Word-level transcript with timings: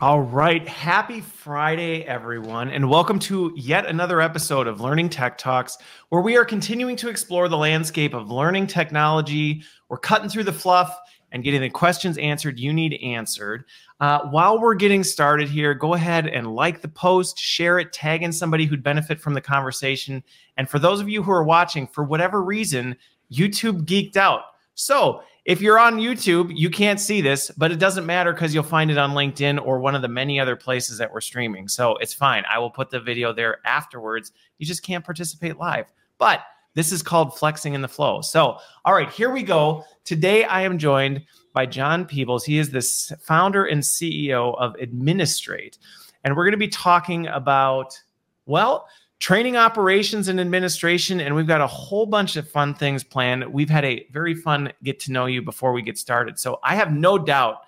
All 0.00 0.22
right. 0.22 0.66
Happy 0.66 1.20
Friday, 1.20 2.04
everyone, 2.04 2.70
and 2.70 2.88
welcome 2.88 3.18
to 3.18 3.52
yet 3.54 3.84
another 3.84 4.22
episode 4.22 4.66
of 4.66 4.80
Learning 4.80 5.10
Tech 5.10 5.36
Talks, 5.36 5.76
where 6.08 6.22
we 6.22 6.38
are 6.38 6.44
continuing 6.46 6.96
to 6.96 7.10
explore 7.10 7.50
the 7.50 7.58
landscape 7.58 8.14
of 8.14 8.30
learning 8.30 8.66
technology. 8.66 9.62
We're 9.90 9.98
cutting 9.98 10.30
through 10.30 10.44
the 10.44 10.54
fluff 10.54 10.98
and 11.32 11.44
getting 11.44 11.60
the 11.60 11.68
questions 11.68 12.16
answered 12.16 12.58
you 12.58 12.72
need 12.72 12.94
answered. 13.02 13.66
Uh, 14.00 14.20
while 14.30 14.58
we're 14.58 14.74
getting 14.74 15.04
started 15.04 15.50
here, 15.50 15.74
go 15.74 15.92
ahead 15.92 16.26
and 16.26 16.54
like 16.54 16.80
the 16.80 16.88
post, 16.88 17.38
share 17.38 17.78
it, 17.78 17.92
tag 17.92 18.22
in 18.22 18.32
somebody 18.32 18.64
who'd 18.64 18.82
benefit 18.82 19.20
from 19.20 19.34
the 19.34 19.40
conversation. 19.42 20.24
And 20.56 20.66
for 20.66 20.78
those 20.78 21.00
of 21.00 21.10
you 21.10 21.22
who 21.22 21.30
are 21.30 21.44
watching, 21.44 21.86
for 21.86 22.04
whatever 22.04 22.42
reason, 22.42 22.96
YouTube 23.30 23.84
geeked 23.84 24.16
out. 24.16 24.44
So 24.76 25.22
if 25.50 25.60
you're 25.60 25.80
on 25.80 25.96
YouTube, 25.96 26.56
you 26.56 26.70
can't 26.70 27.00
see 27.00 27.20
this, 27.20 27.50
but 27.56 27.72
it 27.72 27.80
doesn't 27.80 28.06
matter 28.06 28.32
because 28.32 28.54
you'll 28.54 28.62
find 28.62 28.88
it 28.88 28.96
on 28.96 29.10
LinkedIn 29.10 29.60
or 29.66 29.80
one 29.80 29.96
of 29.96 30.00
the 30.00 30.06
many 30.06 30.38
other 30.38 30.54
places 30.54 30.96
that 30.98 31.12
we're 31.12 31.20
streaming. 31.20 31.66
So 31.66 31.96
it's 31.96 32.14
fine. 32.14 32.44
I 32.48 32.60
will 32.60 32.70
put 32.70 32.88
the 32.88 33.00
video 33.00 33.32
there 33.32 33.58
afterwards. 33.64 34.30
You 34.58 34.66
just 34.66 34.84
can't 34.84 35.04
participate 35.04 35.58
live. 35.58 35.86
But 36.18 36.42
this 36.74 36.92
is 36.92 37.02
called 37.02 37.36
flexing 37.36 37.74
in 37.74 37.82
the 37.82 37.88
flow. 37.88 38.20
So, 38.20 38.58
all 38.84 38.94
right, 38.94 39.10
here 39.10 39.30
we 39.30 39.42
go. 39.42 39.82
Today 40.04 40.44
I 40.44 40.62
am 40.62 40.78
joined 40.78 41.24
by 41.52 41.66
John 41.66 42.04
Peebles. 42.04 42.44
He 42.44 42.58
is 42.58 42.70
the 42.70 43.16
founder 43.20 43.64
and 43.64 43.82
CEO 43.82 44.56
of 44.56 44.76
Administrate. 44.80 45.78
And 46.22 46.36
we're 46.36 46.44
going 46.44 46.52
to 46.52 46.58
be 46.58 46.68
talking 46.68 47.26
about, 47.26 48.00
well, 48.46 48.86
training 49.20 49.56
operations 49.56 50.28
and 50.28 50.40
administration. 50.40 51.20
And 51.20 51.34
we've 51.34 51.46
got 51.46 51.60
a 51.60 51.66
whole 51.66 52.06
bunch 52.06 52.36
of 52.36 52.48
fun 52.48 52.74
things 52.74 53.04
planned. 53.04 53.44
We've 53.52 53.70
had 53.70 53.84
a 53.84 54.06
very 54.10 54.34
fun 54.34 54.72
get 54.82 54.98
to 55.00 55.12
know 55.12 55.26
you 55.26 55.42
before 55.42 55.72
we 55.72 55.82
get 55.82 55.98
started. 55.98 56.38
So 56.38 56.58
I 56.64 56.74
have 56.74 56.92
no 56.92 57.18
doubt, 57.18 57.58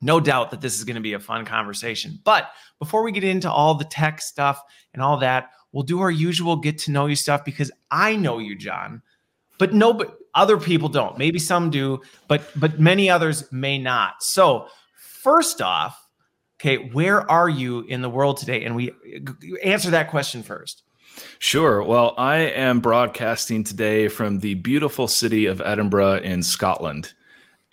no 0.00 0.18
doubt 0.18 0.50
that 0.50 0.62
this 0.62 0.78
is 0.78 0.84
going 0.84 0.96
to 0.96 1.02
be 1.02 1.12
a 1.12 1.20
fun 1.20 1.44
conversation. 1.44 2.18
But 2.24 2.50
before 2.78 3.02
we 3.02 3.12
get 3.12 3.24
into 3.24 3.50
all 3.50 3.74
the 3.74 3.84
tech 3.84 4.22
stuff 4.22 4.62
and 4.94 5.02
all 5.02 5.18
that, 5.18 5.50
we'll 5.72 5.84
do 5.84 6.00
our 6.00 6.10
usual 6.10 6.56
get 6.56 6.78
to 6.78 6.90
know 6.90 7.06
you 7.06 7.14
stuff 7.14 7.44
because 7.44 7.70
I 7.90 8.16
know 8.16 8.38
you, 8.38 8.56
John, 8.56 9.02
but 9.58 9.74
no, 9.74 9.92
but 9.92 10.16
other 10.34 10.56
people 10.56 10.88
don't. 10.88 11.18
Maybe 11.18 11.38
some 11.38 11.70
do, 11.70 12.00
but 12.26 12.42
but 12.56 12.80
many 12.80 13.10
others 13.10 13.50
may 13.52 13.78
not. 13.78 14.22
So 14.22 14.68
first 14.94 15.60
off, 15.60 15.99
okay, 16.60 16.76
where 16.90 17.28
are 17.30 17.48
you 17.48 17.80
in 17.80 18.02
the 18.02 18.10
world 18.10 18.36
today? 18.36 18.64
And 18.64 18.76
we 18.76 18.92
answer 19.64 19.90
that 19.90 20.10
question 20.10 20.42
first. 20.42 20.82
Sure. 21.38 21.82
Well, 21.82 22.14
I 22.18 22.36
am 22.36 22.80
broadcasting 22.80 23.64
today 23.64 24.08
from 24.08 24.40
the 24.40 24.54
beautiful 24.54 25.08
city 25.08 25.46
of 25.46 25.60
Edinburgh 25.60 26.18
in 26.18 26.42
Scotland. 26.42 27.12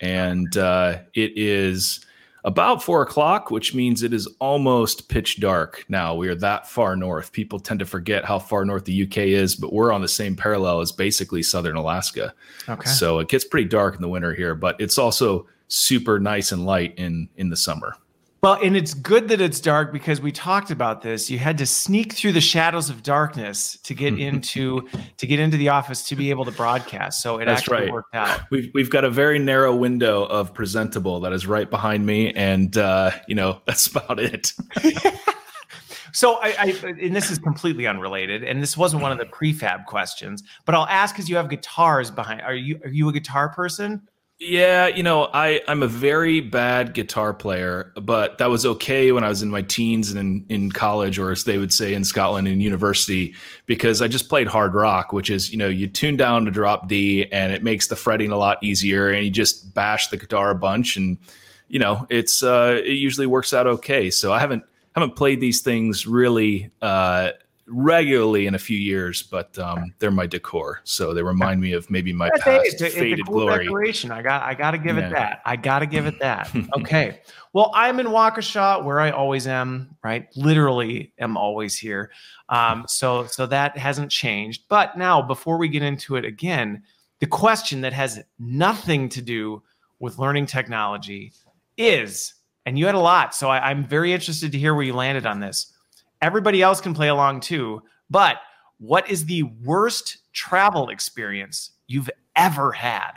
And 0.00 0.56
uh, 0.56 0.98
it 1.14 1.32
is 1.36 2.04
about 2.44 2.82
four 2.82 3.02
o'clock, 3.02 3.50
which 3.50 3.74
means 3.74 4.02
it 4.02 4.12
is 4.12 4.26
almost 4.38 5.08
pitch 5.08 5.40
dark 5.40 5.84
now. 5.88 6.14
We 6.14 6.28
are 6.28 6.34
that 6.36 6.68
far 6.68 6.96
north. 6.96 7.32
People 7.32 7.58
tend 7.58 7.80
to 7.80 7.86
forget 7.86 8.24
how 8.24 8.38
far 8.38 8.64
north 8.64 8.84
the 8.84 9.02
UK 9.02 9.18
is, 9.18 9.54
but 9.54 9.72
we're 9.72 9.92
on 9.92 10.02
the 10.02 10.08
same 10.08 10.34
parallel 10.36 10.80
as 10.80 10.92
basically 10.92 11.42
southern 11.42 11.76
Alaska. 11.76 12.32
Okay. 12.68 12.88
So 12.88 13.18
it 13.18 13.28
gets 13.28 13.44
pretty 13.44 13.68
dark 13.68 13.96
in 13.96 14.02
the 14.02 14.08
winter 14.08 14.34
here, 14.34 14.54
but 14.54 14.80
it's 14.80 14.98
also 14.98 15.46
super 15.68 16.18
nice 16.18 16.52
and 16.52 16.64
light 16.64 16.94
in 16.96 17.28
in 17.36 17.50
the 17.50 17.56
summer. 17.56 17.96
Well, 18.40 18.56
and 18.62 18.76
it's 18.76 18.94
good 18.94 19.28
that 19.28 19.40
it's 19.40 19.58
dark 19.58 19.92
because 19.92 20.20
we 20.20 20.30
talked 20.30 20.70
about 20.70 21.02
this. 21.02 21.28
You 21.28 21.38
had 21.38 21.58
to 21.58 21.66
sneak 21.66 22.12
through 22.12 22.32
the 22.32 22.40
shadows 22.40 22.88
of 22.88 23.02
darkness 23.02 23.76
to 23.82 23.94
get 23.94 24.18
into 24.18 24.88
to 25.16 25.26
get 25.26 25.40
into 25.40 25.56
the 25.56 25.70
office 25.70 26.04
to 26.08 26.16
be 26.16 26.30
able 26.30 26.44
to 26.44 26.52
broadcast. 26.52 27.20
So 27.20 27.38
it 27.38 27.46
That's 27.46 27.62
actually 27.62 27.86
right. 27.86 27.92
worked 27.92 28.14
out. 28.14 28.42
We've 28.50 28.70
we've 28.74 28.90
got 28.90 29.04
a 29.04 29.10
very 29.10 29.40
narrow 29.40 29.74
window 29.74 30.24
of 30.24 30.54
presentable 30.54 31.20
that 31.20 31.32
is 31.32 31.46
right 31.46 31.68
behind 31.68 32.06
me, 32.06 32.32
and 32.32 32.76
uh, 32.76 33.10
you 33.26 33.34
know 33.34 33.60
that's 33.66 33.88
about 33.88 34.20
it. 34.20 34.52
so 36.12 36.34
I, 36.36 36.54
I 36.58 36.94
and 37.00 37.16
this 37.16 37.32
is 37.32 37.40
completely 37.40 37.88
unrelated, 37.88 38.44
and 38.44 38.62
this 38.62 38.76
wasn't 38.76 39.02
one 39.02 39.10
of 39.10 39.18
the 39.18 39.26
prefab 39.26 39.86
questions, 39.86 40.44
but 40.64 40.76
I'll 40.76 40.86
ask 40.86 41.12
because 41.12 41.28
you 41.28 41.36
have 41.36 41.48
guitars 41.48 42.12
behind. 42.12 42.42
Are 42.42 42.54
you 42.54 42.78
are 42.84 42.90
you 42.90 43.08
a 43.08 43.12
guitar 43.12 43.48
person? 43.48 44.06
Yeah, 44.40 44.86
you 44.86 45.02
know, 45.02 45.28
I 45.34 45.62
I'm 45.66 45.82
a 45.82 45.88
very 45.88 46.40
bad 46.40 46.94
guitar 46.94 47.34
player, 47.34 47.92
but 48.00 48.38
that 48.38 48.48
was 48.48 48.64
okay 48.64 49.10
when 49.10 49.24
I 49.24 49.28
was 49.28 49.42
in 49.42 49.50
my 49.50 49.62
teens 49.62 50.12
and 50.12 50.46
in, 50.48 50.62
in 50.62 50.70
college, 50.70 51.18
or 51.18 51.32
as 51.32 51.42
they 51.42 51.58
would 51.58 51.72
say 51.72 51.92
in 51.92 52.04
Scotland 52.04 52.46
in 52.46 52.60
university, 52.60 53.34
because 53.66 54.00
I 54.00 54.06
just 54.06 54.28
played 54.28 54.46
hard 54.46 54.74
rock, 54.74 55.12
which 55.12 55.28
is 55.28 55.50
you 55.50 55.58
know 55.58 55.66
you 55.66 55.88
tune 55.88 56.16
down 56.16 56.44
to 56.44 56.52
drop 56.52 56.86
D 56.86 57.26
and 57.32 57.52
it 57.52 57.64
makes 57.64 57.88
the 57.88 57.96
fretting 57.96 58.30
a 58.30 58.36
lot 58.36 58.62
easier, 58.62 59.08
and 59.10 59.24
you 59.24 59.30
just 59.30 59.74
bash 59.74 60.06
the 60.06 60.16
guitar 60.16 60.50
a 60.50 60.54
bunch, 60.54 60.96
and 60.96 61.18
you 61.66 61.80
know 61.80 62.06
it's 62.08 62.40
uh, 62.40 62.80
it 62.84 62.92
usually 62.92 63.26
works 63.26 63.52
out 63.52 63.66
okay. 63.66 64.08
So 64.08 64.32
I 64.32 64.38
haven't 64.38 64.62
haven't 64.94 65.16
played 65.16 65.40
these 65.40 65.62
things 65.62 66.06
really. 66.06 66.70
Uh, 66.80 67.30
regularly 67.70 68.46
in 68.46 68.54
a 68.54 68.58
few 68.58 68.78
years, 68.78 69.22
but 69.22 69.58
um, 69.58 69.94
they're 69.98 70.10
my 70.10 70.26
decor, 70.26 70.80
so 70.84 71.12
they 71.12 71.22
remind 71.22 71.60
me 71.60 71.72
of 71.72 71.90
maybe 71.90 72.12
my 72.12 72.30
past 72.38 72.80
it's 72.80 72.94
faded 72.94 73.20
it's 73.20 73.28
cool 73.28 73.40
glory. 73.40 73.64
Decoration. 73.64 74.10
I 74.10 74.22
got, 74.22 74.42
I 74.42 74.54
got 74.54 74.72
to 74.72 74.78
give 74.78 74.96
yeah. 74.96 75.06
it 75.06 75.10
that. 75.12 75.42
I 75.44 75.56
got 75.56 75.80
to 75.80 75.86
give 75.86 76.06
it 76.06 76.18
that. 76.20 76.50
okay. 76.78 77.20
Well, 77.52 77.70
I'm 77.74 78.00
in 78.00 78.06
Waukesha, 78.06 78.84
where 78.84 79.00
I 79.00 79.10
always 79.10 79.46
am. 79.46 79.96
Right, 80.02 80.28
literally, 80.36 81.12
am 81.18 81.36
always 81.36 81.76
here. 81.76 82.10
Um, 82.48 82.84
so, 82.88 83.26
so 83.26 83.46
that 83.46 83.76
hasn't 83.76 84.10
changed. 84.10 84.64
But 84.68 84.96
now, 84.96 85.20
before 85.20 85.58
we 85.58 85.68
get 85.68 85.82
into 85.82 86.16
it 86.16 86.24
again, 86.24 86.82
the 87.20 87.26
question 87.26 87.80
that 87.82 87.92
has 87.92 88.22
nothing 88.38 89.08
to 89.10 89.22
do 89.22 89.62
with 89.98 90.18
learning 90.18 90.46
technology 90.46 91.32
is, 91.76 92.34
and 92.66 92.78
you 92.78 92.86
had 92.86 92.94
a 92.94 93.00
lot, 93.00 93.34
so 93.34 93.48
I, 93.48 93.70
I'm 93.70 93.86
very 93.86 94.12
interested 94.12 94.52
to 94.52 94.58
hear 94.58 94.74
where 94.74 94.84
you 94.84 94.94
landed 94.94 95.26
on 95.26 95.40
this 95.40 95.72
Everybody 96.20 96.62
else 96.62 96.80
can 96.80 96.94
play 96.94 97.08
along 97.08 97.40
too. 97.40 97.82
But 98.10 98.36
what 98.78 99.10
is 99.10 99.26
the 99.26 99.42
worst 99.42 100.18
travel 100.32 100.88
experience 100.88 101.72
you've 101.86 102.10
ever 102.36 102.72
had? 102.72 103.12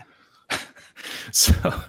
so, 1.32 1.82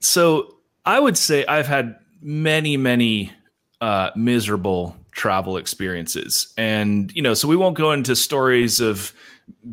so 0.00 0.56
I 0.84 1.00
would 1.00 1.18
say 1.18 1.44
I've 1.46 1.66
had 1.66 1.96
many, 2.20 2.76
many 2.76 3.32
uh, 3.80 4.10
miserable 4.14 4.96
travel 5.10 5.56
experiences, 5.56 6.52
and 6.56 7.12
you 7.14 7.22
know, 7.22 7.34
so 7.34 7.48
we 7.48 7.56
won't 7.56 7.76
go 7.76 7.92
into 7.92 8.14
stories 8.16 8.80
of 8.80 9.12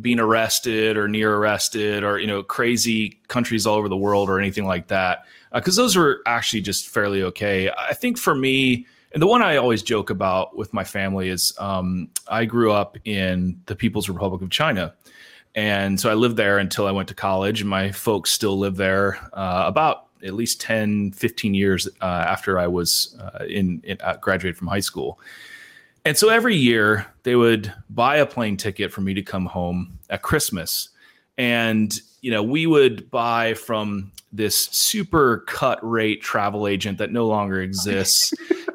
being 0.02 0.20
arrested 0.20 0.98
or 0.98 1.08
near 1.08 1.36
arrested 1.36 2.04
or 2.04 2.20
you 2.20 2.28
know 2.28 2.44
crazy 2.44 3.20
countries 3.28 3.66
all 3.66 3.76
over 3.76 3.88
the 3.88 3.98
world 3.98 4.30
or 4.30 4.40
anything 4.40 4.66
like 4.66 4.88
that 4.88 5.26
because 5.54 5.78
uh, 5.78 5.84
those 5.84 5.96
were 5.96 6.22
actually 6.26 6.62
just 6.62 6.90
fairly 6.90 7.24
okay. 7.24 7.72
I 7.72 7.94
think 7.94 8.18
for 8.18 8.36
me 8.36 8.88
and 9.12 9.22
the 9.22 9.28
one 9.28 9.42
I 9.42 9.58
always 9.58 9.82
joke 9.82 10.10
about 10.10 10.56
with 10.56 10.74
my 10.74 10.84
family 10.84 11.30
is 11.30 11.54
um, 11.60 12.10
I 12.28 12.46
grew 12.46 12.72
up 12.72 12.98
in 13.06 13.62
the 13.66 13.76
People's 13.76 14.08
Republic 14.08 14.42
of 14.42 14.50
China. 14.50 14.94
And 15.56 16.00
so 16.00 16.12
I 16.12 16.14
lived 16.14 16.38
there 16.38 16.60
until 16.60 16.86
I 16.86 16.92
went 16.92 17.08
to 17.10 17.16
college, 17.16 17.62
and 17.62 17.70
my 17.70 17.92
folks 17.92 18.32
still 18.32 18.58
live 18.58 18.76
there 18.76 19.18
uh, 19.34 19.64
about 19.66 20.06
at 20.24 20.34
least 20.34 20.62
10, 20.62 21.12
15 21.12 21.54
years 21.54 21.88
uh, 22.02 22.06
after 22.06 22.60
I 22.60 22.68
was 22.68 23.18
uh, 23.20 23.46
in, 23.46 23.82
in 23.84 23.98
uh, 24.02 24.18
graduated 24.18 24.58
from 24.58 24.68
high 24.68 24.80
school. 24.80 25.20
And 26.06 26.18
so 26.18 26.30
every 26.30 26.56
year 26.56 27.06
they 27.24 27.36
would 27.36 27.74
buy 27.90 28.18
a 28.18 28.26
plane 28.26 28.58
ticket 28.58 28.92
for 28.92 29.02
me 29.02 29.14
to 29.14 29.22
come 29.22 29.46
home 29.46 30.00
at 30.10 30.22
Christmas. 30.22 30.90
And, 31.38 31.94
you 32.22 32.32
know, 32.32 32.44
we 32.44 32.68
would 32.68 33.10
buy 33.10 33.54
from 33.54 34.12
this 34.32 34.68
super 34.68 35.40
cut 35.48 35.80
rate 35.82 36.22
travel 36.22 36.68
agent 36.68 36.98
that 37.00 37.12
no 37.12 37.28
longer 37.28 37.62
exists. 37.62 38.34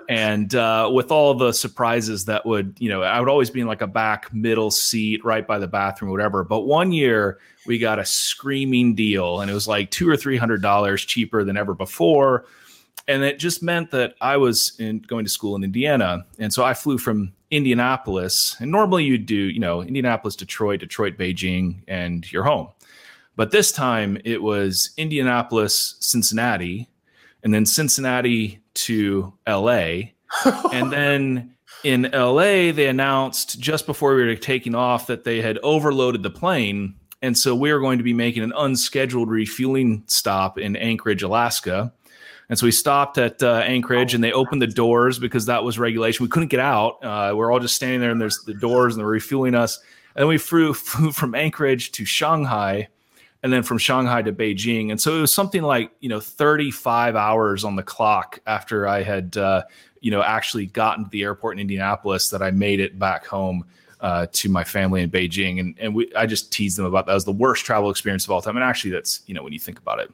And 0.08 0.54
uh, 0.54 0.90
with 0.92 1.10
all 1.10 1.34
the 1.34 1.52
surprises 1.52 2.24
that 2.24 2.44
would 2.46 2.76
you 2.78 2.88
know 2.88 3.02
i 3.02 3.20
would 3.20 3.28
always 3.28 3.50
be 3.50 3.60
in 3.60 3.66
like 3.66 3.82
a 3.82 3.86
back 3.86 4.32
middle 4.32 4.70
seat 4.70 5.24
right 5.24 5.46
by 5.46 5.58
the 5.58 5.68
bathroom 5.68 6.10
whatever. 6.10 6.44
But 6.44 6.60
one 6.60 6.92
year 6.92 7.38
we 7.66 7.78
got 7.78 7.98
a 7.98 8.04
screaming 8.04 8.94
deal 8.94 9.40
and 9.40 9.50
it 9.50 9.54
was 9.54 9.66
like 9.66 9.90
two 9.90 10.08
or 10.08 10.16
three 10.16 10.36
hundred 10.36 10.62
dollars 10.62 11.04
cheaper 11.04 11.44
than 11.44 11.56
ever 11.56 11.74
before. 11.74 12.46
And 13.06 13.22
it 13.22 13.38
just 13.38 13.62
meant 13.62 13.90
that 13.90 14.14
i 14.20 14.36
was 14.36 14.78
in, 14.78 15.00
going 15.00 15.24
to 15.24 15.30
school 15.30 15.56
in 15.56 15.64
indiana. 15.64 16.24
And 16.38 16.52
so 16.52 16.64
i 16.64 16.74
flew 16.74 16.98
from 16.98 17.32
indianapolis 17.50 18.56
and 18.60 18.70
normally 18.70 19.04
you'd 19.04 19.26
do 19.26 19.36
you 19.36 19.60
know 19.60 19.82
indianapolis 19.82 20.34
detroit 20.34 20.80
detroit 20.80 21.16
beijing 21.18 21.82
and 21.88 22.30
you're 22.32 22.44
home. 22.44 22.68
But 23.36 23.50
this 23.50 23.72
time 23.72 24.18
it 24.24 24.42
was 24.42 24.90
indianapolis 24.96 25.96
cincinnati 26.00 26.88
and 27.42 27.52
then 27.52 27.66
cincinnati 27.66 28.60
to 28.74 29.32
LA. 29.46 30.10
and 30.72 30.92
then 30.92 31.54
in 31.84 32.10
LA, 32.12 32.72
they 32.72 32.86
announced 32.88 33.60
just 33.60 33.86
before 33.86 34.14
we 34.14 34.24
were 34.24 34.34
taking 34.36 34.74
off 34.74 35.06
that 35.06 35.24
they 35.24 35.40
had 35.40 35.58
overloaded 35.62 36.22
the 36.22 36.30
plane. 36.30 36.94
And 37.22 37.36
so 37.36 37.54
we 37.54 37.72
were 37.72 37.80
going 37.80 37.98
to 37.98 38.04
be 38.04 38.12
making 38.12 38.42
an 38.42 38.52
unscheduled 38.56 39.30
refueling 39.30 40.04
stop 40.06 40.58
in 40.58 40.76
Anchorage, 40.76 41.22
Alaska. 41.22 41.92
And 42.48 42.58
so 42.58 42.66
we 42.66 42.72
stopped 42.72 43.16
at 43.16 43.42
uh, 43.42 43.62
Anchorage 43.64 44.14
and 44.14 44.22
they 44.22 44.32
opened 44.32 44.60
the 44.60 44.66
doors 44.66 45.18
because 45.18 45.46
that 45.46 45.64
was 45.64 45.78
regulation. 45.78 46.24
We 46.24 46.28
couldn't 46.28 46.48
get 46.48 46.60
out. 46.60 47.02
Uh, 47.02 47.32
we're 47.34 47.50
all 47.50 47.60
just 47.60 47.74
standing 47.74 48.00
there 48.00 48.10
and 48.10 48.20
there's 48.20 48.38
the 48.46 48.54
doors 48.54 48.94
and 48.94 49.00
they're 49.00 49.06
refueling 49.06 49.54
us. 49.54 49.78
And 50.16 50.28
we 50.28 50.38
flew, 50.38 50.74
flew 50.74 51.12
from 51.12 51.34
Anchorage 51.34 51.92
to 51.92 52.04
Shanghai 52.04 52.88
and 53.44 53.52
then 53.52 53.62
from 53.62 53.76
Shanghai 53.76 54.22
to 54.22 54.32
Beijing. 54.32 54.90
And 54.90 54.98
so 54.98 55.18
it 55.18 55.20
was 55.20 55.34
something 55.34 55.62
like, 55.62 55.92
you 56.00 56.08
know, 56.08 56.18
35 56.18 57.14
hours 57.14 57.62
on 57.62 57.76
the 57.76 57.82
clock 57.82 58.40
after 58.46 58.88
I 58.88 59.02
had, 59.02 59.36
uh, 59.36 59.64
you 60.00 60.10
know, 60.10 60.22
actually 60.22 60.64
gotten 60.64 61.04
to 61.04 61.10
the 61.10 61.22
airport 61.22 61.56
in 61.56 61.60
Indianapolis 61.60 62.30
that 62.30 62.40
I 62.40 62.50
made 62.50 62.80
it 62.80 62.98
back 62.98 63.26
home 63.26 63.66
uh, 64.00 64.28
to 64.32 64.48
my 64.48 64.64
family 64.64 65.02
in 65.02 65.10
Beijing. 65.10 65.60
And, 65.60 65.74
and 65.78 65.94
we, 65.94 66.10
I 66.16 66.24
just 66.24 66.52
teased 66.52 66.78
them 66.78 66.86
about 66.86 67.04
that. 67.04 67.12
was 67.12 67.26
the 67.26 67.32
worst 67.32 67.66
travel 67.66 67.90
experience 67.90 68.24
of 68.24 68.30
all 68.30 68.40
time. 68.40 68.56
And 68.56 68.64
actually, 68.64 68.92
that's, 68.92 69.20
you 69.26 69.34
know, 69.34 69.42
when 69.42 69.52
you 69.52 69.58
think 69.58 69.78
about 69.78 70.00
it, 70.00 70.10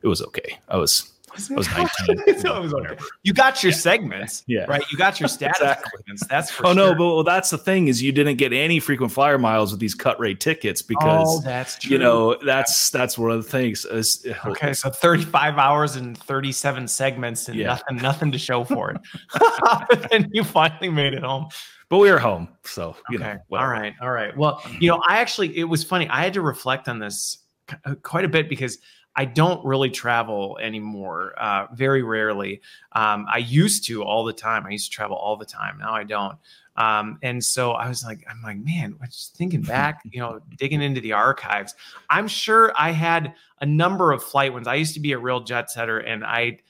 it 0.00 0.08
was 0.08 0.22
okay. 0.22 0.58
I 0.66 0.78
was, 0.78 1.12
I 1.50 1.54
was 1.54 1.68
19. 1.70 2.38
so 2.40 2.60
was 2.60 2.74
okay. 2.74 2.96
You 3.22 3.32
got 3.32 3.62
your 3.62 3.72
segments, 3.72 4.44
yeah. 4.46 4.64
right? 4.64 4.82
You 4.90 4.98
got 4.98 5.20
your 5.20 5.28
status 5.30 5.60
exactly. 5.60 5.90
segments. 5.96 6.26
That's 6.26 6.50
for 6.50 6.66
oh 6.66 6.74
sure. 6.74 6.74
no, 6.74 6.94
but 6.94 7.06
well, 7.06 7.24
that's 7.24 7.50
the 7.50 7.58
thing 7.58 7.88
is 7.88 8.02
you 8.02 8.12
didn't 8.12 8.36
get 8.36 8.52
any 8.52 8.80
frequent 8.80 9.12
flyer 9.12 9.38
miles 9.38 9.70
with 9.70 9.80
these 9.80 9.94
cut 9.94 10.18
rate 10.18 10.40
tickets 10.40 10.82
because 10.82 11.26
oh, 11.28 11.40
that's 11.42 11.78
true. 11.78 11.92
you 11.92 11.98
know 11.98 12.36
that's 12.44 12.90
that's 12.90 13.16
one 13.16 13.30
of 13.30 13.42
the 13.44 13.48
things. 13.48 13.84
Is, 13.84 14.26
okay, 14.46 14.72
so 14.72 14.90
35 14.90 15.58
hours 15.58 15.96
and 15.96 16.16
37 16.18 16.88
segments 16.88 17.48
and 17.48 17.58
yeah. 17.58 17.66
nothing 17.66 17.96
nothing 17.96 18.32
to 18.32 18.38
show 18.38 18.64
for 18.64 18.90
it. 18.90 20.08
and 20.12 20.28
you 20.32 20.44
finally 20.44 20.88
made 20.88 21.14
it 21.14 21.22
home 21.22 21.48
but 21.90 21.98
we 21.98 22.10
were 22.10 22.20
home. 22.20 22.48
So, 22.64 22.96
you 23.10 23.18
okay. 23.18 23.34
know, 23.34 23.38
whatever. 23.48 23.74
all 23.74 23.80
right. 23.80 23.94
All 24.00 24.10
right. 24.10 24.36
Well, 24.36 24.62
you 24.78 24.88
know, 24.88 25.02
I 25.06 25.18
actually, 25.18 25.58
it 25.58 25.64
was 25.64 25.82
funny. 25.82 26.08
I 26.08 26.22
had 26.22 26.32
to 26.34 26.40
reflect 26.40 26.88
on 26.88 27.00
this 27.00 27.38
uh, 27.84 27.96
quite 27.96 28.24
a 28.24 28.28
bit 28.28 28.48
because 28.48 28.78
I 29.20 29.26
don't 29.26 29.62
really 29.66 29.90
travel 29.90 30.58
anymore, 30.62 31.34
uh, 31.36 31.66
very 31.74 32.02
rarely. 32.02 32.62
Um, 32.92 33.26
I 33.30 33.36
used 33.36 33.84
to 33.88 34.02
all 34.02 34.24
the 34.24 34.32
time. 34.32 34.64
I 34.64 34.70
used 34.70 34.90
to 34.90 34.96
travel 34.96 35.14
all 35.14 35.36
the 35.36 35.44
time. 35.44 35.76
Now 35.76 35.92
I 35.92 36.04
don't. 36.04 36.38
Um, 36.76 37.18
and 37.22 37.44
so 37.44 37.72
I 37.72 37.86
was 37.86 38.02
like, 38.02 38.24
I'm 38.30 38.40
like, 38.40 38.56
man, 38.56 38.96
just 39.04 39.36
thinking 39.36 39.60
back, 39.60 40.00
you 40.10 40.20
know, 40.20 40.40
digging 40.56 40.80
into 40.80 41.02
the 41.02 41.12
archives. 41.12 41.74
I'm 42.08 42.28
sure 42.28 42.72
I 42.78 42.92
had 42.92 43.34
a 43.60 43.66
number 43.66 44.10
of 44.10 44.24
flight 44.24 44.54
ones. 44.54 44.66
I 44.66 44.76
used 44.76 44.94
to 44.94 45.00
be 45.00 45.12
a 45.12 45.18
real 45.18 45.40
jet 45.40 45.70
setter, 45.70 45.98
and 45.98 46.24
I, 46.24 46.60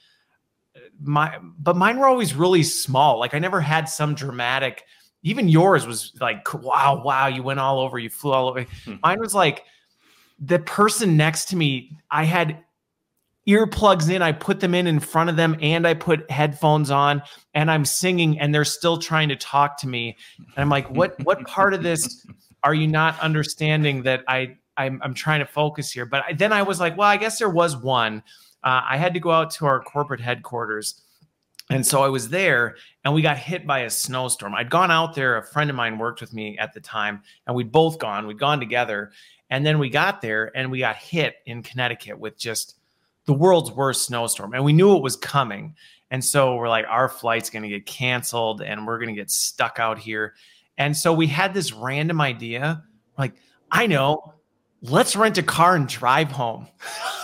my, 1.01 1.39
but 1.57 1.77
mine 1.77 1.99
were 1.99 2.07
always 2.07 2.33
really 2.35 2.63
small. 2.63 3.17
Like 3.17 3.33
I 3.33 3.39
never 3.39 3.61
had 3.61 3.87
some 3.87 4.13
dramatic. 4.13 4.83
Even 5.23 5.47
yours 5.47 5.87
was 5.87 6.11
like, 6.19 6.53
wow, 6.53 7.01
wow, 7.01 7.27
you 7.27 7.43
went 7.43 7.61
all 7.61 7.79
over, 7.79 7.97
you 7.97 8.09
flew 8.09 8.33
all 8.33 8.49
over. 8.49 8.65
Hmm. 8.83 8.95
Mine 9.01 9.21
was 9.21 9.33
like 9.33 9.63
the 10.41 10.59
person 10.59 11.15
next 11.15 11.45
to 11.49 11.55
me, 11.55 11.95
I 12.09 12.23
had 12.23 12.57
earplugs 13.47 14.09
in, 14.09 14.21
I 14.21 14.31
put 14.31 14.59
them 14.59 14.73
in 14.73 14.87
in 14.87 14.99
front 14.99 15.29
of 15.29 15.35
them, 15.35 15.55
and 15.61 15.87
I 15.87 15.93
put 15.93 16.29
headphones 16.29 16.91
on, 16.91 17.21
and 17.53 17.69
I'm 17.69 17.85
singing, 17.85 18.39
and 18.39 18.53
they're 18.53 18.65
still 18.65 18.97
trying 18.97 19.29
to 19.29 19.35
talk 19.35 19.77
to 19.79 19.87
me. 19.87 20.17
And 20.37 20.57
I'm 20.57 20.69
like, 20.69 20.89
what 20.89 21.19
what 21.23 21.45
part 21.45 21.73
of 21.73 21.83
this 21.83 22.25
are 22.63 22.73
you 22.73 22.87
not 22.87 23.19
understanding 23.19 24.03
that 24.03 24.23
I 24.27 24.57
I'm, 24.77 24.99
I'm 25.03 25.13
trying 25.13 25.39
to 25.39 25.45
focus 25.45 25.91
here? 25.91 26.05
But 26.05 26.23
I, 26.27 26.33
then 26.33 26.51
I 26.51 26.63
was 26.63 26.79
like, 26.79 26.97
well, 26.97 27.07
I 27.07 27.17
guess 27.17 27.37
there 27.37 27.49
was 27.49 27.77
one. 27.77 28.23
Uh, 28.63 28.81
I 28.89 28.97
had 28.97 29.13
to 29.13 29.19
go 29.19 29.31
out 29.31 29.51
to 29.51 29.65
our 29.65 29.81
corporate 29.81 30.21
headquarters. 30.21 31.01
And 31.69 31.87
so 31.87 32.03
I 32.03 32.09
was 32.09 32.29
there 32.29 32.75
and 33.05 33.13
we 33.13 33.21
got 33.21 33.37
hit 33.37 33.65
by 33.65 33.79
a 33.79 33.89
snowstorm. 33.89 34.53
I'd 34.53 34.69
gone 34.69 34.91
out 34.91 35.15
there, 35.15 35.37
a 35.37 35.43
friend 35.43 35.69
of 35.69 35.75
mine 35.75 35.97
worked 35.97 36.19
with 36.19 36.33
me 36.33 36.57
at 36.57 36.73
the 36.73 36.81
time, 36.81 37.21
and 37.47 37.55
we'd 37.55 37.71
both 37.71 37.97
gone, 37.97 38.27
we'd 38.27 38.39
gone 38.39 38.59
together. 38.59 39.11
And 39.51 39.65
then 39.65 39.77
we 39.77 39.89
got 39.89 40.21
there 40.21 40.51
and 40.55 40.71
we 40.71 40.79
got 40.79 40.95
hit 40.95 41.35
in 41.45 41.61
Connecticut 41.61 42.17
with 42.17 42.37
just 42.37 42.77
the 43.25 43.33
world's 43.33 43.69
worst 43.71 44.05
snowstorm. 44.05 44.53
And 44.53 44.63
we 44.63 44.71
knew 44.71 44.95
it 44.95 45.03
was 45.03 45.17
coming. 45.17 45.75
And 46.09 46.23
so 46.23 46.55
we're 46.55 46.69
like, 46.69 46.85
our 46.87 47.09
flight's 47.09 47.49
going 47.49 47.63
to 47.63 47.69
get 47.69 47.85
canceled 47.85 48.61
and 48.61 48.87
we're 48.87 48.97
going 48.97 49.13
to 49.13 49.21
get 49.21 49.29
stuck 49.29 49.77
out 49.77 49.99
here. 49.99 50.35
And 50.77 50.95
so 50.95 51.13
we 51.13 51.27
had 51.27 51.53
this 51.53 51.73
random 51.73 52.21
idea 52.21 52.83
like, 53.17 53.33
I 53.69 53.87
know, 53.87 54.35
let's 54.81 55.15
rent 55.17 55.37
a 55.37 55.43
car 55.43 55.75
and 55.75 55.87
drive 55.87 56.31
home. 56.31 56.67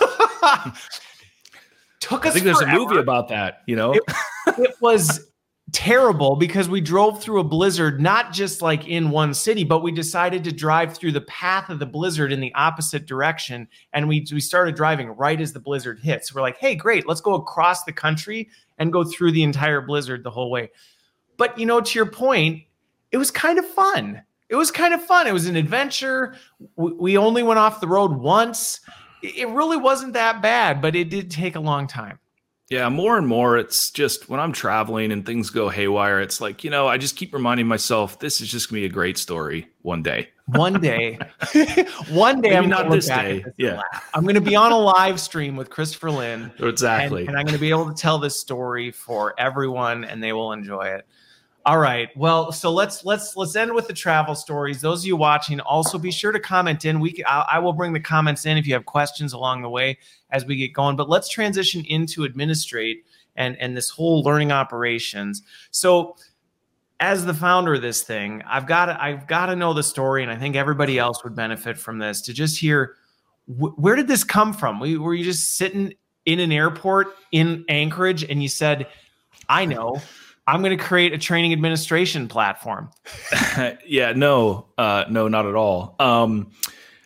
Took 2.00 2.26
us. 2.26 2.30
I 2.30 2.34
think 2.34 2.44
there's 2.44 2.60
a 2.60 2.66
movie 2.66 2.98
about 2.98 3.28
that. 3.28 3.62
You 3.66 3.76
know, 3.76 3.92
it, 3.92 4.02
it 4.58 4.74
was 4.80 5.27
terrible 5.72 6.36
because 6.36 6.68
we 6.68 6.80
drove 6.80 7.22
through 7.22 7.40
a 7.40 7.44
blizzard, 7.44 8.00
not 8.00 8.32
just 8.32 8.62
like 8.62 8.88
in 8.88 9.10
one 9.10 9.34
city, 9.34 9.64
but 9.64 9.82
we 9.82 9.92
decided 9.92 10.44
to 10.44 10.52
drive 10.52 10.96
through 10.96 11.12
the 11.12 11.20
path 11.22 11.68
of 11.68 11.78
the 11.78 11.86
blizzard 11.86 12.32
in 12.32 12.40
the 12.40 12.54
opposite 12.54 13.06
direction. 13.06 13.68
And 13.92 14.08
we, 14.08 14.26
we 14.32 14.40
started 14.40 14.74
driving 14.74 15.08
right 15.10 15.40
as 15.40 15.52
the 15.52 15.60
blizzard 15.60 15.98
hits. 16.00 16.28
So 16.28 16.36
we're 16.36 16.42
like, 16.42 16.58
hey, 16.58 16.74
great, 16.74 17.06
let's 17.06 17.20
go 17.20 17.34
across 17.34 17.84
the 17.84 17.92
country 17.92 18.48
and 18.78 18.92
go 18.92 19.04
through 19.04 19.32
the 19.32 19.42
entire 19.42 19.80
blizzard 19.80 20.24
the 20.24 20.30
whole 20.30 20.50
way. 20.50 20.70
But, 21.36 21.58
you 21.58 21.66
know, 21.66 21.80
to 21.80 21.98
your 21.98 22.10
point, 22.10 22.62
it 23.12 23.18
was 23.18 23.30
kind 23.30 23.58
of 23.58 23.66
fun. 23.66 24.22
It 24.48 24.56
was 24.56 24.70
kind 24.70 24.94
of 24.94 25.04
fun. 25.04 25.26
It 25.26 25.32
was 25.32 25.46
an 25.46 25.56
adventure. 25.56 26.34
We 26.76 27.18
only 27.18 27.42
went 27.42 27.58
off 27.58 27.80
the 27.80 27.88
road 27.88 28.12
once. 28.12 28.80
It 29.22 29.48
really 29.48 29.76
wasn't 29.76 30.14
that 30.14 30.40
bad, 30.40 30.80
but 30.80 30.96
it 30.96 31.10
did 31.10 31.30
take 31.30 31.56
a 31.56 31.60
long 31.60 31.86
time. 31.86 32.18
Yeah, 32.70 32.90
more 32.90 33.16
and 33.16 33.26
more, 33.26 33.56
it's 33.56 33.90
just 33.90 34.28
when 34.28 34.40
I'm 34.40 34.52
traveling 34.52 35.10
and 35.10 35.24
things 35.24 35.48
go 35.48 35.70
haywire, 35.70 36.20
it's 36.20 36.38
like, 36.38 36.64
you 36.64 36.70
know, 36.70 36.86
I 36.86 36.98
just 36.98 37.16
keep 37.16 37.32
reminding 37.32 37.66
myself 37.66 38.18
this 38.18 38.42
is 38.42 38.48
just 38.48 38.68
going 38.68 38.82
to 38.82 38.88
be 38.88 38.90
a 38.90 38.94
great 38.94 39.16
story 39.16 39.68
one 39.80 40.02
day. 40.02 40.28
One 40.46 40.78
day. 40.78 41.18
one 42.10 42.42
day, 42.42 42.50
Maybe 42.50 42.56
I'm 42.56 42.68
not 42.68 42.90
this 42.90 43.06
day. 43.06 43.42
This 43.42 43.54
yeah. 43.56 43.80
I'm 44.12 44.22
going 44.22 44.34
to 44.34 44.42
be 44.42 44.54
on 44.54 44.70
a 44.72 44.78
live 44.78 45.18
stream 45.18 45.56
with 45.56 45.70
Christopher 45.70 46.10
Lind. 46.10 46.50
Exactly. 46.58 47.20
And, 47.20 47.30
and 47.30 47.38
I'm 47.38 47.44
going 47.46 47.54
to 47.54 47.60
be 47.60 47.70
able 47.70 47.90
to 47.92 47.94
tell 47.94 48.18
this 48.18 48.38
story 48.38 48.90
for 48.90 49.34
everyone 49.38 50.04
and 50.04 50.22
they 50.22 50.34
will 50.34 50.52
enjoy 50.52 50.88
it. 50.88 51.06
All 51.68 51.76
right. 51.76 52.08
Well, 52.16 52.50
so 52.50 52.72
let's 52.72 53.04
let's 53.04 53.36
let's 53.36 53.54
end 53.54 53.74
with 53.74 53.88
the 53.88 53.92
travel 53.92 54.34
stories. 54.34 54.80
Those 54.80 55.02
of 55.02 55.06
you 55.06 55.16
watching, 55.16 55.60
also 55.60 55.98
be 55.98 56.10
sure 56.10 56.32
to 56.32 56.40
comment 56.40 56.86
in. 56.86 56.98
We 56.98 57.22
I, 57.26 57.44
I 57.52 57.58
will 57.58 57.74
bring 57.74 57.92
the 57.92 58.00
comments 58.00 58.46
in 58.46 58.56
if 58.56 58.66
you 58.66 58.72
have 58.72 58.86
questions 58.86 59.34
along 59.34 59.60
the 59.60 59.68
way 59.68 59.98
as 60.30 60.46
we 60.46 60.56
get 60.56 60.72
going. 60.72 60.96
But 60.96 61.10
let's 61.10 61.28
transition 61.28 61.84
into 61.84 62.24
administrate 62.24 63.04
and 63.36 63.54
and 63.58 63.76
this 63.76 63.90
whole 63.90 64.22
learning 64.22 64.50
operations. 64.50 65.42
So 65.70 66.16
as 67.00 67.26
the 67.26 67.34
founder 67.34 67.74
of 67.74 67.82
this 67.82 68.02
thing, 68.02 68.42
I've 68.48 68.66
got 68.66 68.86
to, 68.86 69.02
I've 69.02 69.26
got 69.26 69.46
to 69.46 69.54
know 69.54 69.74
the 69.74 69.82
story, 69.82 70.22
and 70.22 70.32
I 70.32 70.36
think 70.36 70.56
everybody 70.56 70.98
else 70.98 71.22
would 71.22 71.36
benefit 71.36 71.76
from 71.76 71.98
this 71.98 72.22
to 72.22 72.32
just 72.32 72.58
hear 72.58 72.94
wh- 73.44 73.78
where 73.78 73.94
did 73.94 74.08
this 74.08 74.24
come 74.24 74.54
from? 74.54 74.80
We, 74.80 74.96
were 74.96 75.12
you 75.12 75.22
just 75.22 75.58
sitting 75.58 75.92
in 76.24 76.40
an 76.40 76.50
airport 76.50 77.08
in 77.30 77.66
Anchorage 77.68 78.24
and 78.24 78.42
you 78.42 78.48
said, 78.48 78.86
"I 79.50 79.66
know." 79.66 80.00
I'm 80.48 80.62
going 80.62 80.76
to 80.76 80.82
create 80.82 81.12
a 81.12 81.18
training 81.18 81.52
administration 81.52 82.26
platform. 82.26 82.88
yeah, 83.86 84.14
no, 84.16 84.64
uh, 84.78 85.04
no, 85.10 85.28
not 85.28 85.44
at 85.44 85.54
all. 85.54 85.94
Um, 85.98 86.50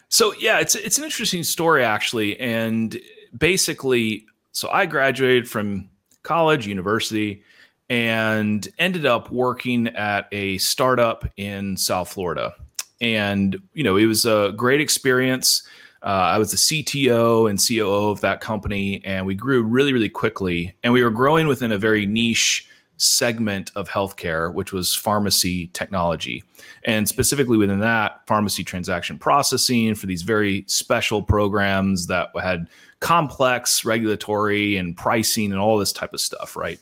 so 0.08 0.32
yeah, 0.38 0.60
it's 0.60 0.76
it's 0.76 0.96
an 0.96 1.02
interesting 1.02 1.42
story 1.42 1.84
actually, 1.84 2.38
and 2.38 2.96
basically, 3.36 4.26
so 4.52 4.68
I 4.70 4.86
graduated 4.86 5.50
from 5.50 5.90
college, 6.22 6.68
university, 6.68 7.42
and 7.90 8.68
ended 8.78 9.06
up 9.06 9.32
working 9.32 9.88
at 9.88 10.28
a 10.30 10.58
startup 10.58 11.28
in 11.36 11.76
South 11.76 12.12
Florida, 12.12 12.54
and 13.00 13.60
you 13.72 13.82
know 13.82 13.96
it 13.96 14.06
was 14.06 14.24
a 14.24 14.52
great 14.56 14.80
experience. 14.80 15.66
Uh, 16.04 16.30
I 16.34 16.38
was 16.38 16.52
the 16.52 16.56
CTO 16.56 17.50
and 17.50 17.58
COO 17.58 18.10
of 18.10 18.20
that 18.20 18.40
company, 18.40 19.02
and 19.04 19.26
we 19.26 19.34
grew 19.34 19.64
really, 19.64 19.92
really 19.92 20.08
quickly. 20.08 20.76
And 20.84 20.92
we 20.92 21.02
were 21.02 21.10
growing 21.10 21.46
within 21.48 21.72
a 21.72 21.78
very 21.78 22.06
niche 22.06 22.68
segment 23.02 23.70
of 23.74 23.88
healthcare, 23.88 24.52
which 24.52 24.72
was 24.72 24.94
pharmacy 24.94 25.68
technology. 25.68 26.42
And 26.84 27.08
specifically 27.08 27.56
within 27.56 27.80
that, 27.80 28.20
pharmacy 28.26 28.64
transaction 28.64 29.18
processing 29.18 29.94
for 29.94 30.06
these 30.06 30.22
very 30.22 30.64
special 30.68 31.22
programs 31.22 32.06
that 32.06 32.28
had 32.40 32.68
complex 33.00 33.84
regulatory 33.84 34.76
and 34.76 34.96
pricing 34.96 35.52
and 35.52 35.60
all 35.60 35.78
this 35.78 35.92
type 35.92 36.14
of 36.14 36.20
stuff, 36.20 36.56
right? 36.56 36.78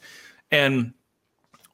And 0.50 0.92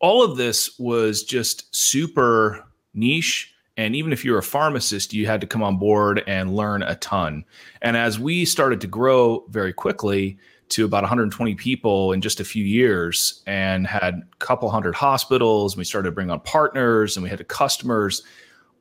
all 0.00 0.22
of 0.22 0.36
this 0.36 0.78
was 0.78 1.22
just 1.22 1.74
super 1.74 2.64
niche. 2.94 3.52
And 3.76 3.94
even 3.94 4.12
if 4.12 4.24
you're 4.24 4.38
a 4.38 4.42
pharmacist, 4.42 5.12
you 5.12 5.26
had 5.26 5.40
to 5.40 5.46
come 5.46 5.62
on 5.62 5.78
board 5.78 6.22
and 6.26 6.56
learn 6.56 6.82
a 6.82 6.94
ton. 6.96 7.44
And 7.82 7.96
as 7.96 8.18
we 8.18 8.44
started 8.44 8.80
to 8.82 8.86
grow 8.86 9.44
very 9.50 9.72
quickly, 9.72 10.38
to 10.68 10.84
about 10.84 11.02
120 11.02 11.54
people 11.54 12.12
in 12.12 12.20
just 12.20 12.40
a 12.40 12.44
few 12.44 12.64
years 12.64 13.42
and 13.46 13.86
had 13.86 14.14
a 14.14 14.36
couple 14.38 14.68
hundred 14.68 14.94
hospitals. 14.94 15.74
And 15.74 15.78
we 15.78 15.84
started 15.84 16.08
to 16.08 16.12
bring 16.12 16.30
on 16.30 16.40
partners 16.40 17.16
and 17.16 17.22
we 17.22 17.30
had 17.30 17.46
customers. 17.48 18.22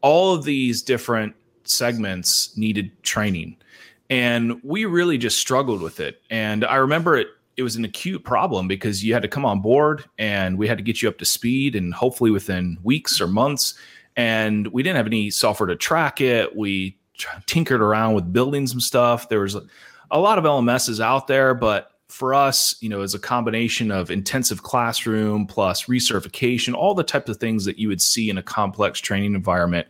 All 0.01 0.33
of 0.33 0.43
these 0.43 0.81
different 0.81 1.35
segments 1.63 2.55
needed 2.57 2.91
training. 3.03 3.57
And 4.09 4.61
we 4.63 4.85
really 4.85 5.17
just 5.17 5.37
struggled 5.37 5.81
with 5.81 5.99
it. 5.99 6.21
And 6.29 6.65
I 6.65 6.75
remember 6.75 7.17
it 7.17 7.27
it 7.57 7.63
was 7.63 7.75
an 7.75 7.85
acute 7.85 8.23
problem 8.23 8.67
because 8.67 9.03
you 9.03 9.13
had 9.13 9.21
to 9.21 9.27
come 9.27 9.45
on 9.45 9.61
board 9.61 10.03
and 10.17 10.57
we 10.57 10.67
had 10.67 10.77
to 10.77 10.83
get 10.83 11.01
you 11.01 11.09
up 11.09 11.17
to 11.17 11.25
speed 11.25 11.75
and 11.75 11.93
hopefully 11.93 12.31
within 12.31 12.77
weeks 12.83 13.21
or 13.21 13.27
months 13.27 13.75
and 14.17 14.67
we 14.67 14.83
didn't 14.83 14.97
have 14.97 15.07
any 15.07 15.29
software 15.29 15.67
to 15.67 15.75
track 15.75 16.19
it 16.19 16.55
we 16.55 16.97
tinkered 17.45 17.81
around 17.81 18.13
with 18.13 18.31
building 18.33 18.67
some 18.67 18.81
stuff 18.81 19.29
there 19.29 19.39
was 19.39 19.55
a 20.15 20.19
lot 20.19 20.37
of 20.37 20.45
LMSs 20.45 21.01
out 21.01 21.27
there, 21.27 21.53
but 21.53 21.91
for 22.07 22.33
us, 22.33 22.75
you 22.81 22.87
know, 22.87 23.01
as 23.01 23.13
a 23.13 23.19
combination 23.19 23.91
of 23.91 24.09
intensive 24.09 24.63
classroom 24.63 25.45
plus 25.45 25.85
recertification, 25.85 26.73
all 26.73 26.93
the 26.93 27.03
types 27.03 27.29
of 27.29 27.37
things 27.37 27.65
that 27.65 27.77
you 27.77 27.89
would 27.89 28.01
see 28.01 28.29
in 28.29 28.37
a 28.37 28.43
complex 28.43 29.01
training 29.01 29.35
environment. 29.35 29.87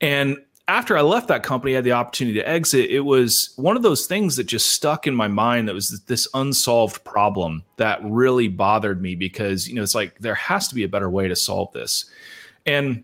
And 0.00 0.36
after 0.68 0.96
I 0.96 1.00
left 1.00 1.26
that 1.28 1.42
company, 1.42 1.72
I 1.72 1.76
had 1.76 1.84
the 1.84 1.92
opportunity 1.92 2.38
to 2.38 2.48
exit. 2.48 2.90
It 2.90 3.00
was 3.00 3.52
one 3.56 3.76
of 3.76 3.82
those 3.82 4.06
things 4.06 4.36
that 4.36 4.44
just 4.44 4.68
stuck 4.68 5.08
in 5.08 5.16
my 5.16 5.26
mind 5.26 5.66
that 5.66 5.74
was 5.74 6.00
this 6.02 6.28
unsolved 6.32 7.02
problem 7.02 7.64
that 7.76 7.98
really 8.04 8.46
bothered 8.46 9.02
me 9.02 9.16
because, 9.16 9.66
you 9.66 9.74
know, 9.74 9.82
it's 9.82 9.96
like 9.96 10.16
there 10.20 10.36
has 10.36 10.68
to 10.68 10.76
be 10.76 10.84
a 10.84 10.88
better 10.88 11.10
way 11.10 11.26
to 11.26 11.34
solve 11.34 11.72
this. 11.72 12.08
And 12.66 13.02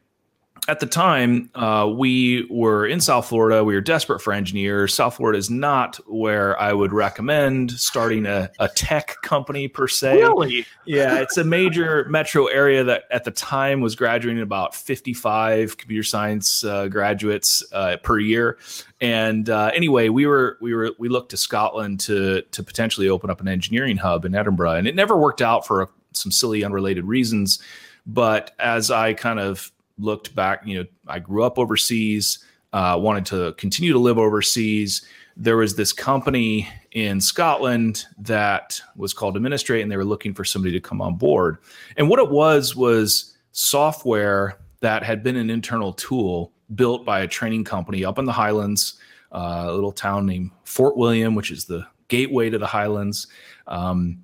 at 0.68 0.80
the 0.80 0.87
time, 0.87 1.49
uh, 1.54 1.90
we 1.96 2.46
were 2.50 2.87
in 2.87 3.00
South 3.00 3.28
Florida. 3.28 3.62
We 3.62 3.75
were 3.75 3.80
desperate 3.80 4.20
for 4.20 4.32
engineers. 4.32 4.94
South 4.94 5.16
Florida 5.16 5.38
is 5.38 5.49
not 5.49 5.96
where 6.06 6.61
I 6.61 6.73
would 6.73 6.92
recommend 6.92 7.70
starting 7.73 8.26
a, 8.26 8.50
a 8.58 8.68
tech 8.68 9.16
company 9.23 9.68
per 9.68 9.87
se. 9.87 10.16
Really? 10.16 10.66
Yeah, 10.85 11.20
it's 11.20 11.37
a 11.37 11.44
major 11.44 12.06
metro 12.08 12.46
area 12.46 12.82
that 12.85 13.04
at 13.11 13.25
the 13.25 13.30
time 13.30 13.80
was 13.80 13.94
graduating 13.94 14.42
about 14.42 14.75
55 14.75 15.76
computer 15.76 16.02
science 16.02 16.64
uh, 16.64 16.88
graduates 16.88 17.64
uh, 17.73 17.99
per 18.02 18.18
year. 18.18 18.58
And 19.00 19.49
uh, 19.49 19.70
anyway, 19.75 20.08
we 20.08 20.26
were 20.26 20.58
we 20.61 20.75
were 20.75 20.92
we 20.99 21.08
looked 21.08 21.30
to 21.30 21.37
Scotland 21.37 22.00
to 22.00 22.42
to 22.42 22.62
potentially 22.62 23.08
open 23.08 23.30
up 23.30 23.40
an 23.40 23.49
engineering 23.49 23.99
hub 23.99 24.25
in 24.25 24.35
Edinburgh, 24.35 24.73
and 24.73 24.88
it 24.88 24.94
never 24.94 25.16
worked 25.16 25.42
out 25.42 25.66
for 25.66 25.90
some 26.12 26.32
silly 26.32 26.64
unrelated 26.64 27.04
reasons. 27.04 27.61
But 28.06 28.52
as 28.58 28.90
I 28.90 29.14
kind 29.14 29.38
of 29.38 29.70
looked 29.98 30.34
back, 30.34 30.62
you 30.66 30.78
know, 30.78 30.86
I 31.06 31.18
grew 31.18 31.42
up 31.42 31.58
overseas, 31.58 32.40
uh, 32.72 32.98
wanted 33.00 33.26
to 33.26 33.52
continue 33.54 33.92
to 33.92 33.98
live 33.98 34.18
overseas. 34.18 35.06
There 35.36 35.56
was 35.56 35.76
this 35.76 35.92
company 35.92 36.68
in 36.92 37.20
Scotland 37.20 38.06
that 38.18 38.80
was 38.96 39.12
called 39.12 39.36
Administrate, 39.36 39.82
and 39.82 39.90
they 39.90 39.96
were 39.96 40.04
looking 40.04 40.34
for 40.34 40.44
somebody 40.44 40.72
to 40.72 40.80
come 40.80 41.00
on 41.00 41.16
board. 41.16 41.58
And 41.96 42.08
what 42.08 42.18
it 42.18 42.30
was 42.30 42.74
was 42.74 43.36
software 43.52 44.58
that 44.80 45.02
had 45.02 45.22
been 45.22 45.36
an 45.36 45.50
internal 45.50 45.92
tool 45.92 46.52
built 46.74 47.04
by 47.04 47.20
a 47.20 47.26
training 47.26 47.64
company 47.64 48.04
up 48.04 48.18
in 48.18 48.24
the 48.24 48.32
Highlands, 48.32 48.98
uh, 49.32 49.64
a 49.66 49.72
little 49.72 49.92
town 49.92 50.26
named 50.26 50.50
Fort 50.64 50.96
William, 50.96 51.34
which 51.34 51.50
is 51.50 51.64
the 51.64 51.86
gateway 52.08 52.50
to 52.50 52.58
the 52.58 52.66
Highlands. 52.66 53.28
Um, 53.66 54.22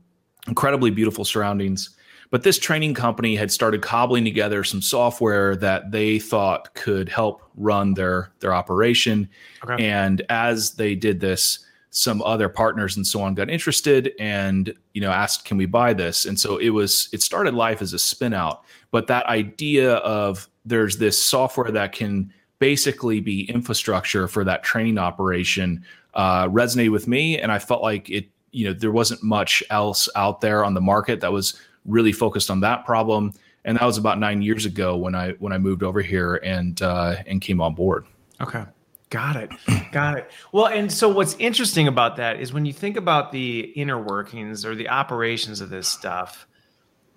incredibly 0.49 0.91
beautiful 0.91 1.25
surroundings. 1.25 1.97
But 2.33 2.45
this 2.45 2.59
training 2.59 2.95
company 2.95 3.37
had 3.37 3.53
started 3.53 3.83
cobbling 3.83 4.25
together 4.25 4.65
some 4.65 4.81
software 4.81 5.55
that 5.57 5.91
they 5.91 6.19
thought 6.19 6.73
could 6.73 7.11
help 7.11 7.43
run 7.57 7.93
their 7.93 8.33
their 8.41 8.55
operation. 8.55 9.29
Okay. 9.63 9.87
And 9.87 10.23
as 10.31 10.73
they 10.73 10.95
did 10.95 11.21
this, 11.21 11.59
some 11.91 12.23
other 12.23 12.49
partners 12.49 12.97
and 12.97 13.07
so 13.07 13.21
on 13.21 13.35
got 13.35 13.51
interested 13.51 14.13
and 14.19 14.73
you 14.95 15.01
know 15.03 15.11
asked 15.11 15.45
can 15.45 15.59
we 15.59 15.67
buy 15.67 15.93
this 15.93 16.25
and 16.25 16.41
so 16.41 16.57
it 16.57 16.71
was 16.71 17.11
it 17.13 17.21
started 17.21 17.53
life 17.53 17.83
as 17.83 17.93
a 17.93 17.99
spin 17.99 18.33
out 18.33 18.65
but 18.93 19.09
that 19.09 19.27
idea 19.27 19.97
of 19.97 20.49
there's 20.65 20.97
this 20.97 21.23
software 21.23 21.71
that 21.71 21.93
can 21.93 22.33
basically 22.61 23.21
be 23.21 23.43
infrastructure 23.51 24.27
for 24.27 24.43
that 24.43 24.63
training 24.63 24.97
operation 24.97 25.85
uh, 26.15 26.49
resonated 26.49 26.93
with 26.93 27.07
me 27.07 27.39
and 27.39 27.53
i 27.53 27.59
felt 27.59 27.83
like 27.83 28.09
it 28.09 28.27
you 28.53 28.67
know 28.67 28.73
there 28.73 28.91
wasn't 28.91 29.23
much 29.23 29.63
else 29.69 30.09
out 30.17 30.41
there 30.41 30.65
on 30.65 30.73
the 30.73 30.81
market 30.81 31.21
that 31.21 31.31
was 31.31 31.61
really 31.85 32.13
focused 32.13 32.51
on 32.51 32.61
that 32.61 32.85
problem. 32.85 33.33
And 33.65 33.79
that 33.79 33.85
was 33.85 33.99
about 33.99 34.19
nine 34.19 34.43
years 34.43 34.67
ago 34.67 34.97
when 34.97 35.15
I 35.15 35.33
when 35.33 35.53
I 35.53 35.59
moved 35.59 35.83
over 35.83 36.03
here 36.03 36.37
and 36.37 36.81
uh, 36.83 37.17
and 37.27 37.41
came 37.41 37.61
on 37.61 37.75
board. 37.75 38.07
Okay. 38.41 38.65
Got 39.11 39.37
it. 39.37 39.51
Got 39.93 40.17
it. 40.17 40.31
Well, 40.53 40.67
and 40.67 40.91
so 40.91 41.07
what's 41.07 41.37
interesting 41.39 41.87
about 41.87 42.17
that 42.17 42.41
is 42.41 42.55
when 42.55 42.65
you 42.65 42.73
think 42.73 42.97
about 42.97 43.31
the 43.31 43.61
inner 43.77 44.01
workings 44.01 44.65
or 44.65 44.75
the 44.75 44.89
operations 44.89 45.61
of 45.61 45.69
this 45.69 45.87
stuff, 45.87 46.49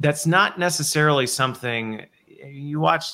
that's 0.01 0.27
not 0.27 0.60
necessarily 0.60 1.25
something 1.25 2.05
you 2.27 2.81
watch. 2.81 3.13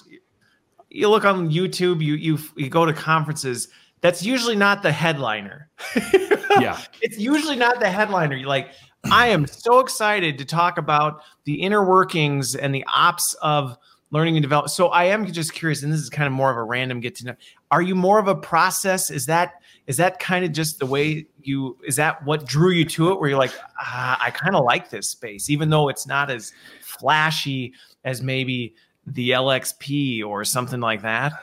You 0.89 1.10
look 1.10 1.25
on 1.25 1.51
YouTube, 1.51 2.03
you 2.03 2.15
you 2.15 2.39
you 2.55 2.70
go 2.70 2.86
to 2.86 2.91
conferences. 2.91 3.67
That's 4.01 4.24
usually 4.24 4.55
not 4.55 4.81
the 4.81 4.91
headliner. 4.91 5.70
yeah, 6.60 6.81
it's 7.01 7.20
usually 7.20 7.55
not 7.55 7.79
the 7.79 7.89
headliner. 7.89 8.36
You 8.36 8.48
like 8.48 8.72
I 9.05 9.27
am 9.27 9.48
so 9.48 9.79
excited 9.79 10.38
to 10.38 10.46
talk 10.46 10.77
about 10.77 11.24
the 11.46 11.55
inner 11.55 11.84
workings 11.84 12.55
and 12.55 12.74
the 12.74 12.86
ops 12.93 13.34
of 13.41 13.77
learning 14.12 14.36
and 14.36 14.43
development. 14.43 14.72
So 14.72 14.89
I 14.89 15.05
am 15.05 15.25
just 15.25 15.53
curious, 15.53 15.84
and 15.84 15.91
this 15.91 16.00
is 16.00 16.10
kind 16.10 16.27
of 16.27 16.34
more 16.34 16.51
of 16.51 16.58
a 16.58 16.63
random 16.63 17.00
get 17.00 17.15
to 17.15 17.25
know. 17.25 17.36
Are 17.72 17.81
you 17.81 17.96
more 17.96 18.20
of 18.20 18.27
a 18.27 18.36
process? 18.36 19.10
Is 19.10 19.25
that 19.25 19.53
is 19.88 19.98
that 19.98 20.20
kind 20.20 20.46
of 20.46 20.51
just 20.51 20.79
the 20.79 20.86
way 20.86 21.25
you? 21.41 21.77
Is 21.86 21.96
that 21.96 22.24
what 22.25 22.46
drew 22.46 22.72
you 22.72 22.86
to 22.86 23.12
it? 23.12 23.20
Where 23.20 23.29
you're 23.29 23.39
like, 23.39 23.53
ah, 23.79 24.17
I 24.22 24.29
kind 24.29 24.55
of 24.55 24.63
like 24.65 24.89
this 24.89 25.10
space, 25.10 25.50
even 25.50 25.70
though 25.70 25.89
it's 25.89 26.05
not 26.05 26.29
as 26.29 26.53
flashy 26.81 27.74
as 28.03 28.22
maybe 28.22 28.75
the 29.08 29.31
LXP 29.31 30.24
or 30.24 30.46
something 30.46 30.79
like 30.79 31.01
that. 31.01 31.34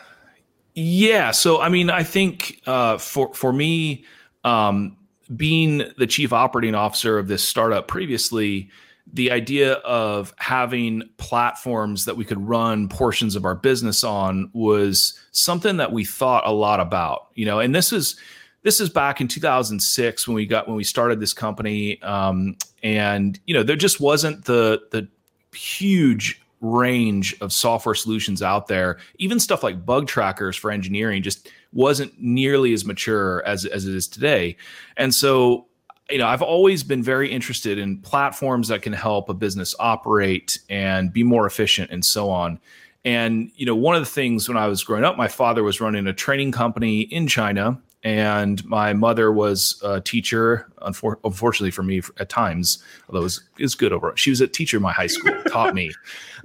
Yeah. 0.74 1.32
So 1.32 1.60
I 1.60 1.68
mean, 1.68 1.90
I 1.90 2.04
think 2.04 2.62
uh, 2.66 2.98
for 2.98 3.34
for 3.34 3.52
me, 3.52 4.04
um, 4.44 4.96
being 5.36 5.84
the 5.98 6.06
chief 6.06 6.32
operating 6.32 6.74
officer 6.74 7.18
of 7.18 7.28
this 7.28 7.42
startup 7.42 7.88
previously, 7.88 8.70
the 9.12 9.30
idea 9.30 9.74
of 9.74 10.34
having 10.38 11.02
platforms 11.16 12.04
that 12.04 12.16
we 12.16 12.24
could 12.24 12.40
run 12.46 12.88
portions 12.88 13.36
of 13.36 13.44
our 13.44 13.54
business 13.54 14.04
on 14.04 14.50
was 14.52 15.18
something 15.32 15.78
that 15.78 15.92
we 15.92 16.04
thought 16.04 16.46
a 16.46 16.52
lot 16.52 16.80
about, 16.80 17.28
you 17.34 17.46
know, 17.46 17.58
and 17.60 17.74
this 17.74 17.92
is 17.92 18.16
this 18.62 18.80
is 18.80 18.90
back 18.90 19.20
in 19.20 19.28
2006 19.28 20.28
when 20.28 20.34
we 20.34 20.44
got 20.44 20.66
when 20.66 20.76
we 20.76 20.84
started 20.84 21.20
this 21.20 21.32
company 21.32 22.02
um, 22.02 22.56
and 22.82 23.38
you 23.46 23.54
know 23.54 23.62
there 23.62 23.76
just 23.76 24.00
wasn't 24.00 24.44
the 24.44 24.80
the 24.90 25.08
huge 25.56 26.40
range 26.60 27.36
of 27.40 27.52
software 27.52 27.94
solutions 27.94 28.42
out 28.42 28.66
there. 28.66 28.98
Even 29.18 29.38
stuff 29.38 29.62
like 29.62 29.84
bug 29.84 30.06
trackers 30.06 30.56
for 30.56 30.70
engineering 30.70 31.22
just 31.22 31.48
wasn't 31.72 32.12
nearly 32.18 32.72
as 32.72 32.84
mature 32.84 33.44
as 33.44 33.64
as 33.64 33.86
it 33.86 33.94
is 33.94 34.08
today. 34.08 34.56
And 34.96 35.14
so, 35.14 35.66
you 36.10 36.18
know, 36.18 36.26
I've 36.26 36.42
always 36.42 36.82
been 36.82 37.02
very 37.02 37.30
interested 37.30 37.78
in 37.78 37.98
platforms 37.98 38.68
that 38.68 38.82
can 38.82 38.92
help 38.92 39.28
a 39.28 39.34
business 39.34 39.74
operate 39.78 40.58
and 40.68 41.12
be 41.12 41.22
more 41.22 41.46
efficient 41.46 41.90
and 41.90 42.04
so 42.04 42.30
on. 42.30 42.58
And 43.04 43.50
you 43.54 43.66
know, 43.66 43.76
one 43.76 43.94
of 43.96 44.02
the 44.02 44.10
things 44.10 44.48
when 44.48 44.56
I 44.56 44.66
was 44.66 44.82
growing 44.84 45.04
up, 45.04 45.16
my 45.16 45.28
father 45.28 45.62
was 45.62 45.80
running 45.80 46.06
a 46.06 46.12
training 46.12 46.52
company 46.52 47.00
in 47.00 47.26
China 47.26 47.80
and 48.04 48.64
my 48.64 48.92
mother 48.92 49.32
was 49.32 49.80
a 49.82 50.00
teacher 50.00 50.70
unfor- 50.82 51.16
unfortunately 51.24 51.70
for 51.70 51.82
me 51.82 52.00
at 52.18 52.28
times 52.28 52.78
although 53.08 53.20
it 53.20 53.24
was, 53.24 53.42
it 53.58 53.62
was 53.62 53.74
good 53.74 53.92
over 53.92 54.16
she 54.16 54.30
was 54.30 54.40
a 54.40 54.46
teacher 54.46 54.76
in 54.76 54.82
my 54.82 54.92
high 54.92 55.06
school 55.06 55.34
taught 55.48 55.74
me. 55.74 55.92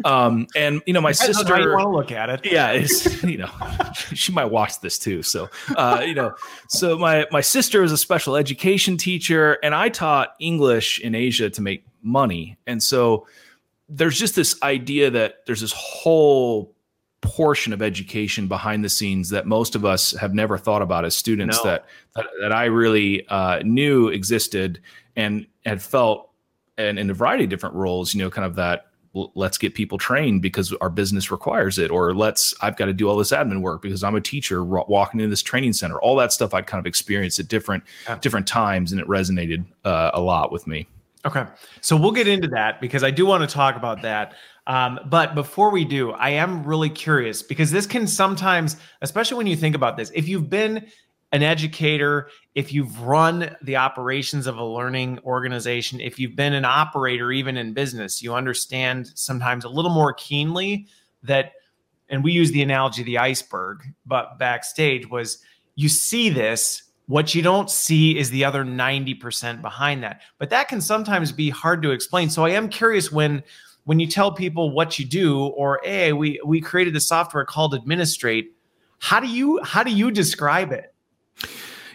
Um, 0.05 0.47
and 0.55 0.81
you 0.85 0.93
know 0.93 1.01
my 1.01 1.11
sister 1.11 1.59
you 1.59 1.69
want 1.69 1.83
to 1.83 1.89
look 1.89 2.11
at 2.11 2.29
it. 2.29 2.41
Yeah 2.43 2.71
it's 2.71 3.23
you 3.23 3.37
know 3.37 3.51
she 4.13 4.31
might 4.31 4.45
watch 4.45 4.79
this 4.81 4.97
too 4.97 5.21
so 5.21 5.49
uh, 5.75 6.03
you 6.05 6.13
know 6.13 6.33
so 6.69 6.97
my 6.97 7.27
my 7.31 7.41
sister 7.41 7.81
was 7.81 7.91
a 7.91 7.97
special 7.97 8.35
education 8.35 8.97
teacher 8.97 9.57
and 9.63 9.75
i 9.75 9.89
taught 9.89 10.33
english 10.39 10.99
in 10.99 11.13
asia 11.13 11.49
to 11.49 11.61
make 11.61 11.85
money. 12.03 12.57
And 12.67 12.83
so 12.83 13.25
there's 13.89 14.19
just 14.19 14.35
this 14.35 14.61
idea 14.61 15.09
that 15.09 15.45
there's 15.45 15.61
this 15.61 15.73
whole 15.73 16.72
portion 17.23 17.73
of 17.73 17.81
education 17.81 18.47
behind 18.47 18.83
the 18.83 18.89
scenes 18.89 19.29
that 19.29 19.47
most 19.47 19.75
of 19.75 19.85
us 19.85 20.11
have 20.11 20.33
never 20.33 20.57
thought 20.57 20.81
about 20.81 21.05
as 21.05 21.15
students 21.15 21.57
no. 21.63 21.71
that, 21.71 21.85
that, 22.15 22.25
that 22.41 22.51
I 22.51 22.65
really 22.65 23.27
uh, 23.29 23.59
knew 23.63 24.09
existed 24.09 24.81
and 25.15 25.47
had 25.65 25.81
felt 25.81 26.29
and 26.77 26.99
in 26.99 27.09
a 27.09 27.13
variety 27.13 27.43
of 27.43 27.49
different 27.49 27.75
roles, 27.75 28.13
you 28.13 28.23
know, 28.23 28.29
kind 28.29 28.45
of 28.45 28.55
that 28.55 28.87
let's 29.35 29.59
get 29.59 29.75
people 29.75 29.97
trained 29.97 30.41
because 30.41 30.73
our 30.81 30.89
business 30.89 31.29
requires 31.29 31.77
it 31.77 31.91
or 31.91 32.15
let's 32.15 32.55
i've 32.61 32.75
got 32.75 32.85
to 32.85 32.93
do 32.93 33.07
all 33.07 33.15
this 33.15 33.31
admin 33.31 33.61
work 33.61 33.79
because 33.79 34.03
i'm 34.03 34.15
a 34.15 34.21
teacher 34.21 34.63
walking 34.63 35.19
into 35.19 35.29
this 35.29 35.43
training 35.43 35.71
center 35.71 35.99
all 36.01 36.15
that 36.15 36.33
stuff 36.33 36.51
i'd 36.55 36.65
kind 36.65 36.79
of 36.79 36.87
experienced 36.87 37.39
at 37.39 37.47
different 37.47 37.83
yeah. 38.07 38.17
different 38.17 38.47
times 38.47 38.91
and 38.91 38.99
it 38.99 39.07
resonated 39.07 39.63
uh, 39.85 40.09
a 40.15 40.19
lot 40.19 40.51
with 40.51 40.65
me 40.65 40.87
okay 41.25 41.45
so 41.79 41.95
we'll 41.95 42.11
get 42.11 42.27
into 42.27 42.47
that 42.47 42.81
because 42.81 43.03
i 43.03 43.11
do 43.11 43.23
want 43.23 43.47
to 43.47 43.53
talk 43.53 43.75
about 43.75 44.01
that 44.01 44.33
um, 44.67 44.99
but 45.07 45.35
before 45.35 45.71
we 45.71 45.83
do, 45.83 46.11
I 46.11 46.29
am 46.29 46.63
really 46.63 46.89
curious 46.89 47.41
because 47.43 47.71
this 47.71 47.85
can 47.85 48.07
sometimes, 48.07 48.77
especially 49.01 49.37
when 49.37 49.47
you 49.47 49.55
think 49.55 49.75
about 49.75 49.97
this, 49.97 50.11
if 50.15 50.27
you've 50.27 50.49
been 50.49 50.87
an 51.33 51.43
educator, 51.43 52.29
if 52.55 52.71
you've 52.71 53.01
run 53.01 53.55
the 53.63 53.75
operations 53.75 54.47
of 54.47 54.57
a 54.57 54.63
learning 54.63 55.19
organization, 55.25 55.99
if 55.99 56.19
you've 56.19 56.35
been 56.35 56.53
an 56.53 56.63
operator, 56.63 57.31
even 57.31 57.57
in 57.57 57.73
business, 57.73 58.21
you 58.21 58.33
understand 58.33 59.11
sometimes 59.15 59.65
a 59.65 59.69
little 59.69 59.91
more 59.91 60.13
keenly 60.13 60.87
that, 61.23 61.53
and 62.09 62.23
we 62.23 62.31
use 62.31 62.51
the 62.51 62.61
analogy 62.61 63.01
of 63.01 63.07
the 63.07 63.17
iceberg, 63.17 63.83
but 64.05 64.37
backstage 64.37 65.09
was 65.09 65.39
you 65.75 65.89
see 65.89 66.29
this. 66.29 66.83
What 67.07 67.35
you 67.35 67.41
don't 67.41 67.69
see 67.69 68.17
is 68.17 68.29
the 68.29 68.45
other 68.45 68.63
90% 68.63 69.61
behind 69.61 70.03
that. 70.03 70.21
But 70.37 70.51
that 70.51 70.69
can 70.69 70.79
sometimes 70.79 71.33
be 71.33 71.49
hard 71.49 71.81
to 71.81 71.91
explain. 71.91 72.29
So 72.29 72.45
I 72.45 72.51
am 72.51 72.69
curious 72.69 73.11
when 73.11 73.43
when 73.85 73.99
you 73.99 74.07
tell 74.07 74.31
people 74.31 74.71
what 74.71 74.97
you 74.97 75.05
do 75.05 75.45
or 75.47 75.79
hey 75.83 76.13
we 76.13 76.39
we 76.45 76.61
created 76.61 76.95
a 76.95 76.99
software 76.99 77.45
called 77.45 77.73
administrate 77.73 78.55
how 78.99 79.19
do 79.19 79.27
you 79.27 79.59
how 79.63 79.83
do 79.83 79.91
you 79.91 80.11
describe 80.11 80.71
it 80.71 80.93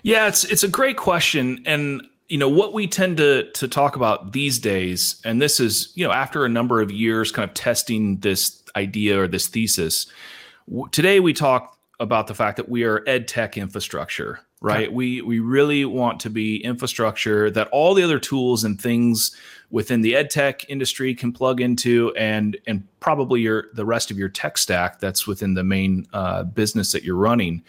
yeah 0.02 0.28
it's 0.28 0.44
it's 0.44 0.62
a 0.62 0.68
great 0.68 0.96
question 0.96 1.62
and 1.66 2.02
you 2.28 2.38
know 2.38 2.48
what 2.48 2.72
we 2.72 2.86
tend 2.86 3.16
to 3.16 3.50
to 3.52 3.66
talk 3.66 3.96
about 3.96 4.32
these 4.32 4.58
days 4.58 5.20
and 5.24 5.40
this 5.40 5.60
is 5.60 5.92
you 5.94 6.06
know 6.06 6.12
after 6.12 6.44
a 6.44 6.48
number 6.48 6.80
of 6.80 6.90
years 6.90 7.32
kind 7.32 7.48
of 7.48 7.54
testing 7.54 8.18
this 8.20 8.62
idea 8.76 9.20
or 9.20 9.26
this 9.26 9.46
thesis 9.46 10.06
today 10.90 11.20
we 11.20 11.32
talk 11.32 11.78
about 12.00 12.26
the 12.26 12.34
fact 12.34 12.56
that 12.56 12.68
we 12.68 12.84
are 12.84 13.02
ed 13.06 13.26
tech 13.26 13.56
infrastructure, 13.56 14.40
right? 14.60 14.86
Okay. 14.86 14.94
We 14.94 15.22
we 15.22 15.40
really 15.40 15.84
want 15.84 16.20
to 16.20 16.30
be 16.30 16.62
infrastructure 16.62 17.50
that 17.50 17.68
all 17.68 17.94
the 17.94 18.02
other 18.02 18.18
tools 18.18 18.64
and 18.64 18.80
things 18.80 19.34
within 19.70 20.00
the 20.00 20.16
ed 20.16 20.30
tech 20.30 20.68
industry 20.68 21.14
can 21.14 21.32
plug 21.32 21.60
into, 21.60 22.12
and 22.16 22.56
and 22.66 22.86
probably 23.00 23.40
your 23.40 23.66
the 23.74 23.84
rest 23.84 24.10
of 24.10 24.18
your 24.18 24.28
tech 24.28 24.58
stack 24.58 25.00
that's 25.00 25.26
within 25.26 25.54
the 25.54 25.64
main 25.64 26.06
uh, 26.12 26.44
business 26.44 26.92
that 26.92 27.04
you're 27.04 27.16
running. 27.16 27.62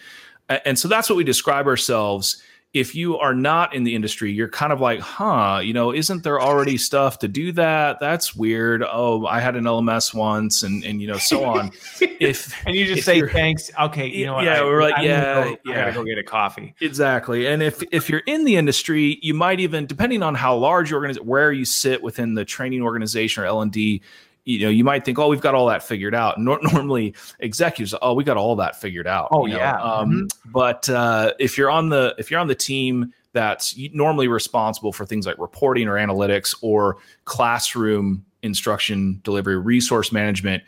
And 0.66 0.80
so 0.80 0.88
that's 0.88 1.10
what 1.10 1.16
we 1.16 1.24
describe 1.24 1.68
ourselves 1.68 2.42
if 2.72 2.94
you 2.94 3.18
are 3.18 3.34
not 3.34 3.74
in 3.74 3.84
the 3.84 3.96
industry, 3.96 4.32
you're 4.32 4.48
kind 4.48 4.72
of 4.72 4.80
like, 4.80 5.00
huh, 5.00 5.60
you 5.64 5.74
know, 5.74 5.92
isn't 5.92 6.24
there 6.24 6.40
already 6.40 6.78
stuff 6.78 7.18
to 7.20 7.28
do 7.28 7.52
that? 7.54 8.00
That's 8.00 8.36
weird. 8.36 8.84
Oh, 8.84 9.26
I 9.26 9.40
had 9.40 9.56
an 9.56 9.64
LMS 9.64 10.14
once 10.14 10.62
and 10.62 10.84
and 10.84 11.02
you 11.02 11.08
know, 11.08 11.18
so 11.18 11.46
on. 11.46 11.72
If 12.20 12.54
and 12.66 12.76
you 12.76 12.86
just 12.86 13.06
say 13.06 13.26
thanks, 13.26 13.72
okay, 13.80 14.08
you 14.08 14.26
know 14.26 14.34
what? 14.34 14.44
Yeah, 14.44 14.60
I, 14.60 14.64
we're 14.66 14.82
like, 14.82 14.96
yeah, 15.02 15.44
go, 15.46 15.58
yeah. 15.64 15.72
I 15.72 15.76
gotta 15.76 15.94
go 15.94 16.04
get 16.04 16.18
a 16.18 16.24
coffee. 16.24 16.76
Exactly. 16.82 17.48
And 17.48 17.64
if 17.64 17.82
if 17.94 18.10
you're 18.10 18.24
in 18.26 18.44
the 18.44 18.58
industry, 18.58 19.20
you 19.22 19.34
might 19.34 19.62
even, 19.62 19.86
depending 19.86 20.22
on 20.22 20.36
how 20.36 20.58
large 20.58 20.92
your 20.92 21.00
organization, 21.00 21.26
where 21.26 21.54
you 21.54 21.64
sit 21.64 22.04
within 22.04 22.34
the 22.34 22.44
training 22.44 22.82
organization 22.82 23.44
or 23.44 23.46
L 23.46 23.62
and 23.62 23.72
D, 23.72 24.02
you 24.50 24.66
know, 24.66 24.70
you 24.70 24.84
might 24.84 25.06
think, 25.06 25.20
oh, 25.20 25.28
we've 25.28 25.42
got 25.42 25.54
all 25.54 25.68
that 25.68 25.84
figured 25.84 26.16
out. 26.16 26.40
Nor- 26.40 26.60
normally, 26.74 27.14
executives, 27.40 27.94
oh, 28.02 28.16
we 28.16 28.24
got 28.24 28.36
all 28.36 28.56
that 28.56 28.80
figured 28.82 29.06
out. 29.06 29.28
Oh 29.32 29.46
yeah. 29.46 29.80
Um, 29.80 30.12
mm-hmm. 30.12 30.52
But 30.52 30.90
uh, 30.90 31.34
if 31.40 31.58
you're 31.58 31.70
on 31.70 31.90
the 31.90 32.16
if 32.18 32.32
you're 32.32 32.40
on 32.40 32.48
the 32.48 32.56
team 32.56 33.14
that's 33.32 33.78
normally 33.94 34.28
responsible 34.28 34.92
for 34.92 35.06
things 35.06 35.28
like 35.28 35.38
reporting 35.38 35.88
or 35.88 35.94
analytics 35.94 36.56
or 36.62 36.98
classroom 37.26 38.26
instruction 38.42 39.22
delivery, 39.24 39.58
resource 39.58 40.12
management, 40.12 40.64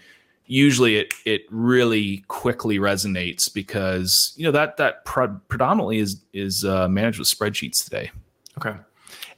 usually 0.46 0.98
it 0.98 1.16
it 1.26 1.42
really 1.50 2.24
quickly 2.28 2.78
resonates 2.78 3.52
because 3.52 4.32
you 4.36 4.44
know 4.44 4.52
that 4.52 4.78
that 4.78 5.06
pre- 5.06 5.28
predominantly 5.48 5.98
is 5.98 6.22
is 6.34 6.64
uh, 6.64 6.88
managed 6.88 7.18
with 7.18 7.28
spreadsheets 7.28 7.84
today. 7.84 8.12
Okay, 8.60 8.78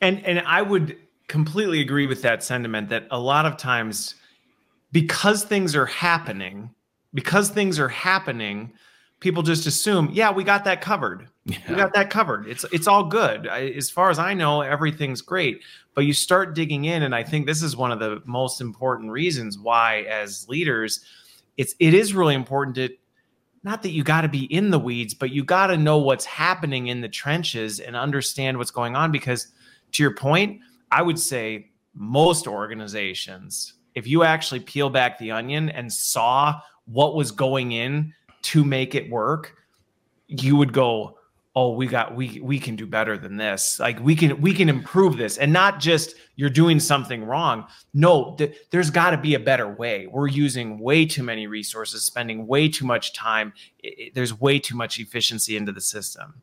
and 0.02 0.24
and 0.26 0.40
I 0.40 0.62
would 0.62 0.98
completely 1.30 1.80
agree 1.80 2.08
with 2.08 2.22
that 2.24 2.44
sentiment 2.44 2.90
that 2.90 3.08
a 3.10 3.18
lot 3.18 3.46
of 3.46 3.56
times 3.56 4.16
because 4.94 5.44
things 5.44 5.76
are 5.76 5.88
happening, 5.88 6.70
because 7.14 7.50
things 7.50 7.80
are 7.80 7.90
happening, 7.90 8.72
people 9.20 9.42
just 9.44 9.66
assume, 9.66 10.10
yeah, 10.14 10.32
we 10.32 10.44
got 10.44 10.64
that 10.64 10.80
covered. 10.82 11.28
Yeah. 11.46 11.58
We 11.68 11.76
got 11.76 11.94
that 11.94 12.10
covered. 12.10 12.48
It's 12.48 12.64
it's 12.72 12.88
all 12.88 13.04
good. 13.04 13.50
I, 13.50 13.66
as 13.72 13.90
far 13.90 14.10
as 14.10 14.18
I 14.18 14.34
know, 14.34 14.62
everything's 14.62 15.22
great. 15.22 15.62
But 15.94 16.06
you 16.06 16.14
start 16.14 16.56
digging 16.56 16.86
in, 16.86 17.04
and 17.04 17.14
I 17.14 17.24
think 17.24 17.46
this 17.46 17.62
is 17.62 17.76
one 17.76 17.92
of 17.92 18.00
the 18.00 18.22
most 18.26 18.62
important 18.62 19.12
reasons 19.12 19.60
why, 19.60 20.04
as 20.04 20.48
leaders, 20.48 21.02
it's 21.58 21.76
it 21.80 21.94
is 21.94 22.14
really 22.14 22.36
important 22.36 22.76
to 22.78 22.90
not 23.64 23.82
that 23.82 23.92
you 23.92 24.04
got 24.04 24.22
to 24.22 24.30
be 24.30 24.46
in 24.54 24.70
the 24.70 24.80
weeds, 24.80 25.14
but 25.14 25.32
you 25.32 25.44
got 25.44 25.68
to 25.68 25.78
know 25.78 25.98
what's 25.98 26.26
happening 26.26 26.88
in 26.88 27.02
the 27.02 27.10
trenches 27.10 27.80
and 27.80 27.96
understand 27.96 28.58
what's 28.58 28.72
going 28.72 28.96
on. 28.96 29.12
Because 29.12 29.48
to 29.94 30.04
your 30.04 30.16
point, 30.16 30.62
I 30.92 31.02
would 31.02 31.20
say 31.20 31.72
most 31.94 32.48
organizations 32.48 33.74
if 33.96 34.08
you 34.08 34.24
actually 34.24 34.60
peel 34.60 34.90
back 34.90 35.18
the 35.18 35.32
onion 35.32 35.70
and 35.70 35.92
saw 35.92 36.60
what 36.86 37.16
was 37.16 37.32
going 37.32 37.72
in 37.72 38.14
to 38.44 38.64
make 38.64 38.96
it 38.96 39.10
work, 39.10 39.56
you 40.28 40.56
would 40.56 40.74
go, 40.74 41.18
"Oh, 41.56 41.74
we 41.74 41.88
got 41.88 42.16
we 42.16 42.40
we 42.42 42.60
can 42.60 42.76
do 42.76 42.86
better 42.86 43.18
than 43.18 43.38
this. 43.38 43.80
Like 43.80 44.00
we 44.00 44.16
can 44.16 44.42
we 44.42 44.54
can 44.54 44.70
improve 44.70 45.18
this." 45.18 45.38
And 45.38 45.54
not 45.54 45.80
just 45.80 46.16
you're 46.36 46.50
doing 46.50 46.80
something 46.80 47.24
wrong. 47.24 47.66
No, 47.94 48.36
th- 48.38 48.58
there's 48.72 48.90
got 48.90 49.12
to 49.12 49.18
be 49.18 49.36
a 49.36 49.40
better 49.40 49.72
way. 49.72 50.08
We're 50.08 50.28
using 50.28 50.80
way 50.80 51.06
too 51.06 51.24
many 51.24 51.48
resources, 51.48 52.04
spending 52.04 52.48
way 52.48 52.68
too 52.70 52.86
much 52.86 53.14
time. 53.14 53.54
It, 53.80 54.00
it, 54.00 54.16
there's 54.16 54.40
way 54.40 54.60
too 54.60 54.76
much 54.76 55.00
efficiency 55.00 55.56
into 55.56 55.72
the 55.72 55.82
system. 55.82 56.42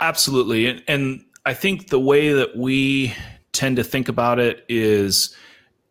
Absolutely. 0.00 0.66
And, 0.66 0.82
and 0.88 1.24
I 1.44 1.54
think 1.54 1.88
the 1.88 2.00
way 2.00 2.32
that 2.32 2.56
we 2.56 3.14
tend 3.52 3.76
to 3.76 3.84
think 3.84 4.08
about 4.08 4.38
it 4.38 4.64
is 4.68 5.34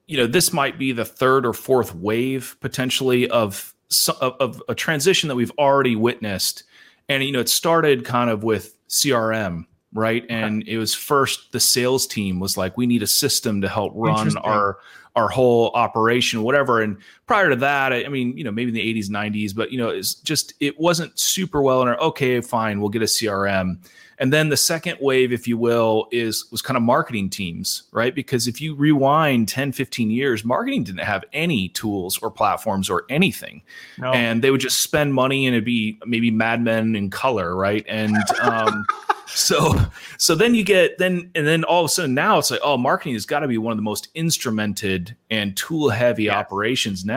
you 0.08 0.18
know, 0.18 0.28
this 0.28 0.54
might 0.54 0.78
be 0.78 0.92
the 0.92 1.06
third 1.06 1.46
or 1.46 1.54
fourth 1.54 1.96
wave 1.96 2.56
potentially 2.60 3.30
of 3.30 3.74
of, 4.20 4.62
a 4.68 4.76
transition 4.76 5.30
that 5.30 5.36
we've 5.36 5.52
already 5.58 5.96
witnessed. 5.96 6.64
And 7.08 7.24
you 7.24 7.32
know, 7.32 7.40
it 7.40 7.50
started 7.50 8.04
kind 8.04 8.30
of 8.30 8.44
with 8.44 8.76
CRM, 8.90 9.66
right? 9.94 10.26
And 10.30 10.68
it 10.68 10.78
was 10.78 10.94
first 10.94 11.52
the 11.52 11.60
sales 11.60 12.08
team 12.08 12.40
was 12.40 12.58
like, 12.58 12.78
we 12.78 12.88
need 12.88 13.04
a 13.04 13.08
system 13.08 13.62
to 13.62 13.70
help 13.70 13.94
run 13.96 14.38
our 14.38 14.78
our 15.16 15.30
whole 15.30 15.72
operation, 15.74 16.44
whatever. 16.44 16.82
And 16.82 16.98
prior 17.26 17.50
to 17.50 17.56
that, 17.58 17.92
I, 17.94 18.08
mean, 18.08 18.38
you 18.38 18.44
know, 18.44 18.52
maybe 18.52 18.70
in 18.70 18.76
the 18.76 19.02
80s, 19.02 19.10
90s, 19.10 19.56
but 19.56 19.72
you 19.72 19.78
know, 19.78 19.90
it's 19.90 20.16
just 20.16 20.54
it 20.60 20.80
wasn't 20.80 21.18
super 21.20 21.62
well. 21.62 21.82
And 21.82 21.98
okay, 22.00 22.42
fine, 22.42 22.80
we'll 22.80 22.90
get 22.90 23.02
a 23.02 23.06
CRM. 23.06 23.80
And 24.18 24.32
then 24.32 24.50
the 24.50 24.58
second 24.58 24.98
wave, 25.02 25.34
if 25.34 25.48
you 25.48 25.58
will, 25.58 26.08
is 26.12 26.50
was 26.52 26.62
kind 26.62 26.78
of 26.78 26.84
marketing 26.84 27.30
teams, 27.30 27.84
right? 27.92 28.16
Because 28.16 28.48
if 28.48 28.62
you 28.62 28.76
rewind 28.76 29.50
10, 29.50 29.74
15 29.74 30.10
years, 30.10 30.46
marketing 30.46 30.84
didn't 30.84 31.02
have 31.02 31.26
any 31.34 31.70
tools 31.70 32.18
or 32.20 32.32
platforms 32.32 32.90
or 32.90 33.06
anything. 33.10 33.62
No. 33.98 34.14
And 34.14 34.42
they 34.42 34.52
would 34.52 34.62
just 34.62 34.82
spend 34.82 35.14
money 35.14 35.46
and 35.46 35.56
it'd 35.56 35.66
be 35.66 36.00
maybe 36.06 36.32
Mad 36.32 36.62
Men 36.62 36.96
in 36.96 37.10
color, 37.10 37.56
right? 37.56 37.86
And 37.90 38.16
um, 38.42 38.86
so 39.28 39.74
so 40.18 40.34
then 40.34 40.56
you 40.56 40.64
get 40.64 40.98
then 40.98 41.30
and 41.36 41.46
then 41.46 41.64
all 41.66 41.82
of 41.82 41.86
a 41.86 41.90
sudden 41.90 42.14
now 42.14 42.38
it's 42.38 42.52
like, 42.52 42.62
oh, 42.64 42.78
marketing 42.78 43.14
has 43.14 43.26
got 43.26 43.40
to 43.40 43.48
be 43.48 43.58
one 43.58 43.72
of 43.72 43.78
the 43.78 43.84
most 43.84 44.14
instrumented 44.16 45.16
and 45.30 45.58
tool 45.58 45.90
heavy 45.90 46.24
yes. 46.24 46.36
operations 46.36 47.04
now. 47.04 47.15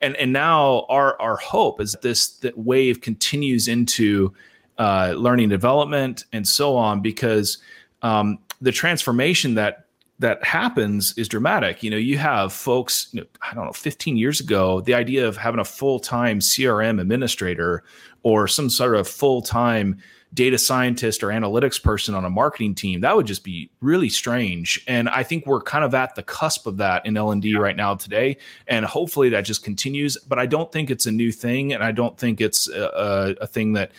And 0.00 0.16
and 0.16 0.32
now 0.32 0.86
our 0.88 1.20
our 1.20 1.36
hope 1.36 1.80
is 1.80 1.96
this 2.02 2.28
that 2.38 2.56
wave 2.58 3.00
continues 3.00 3.68
into 3.68 4.32
uh, 4.78 5.14
learning 5.16 5.48
development, 5.48 6.24
and 6.32 6.46
so 6.46 6.76
on, 6.76 7.00
because 7.00 7.58
um, 8.02 8.38
the 8.60 8.72
transformation 8.72 9.54
that 9.54 9.86
that 10.20 10.44
happens 10.44 11.14
is 11.16 11.28
dramatic. 11.28 11.82
You 11.82 11.90
know, 11.90 11.96
you 11.96 12.18
have 12.18 12.52
folks, 12.52 13.08
you 13.12 13.22
know, 13.22 13.26
I 13.40 13.54
don't 13.54 13.64
know, 13.64 13.72
15 13.72 14.18
years 14.18 14.38
ago, 14.38 14.82
the 14.82 14.94
idea 14.94 15.26
of 15.26 15.36
having 15.36 15.60
a 15.60 15.64
full 15.64 15.98
time 15.98 16.40
CRM 16.40 17.00
administrator 17.00 17.82
or 18.22 18.46
some 18.46 18.68
sort 18.68 18.96
of 18.96 19.08
full 19.08 19.40
time 19.40 19.98
data 20.32 20.58
scientist 20.58 21.24
or 21.24 21.28
analytics 21.28 21.82
person 21.82 22.14
on 22.14 22.24
a 22.24 22.30
marketing 22.30 22.74
team 22.74 23.00
that 23.00 23.16
would 23.16 23.26
just 23.26 23.42
be 23.42 23.70
really 23.80 24.08
strange 24.08 24.82
and 24.86 25.08
i 25.08 25.22
think 25.22 25.44
we're 25.46 25.60
kind 25.60 25.84
of 25.84 25.94
at 25.94 26.14
the 26.14 26.22
cusp 26.22 26.66
of 26.66 26.76
that 26.76 27.04
in 27.04 27.16
l&d 27.16 27.56
right 27.56 27.76
now 27.76 27.94
today 27.94 28.36
and 28.68 28.84
hopefully 28.86 29.28
that 29.28 29.42
just 29.42 29.64
continues 29.64 30.16
but 30.28 30.38
i 30.38 30.46
don't 30.46 30.70
think 30.70 30.90
it's 30.90 31.06
a 31.06 31.12
new 31.12 31.32
thing 31.32 31.72
and 31.72 31.82
i 31.82 31.90
don't 31.90 32.16
think 32.16 32.40
it's 32.40 32.68
a, 32.68 33.34
a 33.40 33.46
thing 33.46 33.72
that 33.72 33.90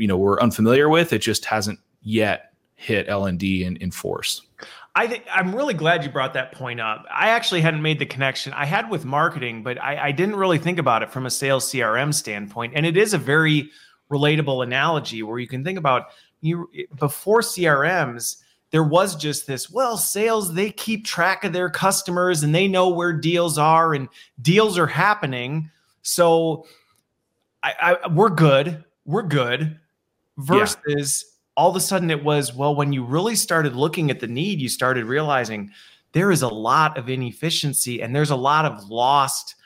you 0.00 0.06
know 0.06 0.16
we're 0.16 0.40
unfamiliar 0.40 0.88
with. 0.88 1.12
It 1.12 1.20
just 1.20 1.44
hasn't 1.44 1.78
yet 2.02 2.52
hit 2.74 3.08
L 3.08 3.26
and 3.26 3.38
D 3.38 3.64
in 3.64 3.90
force. 3.90 4.42
I 4.94 5.06
think 5.06 5.24
I'm 5.32 5.54
really 5.54 5.74
glad 5.74 6.02
you 6.02 6.10
brought 6.10 6.34
that 6.34 6.52
point 6.52 6.80
up. 6.80 7.04
I 7.12 7.28
actually 7.30 7.60
hadn't 7.60 7.82
made 7.82 7.98
the 7.98 8.06
connection. 8.06 8.52
I 8.54 8.64
had 8.64 8.90
with 8.90 9.04
marketing, 9.04 9.62
but 9.62 9.80
I, 9.80 10.08
I 10.08 10.12
didn't 10.12 10.36
really 10.36 10.58
think 10.58 10.78
about 10.78 11.02
it 11.02 11.10
from 11.10 11.26
a 11.26 11.30
sales 11.30 11.70
CRM 11.70 12.12
standpoint. 12.12 12.72
And 12.74 12.84
it 12.84 12.96
is 12.96 13.14
a 13.14 13.18
very 13.18 13.70
relatable 14.10 14.62
analogy 14.62 15.22
where 15.22 15.38
you 15.38 15.46
can 15.46 15.64
think 15.64 15.78
about 15.78 16.06
you 16.40 16.68
before 16.98 17.40
CRMs 17.40 18.36
there 18.70 18.84
was 18.84 19.16
just 19.16 19.46
this 19.46 19.70
well 19.70 19.96
sales 19.96 20.54
they 20.54 20.70
keep 20.70 21.04
track 21.04 21.44
of 21.44 21.52
their 21.52 21.70
customers 21.70 22.42
and 22.42 22.54
they 22.54 22.68
know 22.68 22.88
where 22.88 23.12
deals 23.12 23.58
are 23.58 23.94
and 23.94 24.08
deals 24.40 24.78
are 24.78 24.86
happening 24.86 25.70
so 26.02 26.66
I, 27.62 27.96
I 28.02 28.08
we're 28.08 28.30
good 28.30 28.84
we're 29.04 29.22
good 29.22 29.78
versus 30.38 31.24
yeah. 31.26 31.52
all 31.56 31.70
of 31.70 31.76
a 31.76 31.80
sudden 31.80 32.10
it 32.10 32.24
was 32.24 32.54
well 32.54 32.74
when 32.74 32.92
you 32.92 33.04
really 33.04 33.36
started 33.36 33.76
looking 33.76 34.10
at 34.10 34.20
the 34.20 34.28
need 34.28 34.60
you 34.60 34.68
started 34.68 35.04
realizing 35.04 35.70
there 36.12 36.30
is 36.30 36.42
a 36.42 36.48
lot 36.48 36.96
of 36.98 37.08
inefficiency 37.08 38.02
and 38.02 38.14
there's 38.14 38.30
a 38.30 38.36
lot 38.36 38.64
of 38.64 38.88
lost 38.88 39.56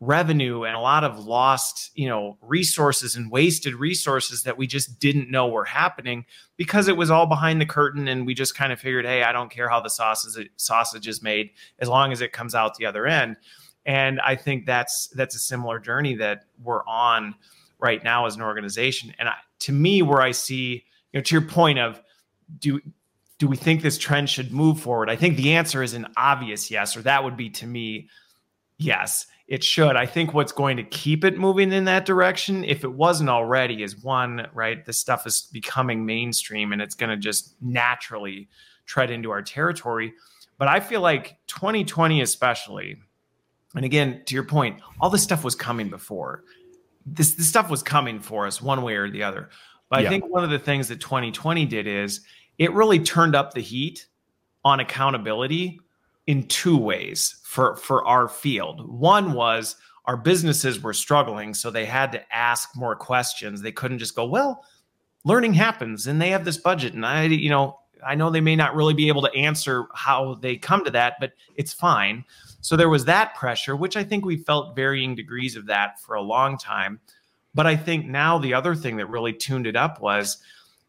revenue 0.00 0.64
and 0.64 0.74
a 0.74 0.80
lot 0.80 1.04
of 1.04 1.18
lost 1.26 1.90
you 1.94 2.08
know 2.08 2.38
resources 2.40 3.16
and 3.16 3.30
wasted 3.30 3.74
resources 3.74 4.44
that 4.44 4.56
we 4.56 4.66
just 4.66 4.98
didn't 4.98 5.30
know 5.30 5.46
were 5.46 5.64
happening 5.64 6.24
because 6.56 6.88
it 6.88 6.96
was 6.96 7.10
all 7.10 7.26
behind 7.26 7.60
the 7.60 7.66
curtain 7.66 8.08
and 8.08 8.24
we 8.24 8.32
just 8.32 8.56
kind 8.56 8.72
of 8.72 8.80
figured 8.80 9.04
hey 9.04 9.22
i 9.22 9.30
don't 9.30 9.50
care 9.50 9.68
how 9.68 9.78
the 9.78 9.90
sausage 9.90 10.48
sausage 10.56 11.06
is 11.06 11.22
made 11.22 11.50
as 11.80 11.88
long 11.88 12.12
as 12.12 12.22
it 12.22 12.32
comes 12.32 12.54
out 12.54 12.74
the 12.76 12.86
other 12.86 13.06
end 13.06 13.36
and 13.84 14.18
i 14.22 14.34
think 14.34 14.64
that's 14.64 15.08
that's 15.08 15.34
a 15.34 15.38
similar 15.38 15.78
journey 15.78 16.14
that 16.14 16.44
we're 16.62 16.82
on 16.86 17.34
right 17.80 18.02
now 18.04 18.26
as 18.26 18.36
an 18.36 18.42
organization. 18.42 19.14
And 19.18 19.28
I, 19.28 19.34
to 19.60 19.72
me, 19.72 20.02
where 20.02 20.20
I 20.20 20.30
see, 20.30 20.84
you 21.12 21.18
know, 21.18 21.22
to 21.22 21.34
your 21.34 21.48
point 21.48 21.78
of 21.78 22.00
do 22.58 22.80
do 23.38 23.48
we 23.48 23.56
think 23.56 23.80
this 23.80 23.96
trend 23.96 24.28
should 24.28 24.52
move 24.52 24.80
forward? 24.80 25.08
I 25.08 25.16
think 25.16 25.38
the 25.38 25.54
answer 25.54 25.82
is 25.82 25.94
an 25.94 26.06
obvious 26.16 26.70
yes, 26.70 26.94
or 26.96 27.02
that 27.02 27.24
would 27.24 27.38
be 27.38 27.48
to 27.50 27.66
me, 27.66 28.08
yes, 28.76 29.26
it 29.50 29.62
should. 29.62 29.96
I 29.96 30.06
think 30.06 30.32
what's 30.32 30.52
going 30.52 30.78
to 30.78 30.82
keep 30.84 31.24
it 31.24 31.36
moving 31.36 31.72
in 31.72 31.84
that 31.84 32.06
direction, 32.06 32.64
if 32.64 32.84
it 32.84 32.92
wasn't 32.92 33.28
already, 33.28 33.82
is 33.82 34.02
one, 34.02 34.46
right? 34.54 34.82
This 34.86 34.98
stuff 34.98 35.26
is 35.26 35.48
becoming 35.52 36.06
mainstream 36.06 36.72
and 36.72 36.80
it's 36.80 36.94
going 36.94 37.10
to 37.10 37.18
just 37.18 37.60
naturally 37.60 38.48
tread 38.86 39.10
into 39.10 39.30
our 39.30 39.42
territory. 39.42 40.14
But 40.56 40.68
I 40.68 40.80
feel 40.80 41.02
like 41.02 41.36
2020, 41.48 42.22
especially, 42.22 42.96
and 43.74 43.84
again, 43.84 44.22
to 44.24 44.34
your 44.34 44.44
point, 44.44 44.80
all 45.00 45.10
this 45.10 45.22
stuff 45.22 45.44
was 45.44 45.54
coming 45.54 45.90
before 45.90 46.44
this 47.06 47.34
this 47.34 47.48
stuff 47.48 47.70
was 47.70 47.82
coming 47.82 48.20
for 48.20 48.46
us 48.46 48.60
one 48.60 48.82
way 48.82 48.94
or 48.94 49.10
the 49.10 49.22
other. 49.22 49.50
But 49.88 50.02
yeah. 50.02 50.08
I 50.08 50.10
think 50.10 50.26
one 50.26 50.44
of 50.44 50.50
the 50.50 50.58
things 50.58 50.88
that 50.88 51.00
2020 51.00 51.66
did 51.66 51.86
is 51.86 52.20
it 52.58 52.72
really 52.72 52.98
turned 52.98 53.34
up 53.34 53.54
the 53.54 53.60
heat 53.60 54.06
on 54.64 54.80
accountability 54.80 55.80
in 56.26 56.46
two 56.46 56.76
ways 56.76 57.40
for 57.44 57.76
for 57.76 58.04
our 58.06 58.28
field. 58.28 58.88
One 58.88 59.32
was 59.32 59.76
our 60.06 60.16
businesses 60.16 60.80
were 60.80 60.94
struggling, 60.94 61.54
so 61.54 61.70
they 61.70 61.86
had 61.86 62.12
to 62.12 62.34
ask 62.34 62.70
more 62.76 62.96
questions. 62.96 63.60
They 63.60 63.72
couldn't 63.72 63.98
just 63.98 64.14
go, 64.14 64.24
"Well, 64.24 64.64
learning 65.24 65.54
happens 65.54 66.06
and 66.06 66.20
they 66.20 66.30
have 66.30 66.44
this 66.44 66.56
budget 66.56 66.94
and 66.94 67.04
I, 67.04 67.24
you 67.24 67.50
know, 67.50 67.78
I 68.06 68.14
know 68.14 68.30
they 68.30 68.40
may 68.40 68.56
not 68.56 68.74
really 68.74 68.94
be 68.94 69.08
able 69.08 69.22
to 69.22 69.34
answer 69.34 69.86
how 69.94 70.34
they 70.34 70.56
come 70.56 70.84
to 70.84 70.90
that, 70.92 71.16
but 71.20 71.32
it's 71.56 71.72
fine." 71.72 72.24
So 72.60 72.76
there 72.76 72.88
was 72.88 73.06
that 73.06 73.34
pressure, 73.34 73.74
which 73.74 73.96
I 73.96 74.04
think 74.04 74.24
we 74.24 74.36
felt 74.36 74.76
varying 74.76 75.14
degrees 75.14 75.56
of 75.56 75.66
that 75.66 76.00
for 76.00 76.14
a 76.14 76.22
long 76.22 76.58
time. 76.58 77.00
But 77.54 77.66
I 77.66 77.76
think 77.76 78.06
now 78.06 78.38
the 78.38 78.54
other 78.54 78.74
thing 78.74 78.96
that 78.98 79.08
really 79.08 79.32
tuned 79.32 79.66
it 79.66 79.76
up 79.76 80.00
was, 80.00 80.38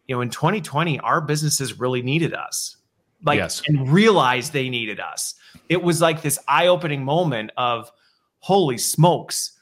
you 0.07 0.15
know, 0.15 0.21
in 0.21 0.29
2020, 0.29 0.99
our 0.99 1.21
businesses 1.21 1.79
really 1.79 2.01
needed 2.01 2.33
us. 2.33 2.77
Like 3.23 3.37
yes. 3.37 3.61
and 3.67 3.91
realized 3.91 4.53
they 4.53 4.69
needed 4.69 4.99
us. 4.99 5.35
It 5.69 5.83
was 5.83 6.01
like 6.01 6.21
this 6.21 6.39
eye-opening 6.47 7.05
moment 7.05 7.51
of 7.57 7.91
holy 8.39 8.77
smokes, 8.77 9.53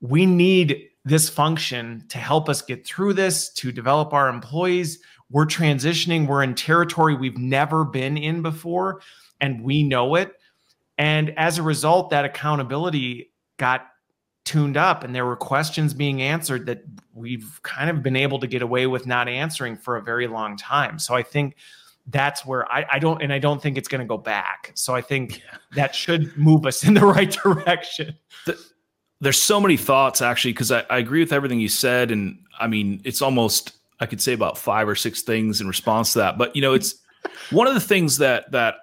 we 0.00 0.26
need 0.26 0.88
this 1.04 1.28
function 1.28 2.04
to 2.08 2.18
help 2.18 2.48
us 2.48 2.62
get 2.62 2.86
through 2.86 3.12
this, 3.14 3.52
to 3.54 3.72
develop 3.72 4.12
our 4.12 4.28
employees. 4.28 4.98
We're 5.30 5.46
transitioning, 5.46 6.26
we're 6.26 6.42
in 6.42 6.54
territory 6.54 7.14
we've 7.14 7.38
never 7.38 7.84
been 7.84 8.16
in 8.16 8.42
before, 8.42 9.00
and 9.40 9.62
we 9.62 9.82
know 9.82 10.14
it. 10.14 10.34
And 10.98 11.30
as 11.38 11.58
a 11.58 11.62
result, 11.62 12.10
that 12.10 12.24
accountability 12.24 13.32
got 13.58 13.88
tuned 14.44 14.76
up 14.76 15.04
and 15.04 15.14
there 15.14 15.24
were 15.24 15.36
questions 15.36 15.94
being 15.94 16.20
answered 16.20 16.66
that 16.66 16.82
we've 17.14 17.60
kind 17.62 17.88
of 17.88 18.02
been 18.02 18.16
able 18.16 18.40
to 18.40 18.46
get 18.46 18.60
away 18.60 18.86
with 18.86 19.06
not 19.06 19.28
answering 19.28 19.76
for 19.76 19.96
a 19.96 20.02
very 20.02 20.26
long 20.26 20.56
time. 20.56 20.98
So 20.98 21.14
I 21.14 21.22
think 21.22 21.56
that's 22.06 22.44
where 22.44 22.70
I, 22.70 22.86
I 22.92 22.98
don't, 22.98 23.22
and 23.22 23.32
I 23.32 23.38
don't 23.38 23.62
think 23.62 23.78
it's 23.78 23.88
going 23.88 24.00
to 24.00 24.06
go 24.06 24.18
back. 24.18 24.72
So 24.74 24.94
I 24.94 25.00
think 25.00 25.38
yeah. 25.38 25.58
that 25.74 25.94
should 25.94 26.36
move 26.36 26.66
us 26.66 26.84
in 26.86 26.94
the 26.94 27.06
right 27.06 27.30
direction. 27.30 28.16
The, 28.46 28.58
there's 29.20 29.40
so 29.40 29.60
many 29.60 29.76
thoughts 29.76 30.20
actually, 30.20 30.52
because 30.52 30.72
I, 30.72 30.84
I 30.90 30.98
agree 30.98 31.20
with 31.20 31.32
everything 31.32 31.60
you 31.60 31.68
said. 31.68 32.10
And 32.10 32.38
I 32.58 32.66
mean, 32.66 33.00
it's 33.04 33.22
almost, 33.22 33.72
I 34.00 34.06
could 34.06 34.20
say 34.20 34.32
about 34.32 34.58
five 34.58 34.88
or 34.88 34.96
six 34.96 35.22
things 35.22 35.60
in 35.60 35.68
response 35.68 36.12
to 36.14 36.18
that. 36.20 36.38
But, 36.38 36.56
you 36.56 36.62
know, 36.62 36.74
it's 36.74 36.96
one 37.50 37.66
of 37.66 37.74
the 37.74 37.80
things 37.80 38.18
that, 38.18 38.50
that 38.52 38.76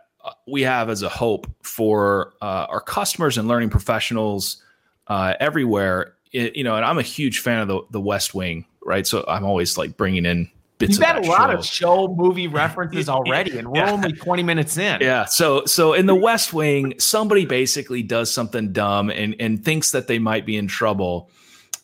we 0.48 0.62
have 0.62 0.90
as 0.90 1.02
a 1.02 1.10
hope 1.10 1.48
for 1.64 2.34
uh, 2.42 2.68
our 2.70 2.82
customers 2.82 3.38
and 3.38 3.48
learning 3.48 3.70
professionals 3.70 4.62
uh, 5.08 5.34
everywhere. 5.40 6.16
It, 6.32 6.56
you 6.56 6.64
know, 6.64 6.76
and 6.76 6.86
I'm 6.86 7.00
a 7.00 7.04
huge 7.04 7.40
fan 7.40 7.60
of 7.60 7.68
the 7.68 7.82
the 7.92 8.02
West 8.02 8.36
Wing, 8.36 8.66
right? 8.84 9.06
So 9.08 9.26
I'm 9.28 9.46
always 9.46 9.78
like 9.78 9.98
bringing 9.98 10.26
in 10.26 10.50
bits. 10.80 10.98
You've 10.98 11.06
had 11.06 11.24
a 11.24 11.28
lot 11.28 11.52
show. 11.52 11.58
of 11.58 11.65
show 11.65 12.08
movie 12.08 12.48
references 12.48 13.08
already, 13.10 13.60
and 13.60 13.68
we're 13.68 13.86
yeah. 13.86 13.92
only 13.92 14.13
20 14.13 14.42
minutes 14.42 14.78
in. 14.78 15.02
Yeah. 15.02 15.26
So 15.26 15.65
so 15.65 15.94
in 15.94 16.08
the 16.08 16.15
West 16.15 16.52
Wing, 16.52 16.96
somebody 16.98 17.46
basically 17.46 18.02
does 18.02 18.32
something 18.32 18.72
dumb 18.74 19.12
and 19.12 19.36
and 19.39 19.63
thinks 19.63 19.92
that 19.92 20.08
they 20.08 20.18
might 20.18 20.46
be 20.46 20.58
in 20.58 20.68
trouble, 20.68 21.30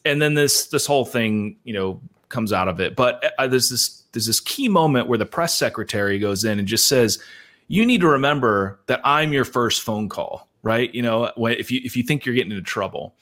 and 0.03 0.19
then 0.19 0.33
this 0.33 0.67
this 0.67 0.87
whole 0.87 1.05
thing, 1.05 1.57
you 1.63 1.73
know, 1.73 2.01
comes 2.29 2.51
out 2.51 2.67
of 2.67 2.79
it. 2.79 2.95
But 2.95 3.33
uh, 3.37 3.47
there's 3.47 3.69
this 3.69 4.03
there's 4.13 4.25
this 4.25 4.39
key 4.39 4.69
moment 4.69 5.07
where 5.07 5.19
the 5.19 5.25
press 5.25 5.55
secretary 5.55 6.17
goes 6.17 6.43
in 6.43 6.57
and 6.57 6.67
just 6.67 6.87
says 6.87 7.19
you 7.67 7.85
need 7.85 8.01
to 8.01 8.07
remember 8.07 8.79
that 8.87 9.01
I'm 9.03 9.33
your 9.33 9.45
first 9.45 9.81
phone 9.81 10.09
call, 10.09 10.47
right? 10.63 10.93
You 10.93 11.01
know, 11.01 11.31
if 11.37 11.71
you 11.71 11.81
if 11.83 11.97
you 11.97 12.03
think 12.03 12.25
you're 12.25 12.35
getting 12.35 12.51
into 12.51 12.63
trouble, 12.63 13.15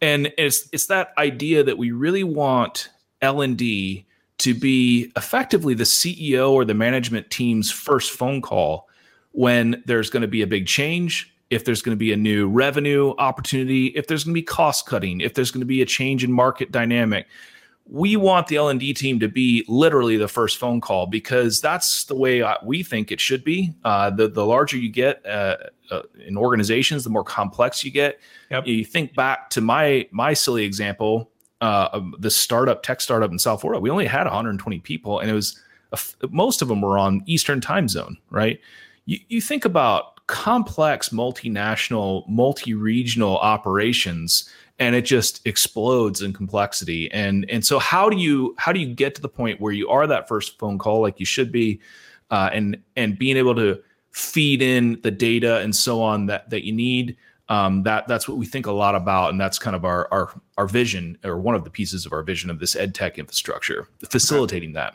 and 0.00 0.32
it's 0.38 0.68
it's 0.72 0.86
that 0.86 1.12
idea 1.18 1.62
that 1.64 1.76
we 1.76 1.90
really 1.90 2.24
want 2.24 2.88
L 3.20 3.42
and 3.42 3.56
D 3.56 4.06
to 4.40 4.54
be 4.54 5.12
effectively 5.16 5.74
the 5.74 5.84
CEO 5.84 6.50
or 6.50 6.64
the 6.64 6.74
management 6.74 7.30
team's 7.30 7.70
first 7.70 8.10
phone 8.12 8.42
call 8.42 8.88
when 9.32 9.82
there's 9.86 10.10
going 10.10 10.22
to 10.22 10.28
be 10.28 10.42
a 10.42 10.46
big 10.46 10.66
change, 10.66 11.32
if 11.50 11.64
there's 11.64 11.82
going 11.82 11.96
to 11.96 11.98
be 11.98 12.12
a 12.12 12.16
new 12.16 12.48
revenue 12.48 13.14
opportunity, 13.18 13.86
if 13.88 14.06
there's 14.06 14.24
going 14.24 14.34
to 14.34 14.40
be 14.40 14.44
cost 14.44 14.86
cutting, 14.86 15.20
if 15.20 15.34
there's 15.34 15.50
going 15.50 15.60
to 15.60 15.66
be 15.66 15.82
a 15.82 15.86
change 15.86 16.24
in 16.24 16.32
market 16.32 16.72
dynamic 16.72 17.26
we 17.90 18.16
want 18.16 18.46
the 18.46 18.56
L&D 18.56 18.94
team 18.94 19.18
to 19.18 19.28
be 19.28 19.64
literally 19.66 20.16
the 20.16 20.28
first 20.28 20.58
phone 20.58 20.80
call 20.80 21.06
because 21.06 21.60
that's 21.60 22.04
the 22.04 22.14
way 22.14 22.42
we 22.62 22.84
think 22.84 23.10
it 23.10 23.20
should 23.20 23.42
be. 23.42 23.74
Uh, 23.84 24.10
the 24.10 24.28
the 24.28 24.46
larger 24.46 24.76
you 24.76 24.88
get 24.88 25.24
uh, 25.26 25.56
uh, 25.90 26.02
in 26.24 26.36
organizations, 26.36 27.02
the 27.02 27.10
more 27.10 27.24
complex 27.24 27.84
you 27.84 27.90
get. 27.90 28.20
Yep. 28.50 28.66
You 28.66 28.84
think 28.84 29.14
back 29.16 29.50
to 29.50 29.60
my 29.60 30.06
my 30.12 30.34
silly 30.34 30.64
example, 30.64 31.32
uh, 31.60 32.00
the 32.18 32.30
startup 32.30 32.82
tech 32.82 33.00
startup 33.00 33.30
in 33.30 33.38
South 33.38 33.60
Florida. 33.60 33.80
We 33.80 33.90
only 33.90 34.06
had 34.06 34.24
120 34.24 34.80
people, 34.80 35.20
and 35.20 35.30
it 35.30 35.34
was 35.34 35.60
most 36.30 36.62
of 36.62 36.68
them 36.68 36.80
were 36.80 36.98
on 36.98 37.22
Eastern 37.26 37.60
time 37.60 37.88
zone. 37.88 38.16
Right? 38.30 38.60
You, 39.06 39.18
you 39.28 39.40
think 39.40 39.64
about 39.64 40.26
complex 40.26 41.08
multinational, 41.08 42.28
multi-regional 42.28 43.36
operations 43.38 44.48
and 44.80 44.94
it 44.94 45.02
just 45.02 45.46
explodes 45.46 46.22
in 46.22 46.32
complexity 46.32 47.10
and 47.12 47.48
and 47.50 47.64
so 47.64 47.78
how 47.78 48.08
do 48.08 48.16
you 48.16 48.54
how 48.58 48.72
do 48.72 48.80
you 48.80 48.92
get 48.92 49.14
to 49.14 49.20
the 49.20 49.28
point 49.28 49.60
where 49.60 49.72
you 49.72 49.88
are 49.88 50.06
that 50.06 50.26
first 50.26 50.58
phone 50.58 50.78
call 50.78 51.02
like 51.02 51.20
you 51.20 51.26
should 51.26 51.52
be 51.52 51.78
uh, 52.30 52.48
and 52.52 52.76
and 52.96 53.18
being 53.18 53.36
able 53.36 53.54
to 53.54 53.80
feed 54.10 54.62
in 54.62 54.98
the 55.02 55.10
data 55.10 55.58
and 55.58 55.76
so 55.76 56.02
on 56.02 56.26
that 56.26 56.48
that 56.50 56.64
you 56.64 56.72
need 56.72 57.16
um, 57.50 57.82
that 57.82 58.08
that's 58.08 58.28
what 58.28 58.38
we 58.38 58.46
think 58.46 58.66
a 58.66 58.72
lot 58.72 58.94
about 58.94 59.30
and 59.30 59.40
that's 59.40 59.58
kind 59.58 59.76
of 59.76 59.84
our 59.84 60.08
our 60.10 60.40
our 60.56 60.66
vision 60.66 61.18
or 61.24 61.38
one 61.38 61.54
of 61.54 61.64
the 61.64 61.70
pieces 61.70 62.06
of 62.06 62.12
our 62.12 62.22
vision 62.22 62.48
of 62.48 62.60
this 62.60 62.74
ed 62.76 62.94
tech 62.94 63.18
infrastructure 63.18 63.86
facilitating 64.08 64.72
that 64.72 64.94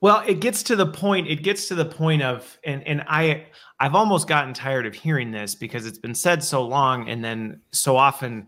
well 0.00 0.22
it 0.26 0.40
gets 0.40 0.62
to 0.62 0.76
the 0.76 0.86
point 0.86 1.28
it 1.28 1.42
gets 1.42 1.68
to 1.68 1.74
the 1.74 1.84
point 1.84 2.22
of 2.22 2.58
and 2.64 2.86
and 2.86 3.02
i 3.06 3.46
i've 3.80 3.94
almost 3.94 4.28
gotten 4.28 4.52
tired 4.52 4.84
of 4.84 4.94
hearing 4.94 5.30
this 5.30 5.54
because 5.54 5.86
it's 5.86 5.98
been 5.98 6.14
said 6.14 6.42
so 6.42 6.62
long 6.66 7.08
and 7.08 7.24
then 7.24 7.60
so 7.72 7.96
often 7.96 8.46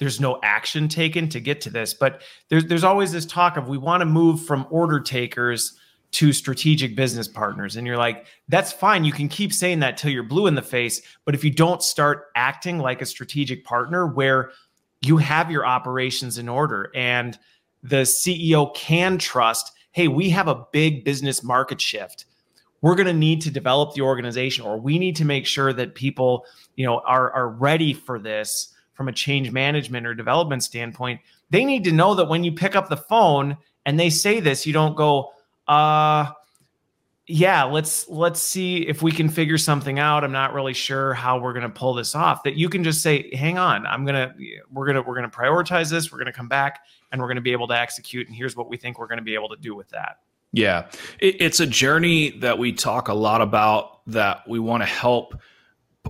there's 0.00 0.18
no 0.18 0.40
action 0.42 0.88
taken 0.88 1.28
to 1.28 1.40
get 1.40 1.60
to 1.60 1.70
this. 1.70 1.92
But 1.92 2.22
there's 2.48 2.64
there's 2.64 2.84
always 2.84 3.12
this 3.12 3.26
talk 3.26 3.58
of 3.58 3.68
we 3.68 3.78
want 3.78 4.00
to 4.00 4.06
move 4.06 4.42
from 4.44 4.66
order 4.70 4.98
takers 4.98 5.78
to 6.12 6.32
strategic 6.32 6.96
business 6.96 7.28
partners. 7.28 7.76
And 7.76 7.86
you're 7.86 7.96
like, 7.96 8.26
that's 8.48 8.72
fine. 8.72 9.04
You 9.04 9.12
can 9.12 9.28
keep 9.28 9.52
saying 9.52 9.80
that 9.80 9.96
till 9.96 10.10
you're 10.10 10.24
blue 10.24 10.46
in 10.46 10.54
the 10.54 10.62
face. 10.62 11.00
But 11.24 11.34
if 11.34 11.44
you 11.44 11.50
don't 11.50 11.82
start 11.82 12.26
acting 12.34 12.78
like 12.78 13.00
a 13.00 13.06
strategic 13.06 13.64
partner 13.64 14.06
where 14.06 14.50
you 15.02 15.16
have 15.18 15.50
your 15.50 15.64
operations 15.64 16.36
in 16.36 16.48
order 16.48 16.90
and 16.94 17.38
the 17.82 18.02
CEO 18.02 18.74
can 18.74 19.18
trust, 19.18 19.72
hey, 19.92 20.08
we 20.08 20.30
have 20.30 20.48
a 20.48 20.64
big 20.72 21.04
business 21.04 21.42
market 21.42 21.80
shift. 21.80 22.26
We're 22.82 22.94
going 22.94 23.06
to 23.06 23.12
need 23.12 23.42
to 23.42 23.50
develop 23.50 23.94
the 23.94 24.02
organization, 24.02 24.64
or 24.64 24.80
we 24.80 24.98
need 24.98 25.16
to 25.16 25.24
make 25.24 25.46
sure 25.46 25.72
that 25.72 25.94
people, 25.94 26.46
you 26.76 26.86
know, 26.86 27.00
are, 27.06 27.30
are 27.32 27.48
ready 27.48 27.92
for 27.92 28.18
this 28.18 28.74
from 28.94 29.08
a 29.08 29.12
change 29.12 29.50
management 29.50 30.06
or 30.06 30.14
development 30.14 30.62
standpoint, 30.62 31.20
they 31.50 31.64
need 31.64 31.84
to 31.84 31.92
know 31.92 32.14
that 32.14 32.28
when 32.28 32.44
you 32.44 32.52
pick 32.52 32.76
up 32.76 32.88
the 32.88 32.96
phone 32.96 33.56
and 33.86 33.98
they 33.98 34.10
say 34.10 34.40
this, 34.40 34.66
you 34.66 34.72
don't 34.72 34.96
go, 34.96 35.32
uh, 35.70 36.32
yeah, 37.26 37.62
let's 37.62 38.08
let's 38.08 38.42
see 38.42 38.78
if 38.78 39.02
we 39.02 39.12
can 39.12 39.28
figure 39.28 39.56
something 39.56 40.00
out. 40.00 40.24
I'm 40.24 40.32
not 40.32 40.52
really 40.52 40.72
sure 40.74 41.14
how 41.14 41.38
we're 41.38 41.52
going 41.52 41.62
to 41.62 41.68
pull 41.68 41.94
this 41.94 42.16
off. 42.16 42.42
That 42.42 42.56
you 42.56 42.68
can 42.68 42.82
just 42.82 43.02
say, 43.02 43.34
"Hang 43.36 43.56
on, 43.56 43.86
I'm 43.86 44.04
to 44.16 44.34
we're 44.68 44.92
to 44.92 45.02
we're 45.02 45.14
to 45.30 45.36
prioritize 45.36 45.90
this. 45.90 46.10
We're 46.10 46.18
to 46.26 46.36
come 46.36 46.48
back 46.48 46.80
and 47.12 47.20
we're 47.20 47.28
to 47.36 47.42
be 47.42 47.52
able 47.52 47.68
to 47.68 47.78
execute 47.78 48.26
and 48.26 48.34
here's 48.34 48.56
what 48.56 48.68
we 48.68 48.76
think 48.76 48.98
we're 48.98 49.06
to 49.18 49.24
be 49.24 49.34
able 49.34 49.48
to 49.50 49.56
do 49.56 49.76
with 49.76 49.88
that." 49.90 50.18
Yeah. 50.52 50.88
It, 51.20 51.40
it's 51.40 51.60
a 51.60 51.66
journey 51.66 52.30
that 52.40 52.58
we 52.58 52.72
talk 52.72 53.06
a 53.06 53.14
lot 53.14 53.40
about 53.40 54.04
that 54.08 54.48
we 54.48 54.58
want 54.58 54.82
to 54.82 54.88
help 54.88 55.40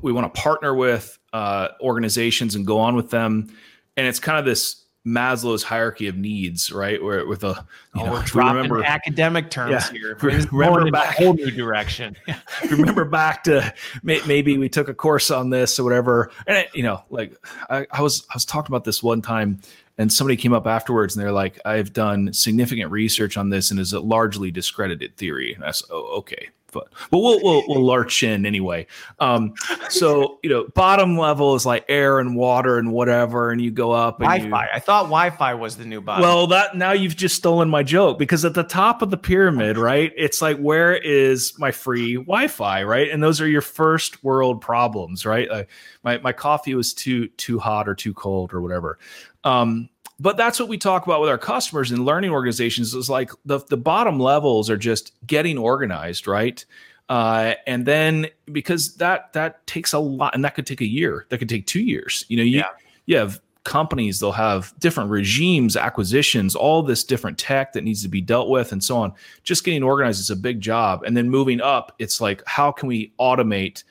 we 0.01 0.13
want 0.13 0.33
to 0.33 0.41
partner 0.41 0.75
with 0.75 1.19
uh, 1.35 1.69
organizations 1.83 2.55
and 2.55 2.67
go 2.67 2.79
on 2.79 2.97
with 2.97 3.11
them. 3.11 3.55
And 3.99 4.07
it's 4.07 4.21
kind 4.21 4.39
of 4.39 4.47
this 4.47 4.80
Maslow's 5.07 5.63
hierarchy 5.63 6.09
of 6.09 6.17
needs, 6.17 6.71
right? 6.71 7.03
Where 7.03 7.27
with 7.27 7.43
a 7.43 7.67
you 7.95 8.03
oh, 8.03 8.07
know, 8.07 8.13
we're 8.13 8.23
dropping 8.23 8.57
remember, 8.57 8.85
academic 8.85 9.51
terms 9.51 9.71
yeah, 9.71 9.91
here. 9.91 10.17
Remember 10.21 10.91
back, 10.91 11.19
a 11.19 11.23
whole 11.25 11.33
new 11.33 11.51
direction. 11.51 12.17
remember 12.71 13.07
back 13.07 13.45
to 13.45 13.73
maybe 14.03 14.59
we 14.59 14.69
took 14.69 14.89
a 14.89 14.95
course 14.95 15.31
on 15.31 15.49
this 15.49 15.79
or 15.79 15.85
whatever. 15.85 16.31
And 16.47 16.59
it, 16.59 16.69
you 16.75 16.83
know, 16.83 17.03
like 17.09 17.35
I, 17.71 17.87
I 17.91 18.03
was 18.03 18.27
I 18.29 18.35
was 18.35 18.45
talking 18.45 18.71
about 18.71 18.85
this 18.85 19.03
one 19.03 19.23
time, 19.23 19.61
and 19.97 20.13
somebody 20.13 20.37
came 20.37 20.53
up 20.53 20.67
afterwards 20.67 21.17
and 21.17 21.25
they're 21.25 21.33
like, 21.33 21.59
"I've 21.65 21.95
done 21.95 22.35
significant 22.35 22.91
research 22.91 23.39
on 23.39 23.49
this, 23.49 23.71
and 23.71 23.81
is 23.81 23.95
a 23.95 24.01
largely 24.01 24.51
discredited 24.51 25.17
theory." 25.17 25.55
And 25.55 25.65
I 25.65 25.71
said, 25.71 25.89
"Oh, 25.91 26.19
okay." 26.19 26.51
But 26.73 26.89
but 27.11 27.19
we'll 27.19 27.43
we'll, 27.43 27.63
we'll 27.67 27.85
lurch 27.85 28.23
in 28.23 28.47
anyway. 28.47 28.87
Um, 29.19 29.55
so 29.89 30.39
you 30.43 30.51
know, 30.51 30.69
bottom 30.75 31.19
level 31.19 31.55
is 31.55 31.67
like 31.67 31.85
air 31.89 32.19
and 32.19 32.37
water 32.37 32.79
and 32.79 32.93
whatever, 32.93 33.51
and 33.51 33.61
you 33.61 33.71
go 33.71 33.93
up. 33.93 34.19
Wi-Fi. 34.19 34.47
You, 34.65 34.71
I 34.73 34.79
thought 34.79 35.05
Wi-Fi 35.05 35.55
was 35.55 35.77
the 35.77 35.85
new 35.85 36.01
bottom. 36.01 36.23
Well, 36.23 36.47
that 36.49 36.77
now 36.77 36.93
you've 36.93 37.17
just 37.17 37.37
stolen 37.37 37.69
my 37.69 37.83
joke 37.83 38.19
because 38.19 38.45
at 38.45 38.55
the 38.55 38.65
top 38.65 39.03
of 39.03 39.11
the 39.11 39.17
pyramid, 39.17 39.79
right? 39.79 40.13
It's 40.17 40.41
like 40.43 40.59
where 40.59 40.97
is 40.97 41.59
my 41.59 41.71
free 41.71 42.15
Wi-Fi, 42.15 42.83
right? 42.85 43.11
And 43.11 43.23
those 43.23 43.41
are 43.41 43.49
your 43.49 43.63
first 43.63 44.23
world 44.23 44.61
problems, 44.61 45.27
right? 45.27 45.51
Like 45.51 45.71
my 46.03 46.19
my 46.19 46.33
coffee 46.33 46.75
was 46.75 46.95
too 46.95 47.29
too 47.29 47.59
hot 47.59 47.89
or 47.89 47.95
too 47.95 48.15
cold 48.15 48.53
or 48.53 48.61
whatever. 48.61 48.99
Um, 49.45 49.89
but 50.21 50.37
that's 50.37 50.61
what 50.61 50.69
we 50.69 50.77
talk 50.77 51.07
about 51.07 51.21
with 51.23 51.31
our 51.31 51.39
customers 51.39 51.91
and 51.91 52.05
learning 52.05 52.31
organizations 52.31 52.95
is 52.95 53.09
like 53.09 53.33
the, 53.47 53.59
the 53.71 53.77
bottom 53.77 54.21
levels 54.21 54.69
are 54.69 54.77
just 54.77 55.13
getting 55.27 55.57
organized 55.59 56.27
right? 56.29 56.65
Uh, 57.09 57.55
and 57.67 57.87
then 57.87 58.29
because 58.53 58.95
that 58.97 59.33
that 59.33 59.67
takes 59.67 59.93
a 59.93 59.99
lot 59.99 60.33
and 60.35 60.45
that 60.45 60.55
could 60.55 60.67
take 60.67 60.81
a 60.81 60.87
year 60.87 61.27
that 61.31 61.39
could 61.39 61.49
take 61.49 61.67
two 61.67 61.81
years. 61.81 62.25
You 62.29 62.37
know 62.37 62.43
you, 62.45 62.59
Yeah. 62.59 62.69
you 63.07 63.17
have 63.17 63.41
companies 63.65 64.21
they'll 64.21 64.33
have 64.33 64.73
different 64.79 65.11
regimes 65.11 65.77
acquisitions 65.77 66.55
all 66.57 66.83
this 66.83 67.05
different 67.05 67.37
tech 67.37 67.75
that 67.75 67.85
needs 67.85 68.03
to 68.03 68.09
be 68.09 68.21
dealt 68.21 68.49
with 68.49 68.73
and 68.73 68.83
so 68.83 68.97
on. 68.97 69.13
Just 69.43 69.65
getting 69.65 69.83
organized 69.83 70.21
is 70.21 70.31
a 70.31 70.37
big 70.37 70.61
job. 70.61 71.03
And 71.03 71.17
then 71.17 71.29
moving 71.29 71.61
up 71.61 71.95
it's 71.99 72.21
like 72.21 72.43
how 72.47 72.71
can 72.71 72.89
we 72.89 73.13
automate? 73.19 73.83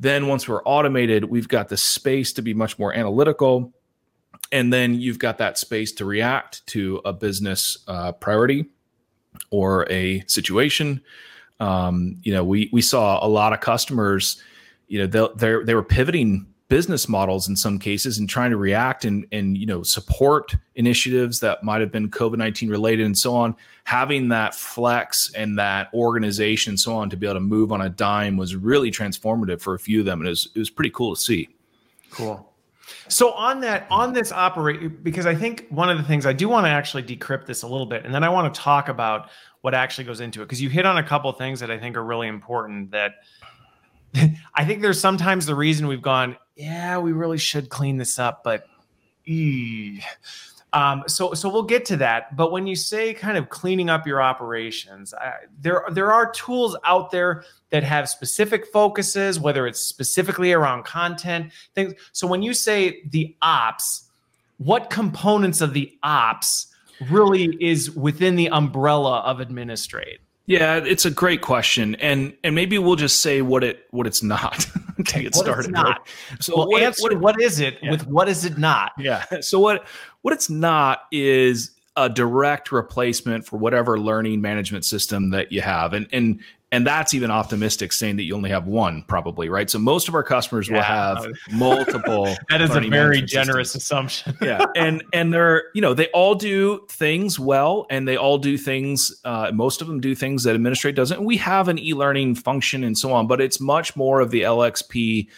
Then 0.00 0.26
once 0.26 0.48
we're 0.48 0.62
automated 0.64 1.24
we've 1.24 1.48
got 1.48 1.68
the 1.68 1.76
space 1.76 2.32
to 2.34 2.42
be 2.42 2.54
much 2.54 2.78
more 2.78 2.94
analytical 2.94 3.72
and 4.52 4.72
then 4.72 4.94
you've 4.94 5.18
got 5.18 5.38
that 5.38 5.58
space 5.58 5.90
to 5.92 6.04
react 6.04 6.64
to 6.68 7.00
a 7.04 7.12
business 7.12 7.78
uh, 7.88 8.12
priority 8.12 8.66
or 9.50 9.90
a 9.90 10.22
situation. 10.26 11.00
Um, 11.58 12.18
you 12.22 12.32
know 12.32 12.44
we 12.44 12.70
we 12.72 12.82
saw 12.82 13.24
a 13.24 13.28
lot 13.28 13.52
of 13.52 13.60
customers 13.60 14.42
you 14.88 14.98
know 14.98 15.06
they 15.06 15.26
they 15.36 15.64
they 15.64 15.74
were 15.74 15.82
pivoting 15.82 16.46
business 16.72 17.06
models 17.06 17.48
in 17.48 17.54
some 17.54 17.78
cases 17.78 18.16
and 18.16 18.30
trying 18.30 18.50
to 18.50 18.56
react 18.56 19.04
and 19.04 19.26
and 19.30 19.58
you 19.58 19.66
know 19.66 19.82
support 19.82 20.56
initiatives 20.74 21.38
that 21.38 21.62
might 21.62 21.82
have 21.82 21.92
been 21.92 22.10
covid-19 22.10 22.70
related 22.70 23.04
and 23.04 23.18
so 23.18 23.34
on. 23.34 23.54
Having 23.84 24.28
that 24.28 24.54
flex 24.54 25.30
and 25.34 25.58
that 25.58 25.88
organization 25.92 26.72
and 26.72 26.80
so 26.80 26.94
on 26.94 27.10
to 27.10 27.16
be 27.16 27.26
able 27.26 27.34
to 27.34 27.40
move 27.40 27.72
on 27.72 27.82
a 27.82 27.90
dime 27.90 28.36
was 28.36 28.56
really 28.56 28.90
transformative 28.90 29.60
for 29.60 29.74
a 29.74 29.78
few 29.78 30.00
of 30.00 30.06
them 30.06 30.20
and 30.20 30.28
it 30.28 30.30
was, 30.30 30.48
it 30.54 30.58
was 30.58 30.70
pretty 30.70 30.90
cool 30.90 31.14
to 31.14 31.20
see. 31.20 31.48
Cool. 32.10 32.51
So 33.08 33.32
on 33.32 33.60
that, 33.60 33.86
on 33.90 34.12
this 34.12 34.32
operate, 34.32 35.02
because 35.02 35.26
I 35.26 35.34
think 35.34 35.66
one 35.70 35.90
of 35.90 35.98
the 35.98 36.04
things 36.04 36.26
I 36.26 36.32
do 36.32 36.48
want 36.48 36.66
to 36.66 36.70
actually 36.70 37.02
decrypt 37.02 37.46
this 37.46 37.62
a 37.62 37.66
little 37.66 37.86
bit, 37.86 38.04
and 38.04 38.14
then 38.14 38.24
I 38.24 38.28
want 38.28 38.52
to 38.52 38.60
talk 38.60 38.88
about 38.88 39.30
what 39.60 39.74
actually 39.74 40.04
goes 40.04 40.20
into 40.20 40.42
it, 40.42 40.46
because 40.46 40.60
you 40.60 40.68
hit 40.68 40.86
on 40.86 40.98
a 40.98 41.02
couple 41.02 41.32
things 41.32 41.60
that 41.60 41.70
I 41.70 41.78
think 41.78 41.96
are 41.96 42.04
really 42.04 42.28
important. 42.28 42.90
That 42.90 43.14
I 44.54 44.64
think 44.64 44.82
there's 44.82 45.00
sometimes 45.00 45.46
the 45.46 45.54
reason 45.54 45.86
we've 45.86 46.02
gone, 46.02 46.36
yeah, 46.56 46.98
we 46.98 47.12
really 47.12 47.38
should 47.38 47.68
clean 47.68 47.96
this 47.96 48.18
up, 48.18 48.42
but. 48.44 48.66
Um, 50.74 51.04
so 51.06 51.34
so 51.34 51.50
we'll 51.50 51.64
get 51.64 51.84
to 51.86 51.96
that. 51.98 52.34
But 52.34 52.50
when 52.50 52.66
you 52.66 52.76
say 52.76 53.12
kind 53.12 53.36
of 53.36 53.50
cleaning 53.50 53.90
up 53.90 54.06
your 54.06 54.22
operations, 54.22 55.12
I, 55.12 55.34
there 55.60 55.84
there 55.90 56.12
are 56.12 56.32
tools 56.32 56.76
out 56.84 57.10
there 57.10 57.44
that 57.70 57.82
have 57.82 58.08
specific 58.08 58.66
focuses, 58.66 59.38
whether 59.38 59.66
it's 59.66 59.80
specifically 59.80 60.52
around 60.52 60.84
content 60.84 61.52
things. 61.74 61.94
So 62.12 62.26
when 62.26 62.42
you 62.42 62.54
say 62.54 63.02
the 63.10 63.36
ops, 63.42 64.08
what 64.58 64.88
components 64.88 65.60
of 65.60 65.74
the 65.74 65.92
ops 66.02 66.68
really 67.10 67.56
is 67.60 67.90
within 67.90 68.36
the 68.36 68.48
umbrella 68.48 69.20
of 69.20 69.40
administrate? 69.40 70.20
Yeah, 70.46 70.76
it's 70.78 71.04
a 71.04 71.10
great 71.10 71.40
question, 71.40 71.94
and 71.96 72.34
and 72.42 72.54
maybe 72.54 72.76
we'll 72.78 72.96
just 72.96 73.22
say 73.22 73.42
what 73.42 73.62
it 73.62 73.86
what 73.90 74.06
it's 74.06 74.22
not 74.22 74.58
to 74.96 75.02
get 75.04 75.06
What 75.06 75.24
it's 75.26 75.38
started. 75.38 75.70
not. 75.70 75.86
right? 75.86 75.98
So 76.40 76.56
Well, 76.56 76.68
what, 76.68 76.82
answer 76.82 77.02
what 77.02 77.20
what 77.20 77.40
is 77.40 77.60
it 77.60 77.78
Yeah. 77.82 77.92
with 77.92 78.06
what 78.08 78.28
is 78.28 78.44
it 78.44 78.58
not? 78.58 78.92
yeah. 78.98 79.24
So 79.40 79.58
what 79.60 79.86
what 80.22 80.34
it's 80.34 80.50
not 80.50 81.02
is 81.12 81.70
a 81.96 82.08
direct 82.08 82.72
replacement 82.72 83.46
for 83.46 83.58
whatever 83.58 84.00
learning 84.00 84.40
management 84.40 84.84
system 84.84 85.30
that 85.30 85.52
you 85.52 85.60
have, 85.60 85.92
and 85.92 86.08
and 86.12 86.40
and 86.72 86.86
that's 86.86 87.14
even 87.14 87.30
optimistic, 87.30 87.92
saying 87.92 88.16
that 88.16 88.24
you 88.24 88.34
only 88.34 88.50
have 88.50 88.66
one, 88.66 89.02
probably, 89.02 89.48
right? 89.48 89.68
So 89.70 89.78
most 89.78 90.08
of 90.08 90.14
our 90.14 90.22
customers 90.22 90.70
will 90.70 90.80
have 90.82 91.26
multiple. 91.52 92.34
That 92.48 92.62
is 92.62 92.74
a 92.74 92.80
very 92.80 93.22
generous 93.22 93.72
systems. 93.72 94.22
assumption. 94.22 94.36
yeah 94.40 94.64
and 94.76 95.04
and 95.12 95.32
they're 95.32 95.64
you 95.74 95.82
know 95.82 95.94
they 95.94 96.08
all 96.08 96.34
do 96.34 96.84
things 96.88 97.38
well 97.38 97.86
and 97.90 98.08
they 98.08 98.16
all 98.16 98.38
do 98.38 98.56
things 98.56 99.20
uh, 99.24 99.50
most 99.52 99.80
of 99.80 99.86
them 99.86 100.00
do 100.00 100.14
things 100.14 100.44
that 100.44 100.54
administrate 100.54 100.94
doesn't 100.94 101.18
and 101.18 101.26
we 101.26 101.36
have 101.36 101.68
an 101.68 101.78
e-learning 101.78 102.34
function 102.34 102.84
and 102.84 102.96
so 102.96 103.12
on 103.12 103.26
but 103.26 103.40
it's 103.40 103.60
much 103.60 103.94
more 103.96 104.20
of 104.20 104.30
the 104.30 104.42
lxp 104.42 105.28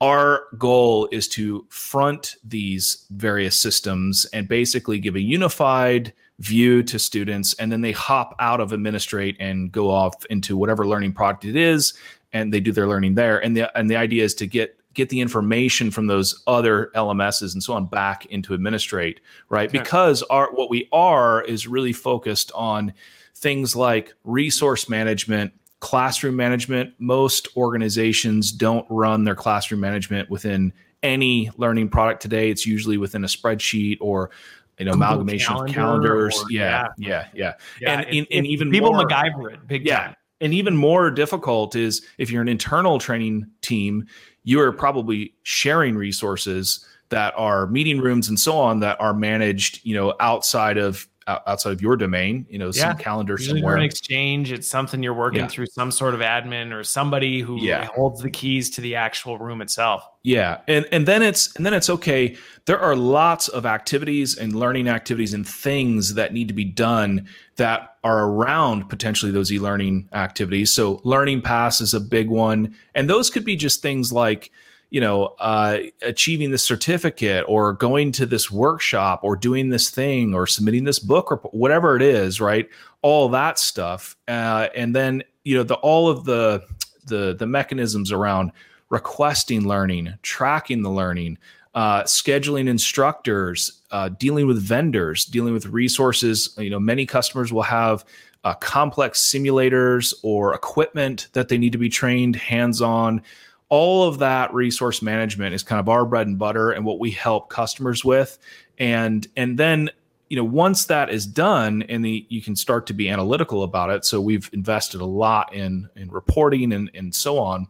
our 0.00 0.44
goal 0.58 1.08
is 1.10 1.26
to 1.26 1.66
front 1.70 2.36
these 2.44 3.06
various 3.10 3.56
systems 3.56 4.26
and 4.32 4.46
basically 4.46 4.98
give 4.98 5.16
a 5.16 5.20
unified 5.20 6.12
view 6.38 6.82
to 6.82 6.98
students 6.98 7.54
and 7.54 7.72
then 7.72 7.80
they 7.80 7.92
hop 7.92 8.34
out 8.38 8.60
of 8.60 8.72
administrate 8.72 9.36
and 9.40 9.72
go 9.72 9.90
off 9.90 10.14
into 10.26 10.56
whatever 10.56 10.86
learning 10.86 11.12
product 11.12 11.44
it 11.46 11.56
is 11.56 11.94
and 12.32 12.52
they 12.52 12.60
do 12.60 12.72
their 12.72 12.86
learning 12.86 13.14
there 13.14 13.42
and 13.42 13.56
the 13.56 13.78
and 13.78 13.90
the 13.90 13.96
idea 13.96 14.22
is 14.22 14.34
to 14.34 14.46
get 14.46 14.78
get 14.96 15.10
the 15.10 15.20
information 15.20 15.90
from 15.90 16.08
those 16.08 16.42
other 16.46 16.90
LMSs 16.96 17.52
and 17.52 17.62
so 17.62 17.74
on 17.74 17.86
back 17.86 18.26
into 18.26 18.54
administrate, 18.54 19.20
right? 19.50 19.68
Okay. 19.68 19.78
Because 19.78 20.22
our 20.24 20.50
what 20.52 20.70
we 20.70 20.88
are 20.90 21.42
is 21.44 21.68
really 21.68 21.92
focused 21.92 22.50
on 22.54 22.92
things 23.34 23.76
like 23.76 24.14
resource 24.24 24.88
management, 24.88 25.52
classroom 25.80 26.34
management. 26.34 26.94
Most 26.98 27.46
organizations 27.56 28.50
don't 28.50 28.86
run 28.88 29.24
their 29.24 29.34
classroom 29.34 29.80
management 29.80 30.30
within 30.30 30.72
any 31.02 31.50
learning 31.58 31.90
product 31.90 32.22
today. 32.22 32.50
It's 32.50 32.66
usually 32.66 32.96
within 32.96 33.22
a 33.22 33.28
spreadsheet 33.28 33.98
or 34.00 34.30
you 34.78 34.84
know 34.84 34.92
Google 34.92 35.06
amalgamation 35.08 35.56
of 35.56 35.66
calendars. 35.68 36.36
or- 36.36 36.50
yeah, 36.50 36.86
yeah, 36.98 37.26
yeah. 37.34 37.54
Yeah, 37.80 37.90
And- 37.92 38.00
it- 38.02 38.08
and- 38.18 38.26
and 38.32 38.46
it- 38.46 38.48
even 38.50 38.70
people 38.70 38.92
more- 38.92 39.06
MacGyver 39.06 39.52
it 39.54 39.66
big 39.66 39.86
Yeah. 39.86 39.98
time. 39.98 40.16
And 40.40 40.52
even 40.52 40.76
more 40.76 41.10
difficult 41.10 41.74
is 41.74 42.02
if 42.18 42.30
you're 42.30 42.42
an 42.42 42.48
internal 42.48 42.98
training 42.98 43.46
team, 43.62 44.06
you 44.44 44.60
are 44.60 44.70
probably 44.70 45.32
sharing 45.44 45.96
resources 45.96 46.84
that 47.08 47.32
are 47.38 47.66
meeting 47.68 48.00
rooms 48.00 48.28
and 48.28 48.38
so 48.38 48.58
on 48.58 48.80
that 48.80 49.00
are 49.00 49.14
managed, 49.14 49.80
you 49.84 49.94
know, 49.94 50.12
outside 50.20 50.76
of 50.76 50.96
out- 50.96 51.06
outside 51.26 51.72
of 51.72 51.82
your 51.82 51.96
domain, 51.96 52.46
you 52.48 52.58
know, 52.58 52.66
Yeah. 52.66 52.90
some 52.90 52.98
calendar 52.98 53.34
Usually 53.34 53.60
somewhere. 53.60 53.76
an 53.76 53.82
exchange. 53.82 54.52
It's 54.52 54.68
something 54.68 55.02
you're 55.02 55.12
working 55.14 55.40
Yeah. 55.40 55.48
through 55.48 55.66
some 55.66 55.90
sort 55.90 56.14
of 56.14 56.20
admin 56.20 56.72
or 56.72 56.84
somebody 56.84 57.40
who 57.40 57.60
Yeah. 57.60 57.86
holds 57.86 58.22
the 58.22 58.30
keys 58.30 58.70
to 58.70 58.80
the 58.80 58.94
actual 58.94 59.36
room 59.38 59.60
itself. 59.60 60.04
Yeah, 60.22 60.58
and 60.66 60.86
and 60.90 61.06
then 61.06 61.22
it's 61.22 61.54
and 61.56 61.64
then 61.64 61.72
it's 61.74 61.88
okay. 61.90 62.36
There 62.66 62.78
are 62.80 62.96
lots 62.96 63.48
of 63.48 63.64
activities 63.66 64.36
and 64.36 64.54
learning 64.54 64.88
activities 64.88 65.34
and 65.34 65.46
things 65.46 66.14
that 66.14 66.32
need 66.32 66.48
to 66.48 66.54
be 66.54 66.64
done 66.64 67.26
that 67.56 67.94
are 68.04 68.24
around 68.28 68.88
potentially 68.88 69.30
those 69.32 69.52
e-learning 69.52 70.08
activities. 70.12 70.72
So 70.72 71.00
learning 71.04 71.42
paths 71.42 71.80
is 71.80 71.94
a 71.94 72.00
big 72.00 72.28
one, 72.28 72.74
and 72.94 73.08
those 73.10 73.30
could 73.30 73.44
be 73.44 73.56
just 73.56 73.82
things 73.82 74.12
like 74.12 74.50
you 74.90 75.00
know 75.00 75.34
uh, 75.38 75.78
achieving 76.02 76.50
this 76.50 76.62
certificate 76.62 77.44
or 77.48 77.72
going 77.72 78.12
to 78.12 78.26
this 78.26 78.50
workshop 78.50 79.20
or 79.22 79.36
doing 79.36 79.68
this 79.68 79.90
thing 79.90 80.34
or 80.34 80.46
submitting 80.46 80.84
this 80.84 80.98
book 80.98 81.30
or 81.30 81.36
whatever 81.52 81.96
it 81.96 82.02
is 82.02 82.40
right 82.40 82.68
all 83.02 83.28
that 83.28 83.58
stuff 83.58 84.16
uh, 84.28 84.68
and 84.74 84.94
then 84.94 85.22
you 85.44 85.56
know 85.56 85.62
the 85.62 85.74
all 85.76 86.08
of 86.08 86.24
the 86.24 86.62
the 87.06 87.34
the 87.38 87.46
mechanisms 87.46 88.12
around 88.12 88.52
requesting 88.90 89.66
learning, 89.66 90.14
tracking 90.22 90.82
the 90.82 90.90
learning, 90.90 91.38
uh, 91.74 92.02
scheduling 92.04 92.68
instructors, 92.68 93.82
uh, 93.90 94.08
dealing 94.08 94.46
with 94.46 94.60
vendors, 94.62 95.24
dealing 95.24 95.52
with 95.52 95.66
resources. 95.66 96.54
You 96.58 96.70
know, 96.70 96.80
many 96.80 97.06
customers 97.06 97.52
will 97.52 97.62
have 97.62 98.04
uh, 98.44 98.54
complex 98.54 99.20
simulators 99.20 100.14
or 100.22 100.54
equipment 100.54 101.28
that 101.32 101.48
they 101.48 101.58
need 101.58 101.72
to 101.72 101.78
be 101.78 101.88
trained 101.88 102.36
hands 102.36 102.80
on. 102.80 103.22
All 103.68 104.06
of 104.06 104.18
that 104.20 104.54
resource 104.54 105.02
management 105.02 105.54
is 105.54 105.62
kind 105.62 105.80
of 105.80 105.88
our 105.88 106.04
bread 106.04 106.26
and 106.26 106.38
butter 106.38 106.70
and 106.70 106.84
what 106.84 106.98
we 106.98 107.10
help 107.10 107.48
customers 107.48 108.04
with. 108.04 108.38
And 108.78 109.26
and 109.36 109.58
then 109.58 109.90
you 110.28 110.36
know 110.36 110.44
once 110.44 110.86
that 110.86 111.10
is 111.10 111.26
done 111.26 111.82
and 111.82 112.04
the 112.04 112.26
you 112.28 112.42
can 112.42 112.56
start 112.56 112.86
to 112.86 112.94
be 112.94 113.08
analytical 113.08 113.62
about 113.62 113.90
it. 113.90 114.04
So 114.04 114.20
we've 114.20 114.48
invested 114.52 115.00
a 115.00 115.06
lot 115.06 115.54
in 115.54 115.88
in 115.96 116.10
reporting 116.10 116.72
and 116.72 116.90
and 116.94 117.14
so 117.14 117.38
on 117.38 117.68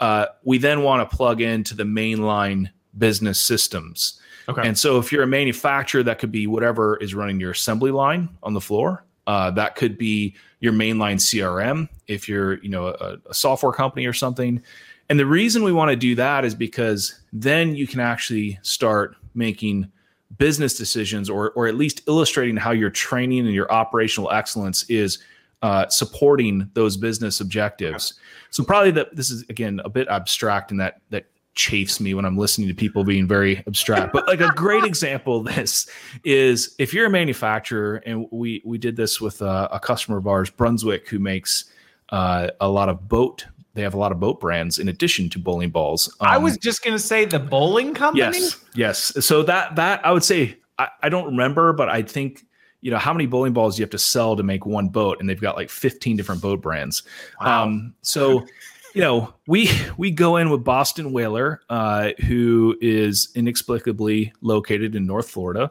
uh, 0.00 0.26
we 0.44 0.58
then 0.58 0.82
want 0.82 1.08
to 1.08 1.16
plug 1.16 1.40
into 1.40 1.74
the 1.74 1.84
mainline 1.84 2.70
business 2.98 3.40
systems. 3.40 4.20
Okay. 4.48 4.66
And 4.66 4.78
so 4.78 4.98
if 4.98 5.10
you're 5.10 5.22
a 5.22 5.28
manufacturer, 5.28 6.02
that 6.04 6.18
could 6.18 6.30
be 6.30 6.46
whatever 6.46 6.96
is 6.98 7.14
running 7.14 7.40
your 7.40 7.52
assembly 7.52 7.90
line 7.90 8.28
on 8.42 8.54
the 8.54 8.60
floor. 8.60 9.04
Uh, 9.26 9.50
that 9.50 9.74
could 9.74 9.98
be 9.98 10.36
your 10.60 10.72
mainline 10.72 11.16
CRM 11.16 11.88
if 12.06 12.28
you're, 12.28 12.62
you 12.62 12.68
know, 12.68 12.88
a, 12.88 13.16
a 13.28 13.34
software 13.34 13.72
company 13.72 14.06
or 14.06 14.12
something. 14.12 14.62
And 15.08 15.18
the 15.18 15.26
reason 15.26 15.62
we 15.62 15.72
want 15.72 15.90
to 15.90 15.96
do 15.96 16.14
that 16.16 16.44
is 16.44 16.54
because 16.54 17.20
then 17.32 17.74
you 17.74 17.86
can 17.86 18.00
actually 18.00 18.58
start 18.62 19.16
making 19.34 19.90
business 20.38 20.76
decisions 20.76 21.30
or, 21.30 21.52
or 21.52 21.66
at 21.66 21.76
least 21.76 22.02
illustrating 22.08 22.56
how 22.56 22.72
your 22.72 22.90
training 22.90 23.40
and 23.40 23.54
your 23.54 23.70
operational 23.70 24.30
excellence 24.32 24.82
is 24.90 25.18
uh, 25.62 25.88
supporting 25.88 26.68
those 26.74 26.96
business 26.96 27.40
objectives. 27.40 28.14
So 28.50 28.64
probably 28.64 28.90
that 28.92 29.14
this 29.14 29.30
is 29.30 29.44
again 29.48 29.80
a 29.84 29.88
bit 29.88 30.08
abstract 30.08 30.70
and 30.70 30.80
that 30.80 31.00
that 31.10 31.26
chafes 31.54 32.00
me 32.00 32.12
when 32.12 32.24
I'm 32.24 32.36
listening 32.36 32.68
to 32.68 32.74
people 32.74 33.02
being 33.02 33.26
very 33.26 33.64
abstract. 33.66 34.12
But 34.12 34.28
like 34.28 34.40
a 34.40 34.52
great 34.54 34.84
example 34.92 35.38
of 35.38 35.46
this 35.46 35.88
is 36.22 36.74
if 36.78 36.92
you're 36.92 37.06
a 37.06 37.10
manufacturer, 37.10 37.96
and 38.06 38.26
we 38.30 38.62
we 38.64 38.78
did 38.78 38.96
this 38.96 39.20
with 39.20 39.40
a, 39.42 39.68
a 39.72 39.80
customer 39.80 40.18
of 40.18 40.26
ours, 40.26 40.50
Brunswick, 40.50 41.08
who 41.08 41.18
makes 41.18 41.64
uh, 42.10 42.48
a 42.60 42.68
lot 42.68 42.88
of 42.88 43.08
boat. 43.08 43.46
They 43.76 43.82
have 43.82 43.94
a 43.94 43.98
lot 43.98 44.10
of 44.10 44.18
boat 44.18 44.40
brands 44.40 44.78
in 44.78 44.88
addition 44.88 45.28
to 45.30 45.38
bowling 45.38 45.70
balls. 45.70 46.14
I 46.20 46.36
Um, 46.36 46.42
was 46.42 46.56
just 46.56 46.82
going 46.82 46.96
to 46.96 47.02
say 47.02 47.26
the 47.26 47.38
bowling 47.38 47.94
company. 47.94 48.38
Yes, 48.38 48.56
yes. 48.74 49.24
So 49.24 49.42
that 49.44 49.76
that 49.76 50.04
I 50.04 50.10
would 50.10 50.24
say 50.24 50.56
I, 50.78 50.88
I 51.02 51.08
don't 51.08 51.26
remember, 51.26 51.72
but 51.72 51.88
I 51.88 52.02
think 52.02 52.44
you 52.80 52.90
know 52.90 52.98
how 52.98 53.12
many 53.12 53.26
bowling 53.26 53.52
balls 53.52 53.78
you 53.78 53.82
have 53.82 53.90
to 53.90 53.98
sell 53.98 54.34
to 54.34 54.42
make 54.42 54.66
one 54.66 54.88
boat, 54.88 55.18
and 55.20 55.28
they've 55.28 55.40
got 55.40 55.56
like 55.56 55.70
15 55.70 56.16
different 56.16 56.40
boat 56.42 56.60
brands. 56.62 57.02
Wow. 57.40 57.64
Um, 57.64 57.94
so 58.02 58.46
you 58.94 59.02
know, 59.02 59.34
we 59.46 59.68
we 59.98 60.10
go 60.10 60.36
in 60.36 60.48
with 60.48 60.64
Boston 60.64 61.12
Whaler, 61.12 61.60
uh, 61.68 62.12
who 62.26 62.76
is 62.80 63.28
inexplicably 63.34 64.32
located 64.40 64.94
in 64.94 65.06
North 65.06 65.28
Florida, 65.28 65.70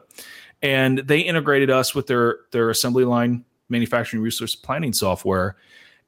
and 0.62 0.98
they 0.98 1.20
integrated 1.20 1.68
us 1.68 1.92
with 1.92 2.06
their 2.06 2.38
their 2.52 2.70
assembly 2.70 3.04
line 3.04 3.44
manufacturing 3.68 4.22
resource 4.22 4.54
planning 4.54 4.92
software. 4.92 5.56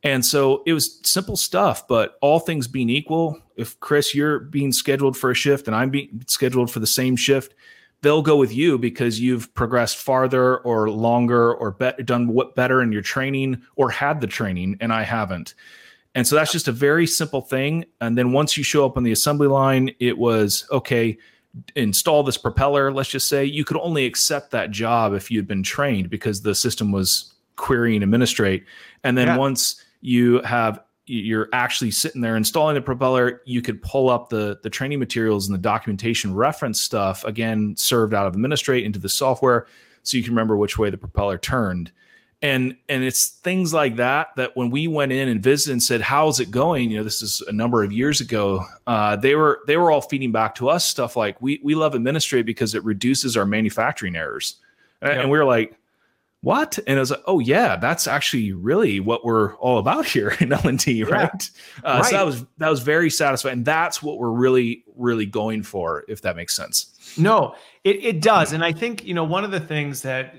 And 0.03 0.25
so 0.25 0.63
it 0.65 0.73
was 0.73 1.01
simple 1.03 1.37
stuff, 1.37 1.89
but 1.89 2.19
all 2.21 2.39
things 2.39 2.69
being 2.69 2.89
equal, 2.89 3.41
if 3.57 3.79
Chris, 3.81 4.15
you're 4.15 4.39
being 4.39 4.73
scheduled 4.73 5.17
for 5.17 5.31
a 5.31 5.35
shift 5.35 5.67
and 5.67 5.75
I'm 5.75 5.91
being 5.91 6.23
scheduled 6.29 6.71
for 6.71 6.79
the 6.79 6.87
same 6.87 7.17
shift, 7.17 7.55
they'll 8.03 8.23
go 8.23 8.37
with 8.37 8.55
you 8.55 8.79
because 8.79 9.19
you've 9.19 9.53
progressed 9.55 9.97
farther 9.97 10.59
or 10.59 10.89
longer 10.89 11.53
or 11.53 11.73
be- 11.73 12.05
done 12.05 12.29
what 12.29 12.55
better 12.55 12.81
in 12.81 12.93
your 12.93 13.03
training 13.03 13.61
or 13.75 13.91
had 13.91 14.21
the 14.21 14.29
training 14.29 14.77
and 14.81 14.93
I 14.93 15.03
haven't. 15.03 15.55
And 16.15 16.27
so 16.27 16.37
that's 16.37 16.53
just 16.53 16.69
a 16.69 16.73
very 16.73 17.07
simple 17.07 17.41
thing. 17.41 17.85
And 18.01 18.17
then 18.17 18.33
once 18.33 18.57
you 18.57 18.63
show 18.63 18.87
up 18.87 18.97
on 18.97 19.03
the 19.03 19.13
assembly 19.13 19.49
line, 19.49 19.91
it 19.99 20.17
was 20.17 20.67
okay, 20.71 21.19
install 21.75 22.23
this 22.23 22.39
propeller, 22.39 22.93
let's 22.93 23.09
just 23.09 23.29
say. 23.29 23.45
You 23.45 23.65
could 23.65 23.77
only 23.79 24.07
accept 24.07 24.53
that 24.53 24.71
job 24.71 25.13
if 25.13 25.31
you'd 25.31 25.49
been 25.49 25.63
trained 25.63 26.09
because 26.09 26.43
the 26.43 26.55
system 26.55 26.93
was 26.93 27.35
query 27.57 27.95
and 27.95 28.03
administrate. 28.03 28.65
And 29.05 29.19
then 29.19 29.29
yeah. 29.29 29.37
once 29.37 29.85
you 30.01 30.41
have 30.43 30.81
you're 31.09 31.49
actually 31.53 31.91
sitting 31.91 32.21
there 32.21 32.37
installing 32.37 32.75
the 32.75 32.83
propeller, 32.83 33.41
you 33.47 33.63
could 33.63 33.81
pull 33.83 34.11
up 34.11 34.29
the 34.29 34.59
the 34.63 34.71
training 34.71 34.99
materials 34.99 35.49
and 35.49 35.55
the 35.55 35.63
documentation 35.63 36.35
reference 36.35 36.81
stuff 36.81 37.25
again 37.25 37.75
served 37.77 38.15
out 38.15 38.27
of 38.27 38.35
administrate 38.35 38.85
into 38.85 38.99
the 38.99 39.09
software 39.09 39.67
so 40.03 40.17
you 40.17 40.23
can 40.23 40.33
remember 40.33 40.57
which 40.57 40.79
way 40.79 40.91
the 40.91 40.99
propeller 40.99 41.39
turned. 41.39 41.91
And 42.41 42.77
and 42.89 43.03
it's 43.03 43.29
things 43.29 43.75
like 43.75 43.97
that 43.97 44.29
that 44.37 44.57
when 44.57 44.71
we 44.71 44.87
went 44.87 45.11
in 45.11 45.29
and 45.29 45.43
visited 45.43 45.73
and 45.73 45.83
said 45.83 46.01
how's 46.01 46.39
it 46.39 46.51
going? 46.51 46.91
You 46.91 46.99
know 46.99 47.05
this 47.05 47.23
is 47.23 47.43
a 47.49 47.53
number 47.53 47.83
of 47.83 47.91
years 47.91 48.21
ago 48.21 48.65
uh, 48.87 49.17
they 49.17 49.35
were 49.35 49.61
they 49.67 49.77
were 49.77 49.91
all 49.91 50.03
feeding 50.03 50.31
back 50.31 50.55
to 50.57 50.69
us 50.69 50.85
stuff 50.85 51.17
like 51.17 51.41
we 51.43 51.61
we 51.65 51.75
love 51.75 51.95
administrate 51.95 52.47
because 52.47 52.75
it 52.75 52.85
reduces 52.85 53.37
our 53.37 53.47
manufacturing 53.47 54.15
errors. 54.15 54.57
And, 55.01 55.13
yep. 55.13 55.21
and 55.23 55.31
we 55.31 55.39
were 55.39 55.45
like 55.45 55.78
what 56.41 56.79
and 56.87 56.99
i 56.99 57.01
was 57.01 57.11
like 57.11 57.23
oh 57.27 57.41
yeah 57.41 57.77
that's 57.77 58.07
actually 58.07 58.53
really 58.53 59.01
what 59.01 59.25
we're 59.25 59.57
all 59.57 59.79
about 59.79 60.07
here 60.07 60.37
in 60.41 60.53
l&d 60.53 60.93
yeah. 60.93 61.05
right? 61.07 61.51
Uh, 61.85 62.01
right 62.03 62.05
so 62.07 62.17
that 62.17 62.27
was 62.27 62.45
that 62.59 62.69
was 62.69 62.81
very 62.81 63.11
satisfying 63.11 63.55
and 63.55 63.65
that's 63.65 64.03
what 64.03 64.19
we're 64.19 64.31
really 64.31 64.85
really 64.97 65.27
going 65.27 65.63
for 65.63 66.05
if 66.09 66.23
that 66.23 66.37
makes 66.37 66.55
sense 66.55 66.95
no 67.19 67.55
it, 67.85 68.05
it 68.05 68.21
does 68.23 68.53
and 68.53 68.65
i 68.65 68.73
think 68.73 69.05
you 69.05 69.15
know 69.15 69.25
one 69.25 69.45
of 69.45 69.51
the 69.51 69.61
things 69.61 70.03
that 70.03 70.35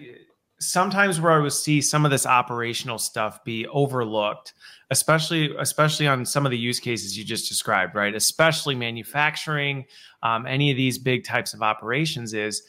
sometimes 0.60 1.22
where 1.22 1.32
I 1.32 1.40
would 1.40 1.54
see 1.54 1.82
some 1.82 2.06
of 2.06 2.12
this 2.12 2.26
operational 2.26 2.98
stuff 2.98 3.44
be 3.44 3.66
overlooked, 3.68 4.54
especially 4.90 5.56
especially 5.58 6.08
on 6.08 6.26
some 6.26 6.46
of 6.46 6.52
the 6.52 6.58
use 6.58 6.80
cases 6.80 7.18
you 7.18 7.24
just 7.24 7.48
described, 7.48 7.96
right? 7.96 8.14
Especially 8.14 8.76
manufacturing, 8.76 9.86
um, 10.22 10.46
any 10.46 10.70
of 10.70 10.78
these 10.78 10.98
big 10.98 11.24
types 11.24 11.54
of 11.54 11.62
operations 11.62 12.34
is 12.34 12.64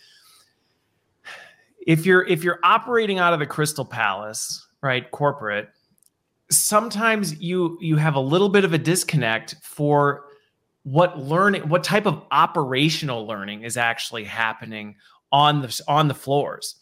if 1.86 2.06
you're 2.06 2.26
if 2.26 2.44
you're 2.44 2.60
operating 2.62 3.18
out 3.18 3.32
of 3.32 3.38
the 3.38 3.46
Crystal 3.46 3.84
Palace, 3.84 4.66
right, 4.82 5.10
corporate, 5.10 5.68
sometimes 6.50 7.40
you 7.40 7.78
you 7.80 7.96
have 7.96 8.14
a 8.14 8.20
little 8.20 8.48
bit 8.48 8.64
of 8.64 8.72
a 8.72 8.78
disconnect 8.78 9.56
for 9.62 10.24
what 10.82 11.18
learning 11.18 11.68
what 11.68 11.84
type 11.84 12.06
of 12.06 12.22
operational 12.30 13.26
learning 13.26 13.62
is 13.62 13.76
actually 13.76 14.24
happening 14.24 14.96
on 15.32 15.60
the 15.62 15.80
on 15.86 16.08
the 16.08 16.14
floors 16.14 16.79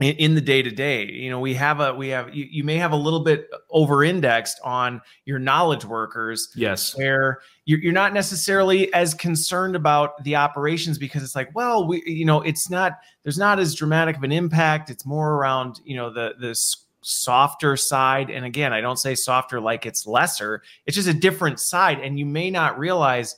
in, 0.00 0.34
the 0.36 0.40
day 0.40 0.62
to 0.62 0.70
day 0.70 1.04
you 1.06 1.28
know 1.28 1.40
we 1.40 1.54
have 1.54 1.80
a 1.80 1.92
we 1.92 2.08
have 2.08 2.32
you, 2.32 2.46
you 2.48 2.62
may 2.62 2.76
have 2.76 2.92
a 2.92 2.96
little 2.96 3.20
bit 3.20 3.50
over 3.70 4.04
indexed 4.04 4.60
on 4.62 5.00
your 5.24 5.40
knowledge 5.40 5.84
workers 5.84 6.50
yes. 6.54 6.96
where 6.96 7.40
you're, 7.64 7.80
you're 7.80 7.92
not 7.92 8.14
necessarily 8.14 8.92
as 8.94 9.12
concerned 9.12 9.74
about 9.74 10.22
the 10.22 10.36
operations 10.36 10.98
because 10.98 11.24
it's 11.24 11.34
like 11.34 11.52
well 11.52 11.86
we 11.86 12.00
you 12.06 12.24
know 12.24 12.40
it's 12.42 12.70
not 12.70 12.98
there's 13.24 13.38
not 13.38 13.58
as 13.58 13.74
dramatic 13.74 14.16
of 14.16 14.22
an 14.22 14.32
impact. 14.32 14.88
It's 14.88 15.04
more 15.04 15.34
around 15.34 15.80
you 15.84 15.96
know 15.96 16.10
the 16.10 16.34
the 16.38 16.58
softer 17.02 17.76
side. 17.76 18.30
And 18.30 18.44
again 18.44 18.72
i 18.72 18.80
don't 18.80 18.98
say 18.98 19.14
softer 19.14 19.60
like 19.60 19.84
it's 19.84 20.06
lesser. 20.06 20.62
It's 20.86 20.94
just 20.94 21.08
a 21.08 21.14
different 21.14 21.58
side. 21.58 21.98
And 22.00 22.18
you 22.18 22.26
may 22.26 22.50
not 22.50 22.78
realize 22.78 23.36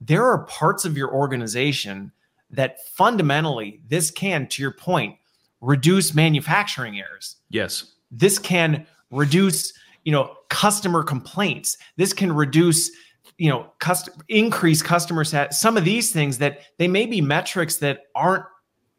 there 0.00 0.24
are 0.24 0.44
parts 0.44 0.84
of 0.84 0.96
your 0.96 1.12
organization 1.12 2.12
that 2.50 2.78
fundamentally 2.94 3.80
this 3.88 4.10
can 4.10 4.46
to 4.48 4.62
your 4.62 4.72
point 4.72 5.16
reduce 5.60 6.14
manufacturing 6.14 6.98
errors. 6.98 7.36
Yes. 7.50 7.92
This 8.10 8.38
can 8.38 8.86
reduce, 9.10 9.72
you 10.04 10.12
know, 10.12 10.34
customer 10.48 11.02
complaints. 11.02 11.76
This 11.96 12.12
can 12.12 12.32
reduce, 12.32 12.90
you 13.38 13.50
know, 13.50 13.72
cust- 13.78 14.10
increase 14.28 14.82
customer 14.82 15.24
sat. 15.24 15.54
Some 15.54 15.76
of 15.76 15.84
these 15.84 16.12
things 16.12 16.38
that 16.38 16.60
they 16.78 16.88
may 16.88 17.06
be 17.06 17.20
metrics 17.20 17.76
that 17.76 18.00
aren't 18.14 18.44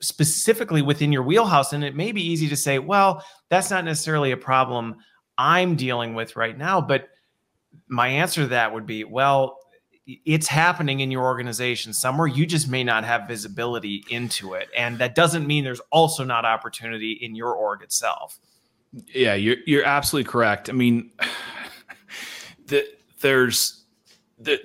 specifically 0.01 0.81
within 0.81 1.11
your 1.11 1.23
wheelhouse 1.23 1.73
and 1.73 1.83
it 1.83 1.95
may 1.95 2.11
be 2.11 2.21
easy 2.21 2.47
to 2.47 2.55
say, 2.55 2.79
well, 2.79 3.23
that's 3.49 3.69
not 3.69 3.83
necessarily 3.83 4.31
a 4.31 4.37
problem 4.37 4.95
I'm 5.37 5.75
dealing 5.75 6.15
with 6.15 6.35
right 6.35 6.57
now, 6.57 6.81
but 6.81 7.09
my 7.87 8.07
answer 8.07 8.41
to 8.41 8.47
that 8.47 8.73
would 8.73 8.85
be, 8.85 9.03
well, 9.03 9.58
it's 10.25 10.47
happening 10.47 11.01
in 11.01 11.11
your 11.11 11.23
organization 11.23 11.93
somewhere. 11.93 12.27
You 12.27 12.45
just 12.45 12.67
may 12.67 12.83
not 12.83 13.03
have 13.03 13.27
visibility 13.27 14.03
into 14.09 14.53
it. 14.53 14.69
And 14.75 14.97
that 14.99 15.15
doesn't 15.15 15.45
mean 15.45 15.63
there's 15.63 15.81
also 15.91 16.23
not 16.23 16.45
opportunity 16.45 17.11
in 17.11 17.35
your 17.35 17.53
org 17.53 17.83
itself. 17.83 18.39
Yeah 19.13 19.35
you're 19.35 19.57
you're 19.67 19.85
absolutely 19.85 20.29
correct. 20.29 20.69
I 20.69 20.73
mean 20.73 21.11
the, 22.65 22.87
there's 23.21 23.83
the, 24.41 24.57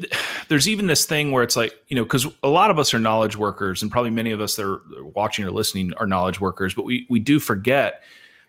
there's 0.48 0.68
even 0.68 0.86
this 0.86 1.04
thing 1.04 1.32
where 1.32 1.42
it's 1.42 1.56
like 1.56 1.74
you 1.88 1.96
know 1.96 2.04
because 2.04 2.26
a 2.42 2.48
lot 2.48 2.70
of 2.70 2.78
us 2.78 2.94
are 2.94 2.98
knowledge 2.98 3.36
workers 3.36 3.82
and 3.82 3.90
probably 3.90 4.10
many 4.10 4.30
of 4.30 4.40
us 4.40 4.56
that 4.56 4.64
are 4.64 4.80
watching 5.02 5.44
or 5.44 5.50
listening 5.50 5.92
are 5.96 6.06
knowledge 6.06 6.40
workers 6.40 6.74
but 6.74 6.84
we 6.84 7.06
we 7.10 7.18
do 7.18 7.40
forget 7.40 8.02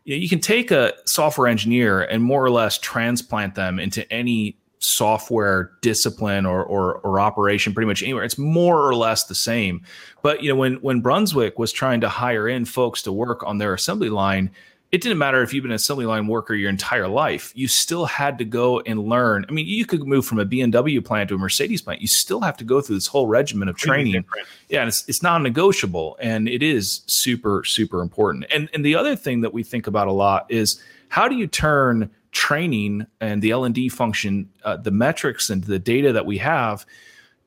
you, 0.03 0.15
know, 0.15 0.21
you 0.21 0.29
can 0.29 0.39
take 0.39 0.69
a 0.69 0.93
software 1.05 1.47
engineer 1.47 2.01
and 2.01 2.21
more 2.23 2.45
or 2.45 2.51
less 2.51 2.77
transplant 2.77 3.55
them 3.55 3.79
into 3.79 4.09
any 4.13 4.55
software 4.85 5.71
discipline 5.81 6.45
or, 6.45 6.63
or, 6.63 6.95
or 6.99 7.19
operation 7.19 7.73
pretty 7.73 7.87
much 7.87 8.03
anywhere. 8.03 8.23
It's 8.23 8.37
more 8.37 8.87
or 8.87 8.95
less 8.95 9.25
the 9.25 9.35
same. 9.35 9.83
But 10.21 10.43
you 10.43 10.49
know, 10.49 10.55
when 10.55 10.75
when 10.75 11.01
Brunswick 11.01 11.57
was 11.59 11.71
trying 11.71 12.01
to 12.01 12.09
hire 12.09 12.47
in 12.47 12.65
folks 12.65 13.01
to 13.03 13.11
work 13.11 13.43
on 13.43 13.57
their 13.57 13.73
assembly 13.73 14.09
line, 14.09 14.51
it 14.91 15.01
didn't 15.01 15.17
matter 15.17 15.41
if 15.41 15.53
you've 15.53 15.63
been 15.63 15.71
an 15.71 15.75
assembly 15.75 16.05
line 16.05 16.27
worker 16.27 16.53
your 16.53 16.69
entire 16.69 17.07
life. 17.07 17.51
You 17.55 17.67
still 17.67 18.05
had 18.05 18.37
to 18.37 18.45
go 18.45 18.79
and 18.81 19.03
learn. 19.03 19.45
I 19.49 19.51
mean, 19.51 19.67
you 19.67 19.85
could 19.85 20.07
move 20.07 20.25
from 20.25 20.39
a 20.39 20.45
BMW 20.45 21.03
plant 21.03 21.29
to 21.29 21.35
a 21.35 21.37
Mercedes 21.37 21.81
plant. 21.81 22.01
You 22.01 22.07
still 22.07 22.41
have 22.41 22.55
to 22.57 22.63
go 22.63 22.79
through 22.79 22.95
this 22.95 23.07
whole 23.07 23.27
regimen 23.27 23.67
of 23.67 23.75
training. 23.75 24.23
Yeah, 24.69 24.81
and 24.81 24.87
it's 24.87 25.03
it's 25.07 25.21
non-negotiable 25.21 26.17
and 26.21 26.47
it 26.47 26.63
is 26.63 27.01
super 27.07 27.63
super 27.63 28.01
important. 28.01 28.45
And 28.51 28.69
and 28.73 28.85
the 28.85 28.95
other 28.95 29.15
thing 29.15 29.41
that 29.41 29.53
we 29.53 29.63
think 29.63 29.87
about 29.87 30.07
a 30.07 30.11
lot 30.11 30.45
is 30.49 30.81
how 31.09 31.27
do 31.27 31.35
you 31.35 31.47
turn 31.47 32.09
training 32.35 33.07
and 33.21 33.41
the 33.41 33.49
L&D 33.51 33.87
function, 33.87 34.49
uh, 34.65 34.75
the 34.75 34.91
metrics 34.91 35.49
and 35.49 35.63
the 35.63 35.79
data 35.79 36.11
that 36.11 36.25
we 36.25 36.37
have 36.37 36.85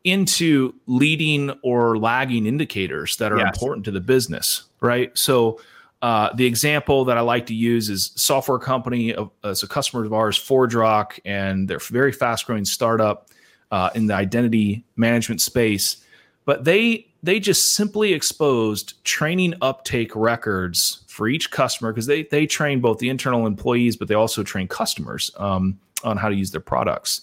into 0.03 0.75
leading 0.87 1.51
or 1.63 1.99
lagging 1.99 2.47
indicators 2.47 3.19
that 3.19 3.31
are 3.31 3.37
yes. 3.39 3.55
important 3.55 3.85
to 3.85 3.91
the 3.91 4.01
business, 4.01 4.65
right? 4.81 5.17
So 5.17 5.61
uh, 6.01 6.33
the 6.35 6.47
example 6.47 7.05
that 7.05 7.19
I 7.19 7.21
like 7.21 7.45
to 7.47 7.55
use 7.55 7.91
is 7.91 8.13
software 8.15 8.59
company 8.59 9.15
of, 9.15 9.31
as 9.45 9.63
a 9.63 9.69
customer 9.69 10.07
of 10.07 10.15
ours, 10.15 10.39
ForgeRock, 10.39 11.21
and 11.27 11.69
they're 11.69 11.81
very 11.81 12.13
fast 12.13 12.47
growing 12.47 12.65
startup 12.65 13.29
uh, 13.71 13.91
in 13.95 14.07
the 14.07 14.15
identity 14.15 14.87
management 14.97 15.43
space. 15.43 15.99
But 16.47 16.65
they 16.65 17.09
they 17.23 17.41
just 17.41 17.75
simply 17.75 18.15
exposed 18.15 19.05
training 19.05 19.55
uptake 19.61 20.15
records 20.15 21.05
for 21.19 21.27
each 21.27 21.51
customer 21.51 21.93
because 21.93 22.07
they 22.07 22.23
they 22.23 22.47
train 22.47 22.81
both 22.81 22.99
the 23.01 23.09
internal 23.09 23.45
employees, 23.45 23.97
but 23.97 24.07
they 24.07 24.15
also 24.15 24.45
train 24.45 24.69
customers 24.69 25.33
um, 25.37 25.77
on 26.05 26.17
how 26.17 26.29
to 26.29 26.35
use 26.37 26.53
their 26.53 26.61
products. 26.61 27.23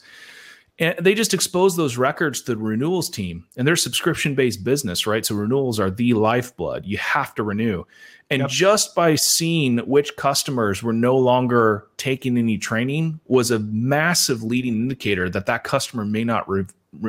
And 0.78 0.98
they 1.00 1.14
just 1.14 1.34
expose 1.34 1.78
those 1.78 1.96
records 1.96 2.42
to 2.42 2.56
the 2.56 2.62
renewals 2.62 3.10
team, 3.10 3.46
and 3.56 3.66
they're 3.66 3.78
subscription 3.78 4.36
based 4.36 4.66
business, 4.66 5.08
right? 5.08 5.26
So 5.26 5.34
renewals 5.34 5.80
are 5.80 5.90
the 5.90 6.14
lifeblood. 6.14 6.86
You 6.86 6.98
have 6.98 7.34
to 7.36 7.44
renew. 7.44 7.86
And 8.30 8.42
yep. 8.42 8.50
just 8.50 8.96
by 8.96 9.16
seeing 9.16 9.78
which 9.78 10.18
customers 10.18 10.84
were 10.84 10.92
no 10.92 11.16
longer 11.16 11.88
taking 11.96 12.38
any 12.38 12.58
training 12.58 13.22
was 13.28 13.50
a 13.50 13.60
massive 13.60 14.44
leading 14.44 14.74
indicator 14.74 15.30
that 15.30 15.46
that 15.46 15.64
customer 15.64 16.04
may 16.04 16.26
not 16.26 16.50
re- 16.50 16.66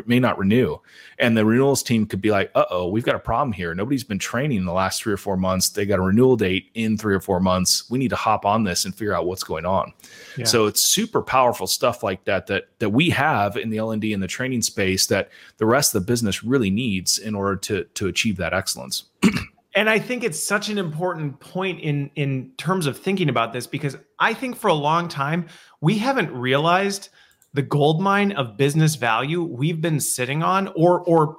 may 0.07 0.19
not 0.19 0.39
renew. 0.39 0.77
And 1.19 1.37
the 1.37 1.45
renewals 1.45 1.83
team 1.83 2.07
could 2.07 2.21
be 2.21 2.31
like, 2.31 2.51
uh 2.55 2.65
oh, 2.71 2.89
we've 2.89 3.05
got 3.05 3.15
a 3.15 3.21
problem 3.21 3.53
here. 3.53 3.75
Nobody's 3.75 4.05
been 4.05 4.19
training 4.19 4.59
in 4.59 4.65
the 4.65 4.73
last 4.73 5.03
three 5.03 5.13
or 5.13 5.17
four 5.17 5.37
months. 5.37 5.69
They 5.69 5.87
got 5.87 5.99
a 5.99 6.03
renewal 6.03 6.37
date 6.37 6.71
in 6.75 6.97
three 6.97 7.15
or 7.15 7.21
four 7.21 7.41
months. 7.41 7.89
We 7.91 7.99
need 7.99 8.11
to 8.11 8.17
hop 8.17 8.45
on 8.45 8.65
this 8.65 8.85
and 8.85 8.95
figure 8.95 9.15
out 9.15 9.27
what's 9.27 9.45
going 9.45 9.65
on. 9.65 9.93
Yeah. 10.37 10.45
So 10.45 10.67
it's 10.67 10.85
super 10.85 11.23
powerful 11.23 11.67
stuff 11.67 12.03
like 12.03 12.25
that 12.25 12.47
that 12.47 12.69
that 12.79 12.91
we 12.91 13.11
have 13.11 13.57
in 13.57 13.71
the 13.71 13.79
L 13.79 13.91
and 13.91 14.01
D 14.01 14.13
and 14.13 14.23
the 14.23 14.29
training 14.29 14.63
space 14.63 15.07
that 15.07 15.31
the 15.59 15.67
rest 15.67 15.95
of 15.95 16.03
the 16.03 16.07
business 16.07 16.45
really 16.45 16.71
needs 16.71 17.19
in 17.19 17.35
order 17.35 17.57
to 17.57 17.85
to 17.85 18.09
achieve 18.09 18.37
that 18.39 18.53
excellence. 18.53 19.05
and 19.77 19.91
I 19.91 19.99
think 19.99 20.25
it's 20.25 20.43
such 20.43 20.69
an 20.71 20.79
important 20.79 21.39
point 21.39 21.81
in 21.81 22.11
in 22.17 22.51
terms 22.57 22.87
of 22.87 22.99
thinking 22.99 23.29
about 23.29 23.53
this 23.53 23.67
because 23.67 23.97
I 24.19 24.35
think 24.35 24.57
for 24.57 24.69
a 24.69 24.75
long 24.75 25.09
time 25.09 25.47
we 25.81 25.99
haven't 25.99 26.33
realized 26.33 27.11
the 27.57 27.63
gold 27.63 28.03
mine 28.03 28.33
of 28.33 28.57
business 28.59 28.95
value 28.97 29.43
we've 29.43 29.81
been 29.81 29.99
sitting 29.99 30.43
on 30.43 30.69
or 30.77 31.01
or 31.01 31.39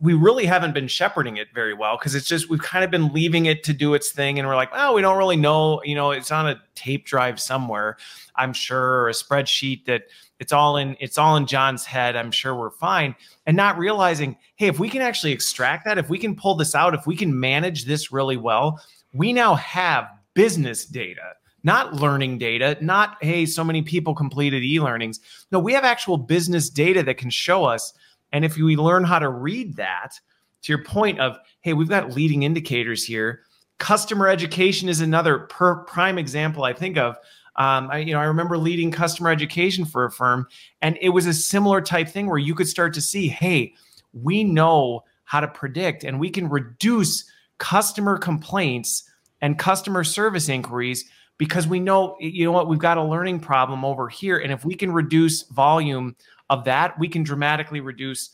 we 0.00 0.12
really 0.12 0.44
haven't 0.44 0.74
been 0.74 0.86
shepherding 0.86 1.38
it 1.38 1.48
very 1.54 1.72
well 1.72 1.96
because 1.96 2.14
it's 2.14 2.26
just 2.26 2.50
we've 2.50 2.60
kind 2.60 2.84
of 2.84 2.90
been 2.90 3.10
leaving 3.14 3.46
it 3.46 3.64
to 3.64 3.72
do 3.72 3.94
its 3.94 4.12
thing 4.12 4.38
and 4.38 4.46
we're 4.46 4.54
like 4.54 4.68
oh 4.74 4.92
we 4.92 5.00
don't 5.00 5.16
really 5.16 5.36
know 5.36 5.82
you 5.84 5.94
know 5.94 6.10
it's 6.10 6.30
on 6.30 6.46
a 6.46 6.62
tape 6.74 7.06
drive 7.06 7.40
somewhere. 7.40 7.96
I'm 8.36 8.52
sure 8.52 9.00
or 9.00 9.08
a 9.08 9.12
spreadsheet 9.12 9.86
that 9.86 10.02
it's 10.38 10.52
all 10.52 10.76
in 10.76 10.94
it's 11.00 11.16
all 11.16 11.36
in 11.36 11.46
john's 11.46 11.86
head 11.86 12.14
i'm 12.14 12.30
sure 12.30 12.54
we're 12.54 12.70
fine. 12.70 13.14
And 13.46 13.56
not 13.56 13.78
realizing 13.78 14.36
hey 14.56 14.66
if 14.66 14.78
we 14.78 14.90
can 14.90 15.00
actually 15.00 15.32
extract 15.32 15.86
that 15.86 15.96
if 15.96 16.10
we 16.10 16.18
can 16.18 16.36
pull 16.36 16.56
this 16.56 16.74
out 16.74 16.92
if 16.92 17.06
we 17.06 17.16
can 17.16 17.40
manage 17.40 17.86
this 17.86 18.12
really 18.12 18.36
well 18.36 18.80
we 19.14 19.32
now 19.32 19.54
have 19.54 20.08
business 20.34 20.84
data 20.84 21.37
not 21.62 21.94
learning 21.94 22.38
data, 22.38 22.76
not, 22.80 23.16
hey, 23.20 23.46
so 23.46 23.64
many 23.64 23.82
people 23.82 24.14
completed 24.14 24.62
e 24.62 24.80
learnings. 24.80 25.20
No, 25.50 25.58
we 25.58 25.72
have 25.72 25.84
actual 25.84 26.16
business 26.16 26.70
data 26.70 27.02
that 27.02 27.18
can 27.18 27.30
show 27.30 27.64
us. 27.64 27.92
And 28.32 28.44
if 28.44 28.56
we 28.56 28.76
learn 28.76 29.04
how 29.04 29.18
to 29.18 29.28
read 29.28 29.76
that, 29.76 30.18
to 30.62 30.72
your 30.72 30.82
point 30.82 31.20
of, 31.20 31.38
hey, 31.60 31.72
we've 31.72 31.88
got 31.88 32.14
leading 32.14 32.42
indicators 32.42 33.04
here. 33.04 33.42
Customer 33.78 34.28
education 34.28 34.88
is 34.88 35.00
another 35.00 35.40
per 35.40 35.84
prime 35.84 36.18
example 36.18 36.64
I 36.64 36.72
think 36.72 36.96
of. 36.96 37.16
Um, 37.56 37.88
I, 37.90 37.98
you 37.98 38.12
know, 38.12 38.20
I 38.20 38.24
remember 38.24 38.56
leading 38.56 38.90
customer 38.90 39.30
education 39.30 39.84
for 39.84 40.04
a 40.04 40.10
firm, 40.10 40.46
and 40.80 40.96
it 41.00 41.08
was 41.10 41.26
a 41.26 41.34
similar 41.34 41.80
type 41.80 42.08
thing 42.08 42.28
where 42.28 42.38
you 42.38 42.54
could 42.54 42.68
start 42.68 42.94
to 42.94 43.00
see, 43.00 43.28
hey, 43.28 43.74
we 44.12 44.44
know 44.44 45.04
how 45.24 45.40
to 45.40 45.48
predict, 45.48 46.04
and 46.04 46.20
we 46.20 46.30
can 46.30 46.48
reduce 46.48 47.24
customer 47.58 48.16
complaints 48.16 49.04
and 49.40 49.58
customer 49.58 50.04
service 50.04 50.48
inquiries 50.48 51.04
because 51.38 51.66
we 51.66 51.80
know, 51.80 52.16
you 52.20 52.44
know 52.44 52.52
what, 52.52 52.68
we've 52.68 52.78
got 52.78 52.98
a 52.98 53.02
learning 53.02 53.40
problem 53.40 53.84
over 53.84 54.08
here. 54.08 54.38
And 54.38 54.52
if 54.52 54.64
we 54.64 54.74
can 54.74 54.92
reduce 54.92 55.44
volume 55.44 56.16
of 56.50 56.64
that, 56.64 56.98
we 56.98 57.08
can 57.08 57.22
dramatically 57.22 57.80
reduce 57.80 58.30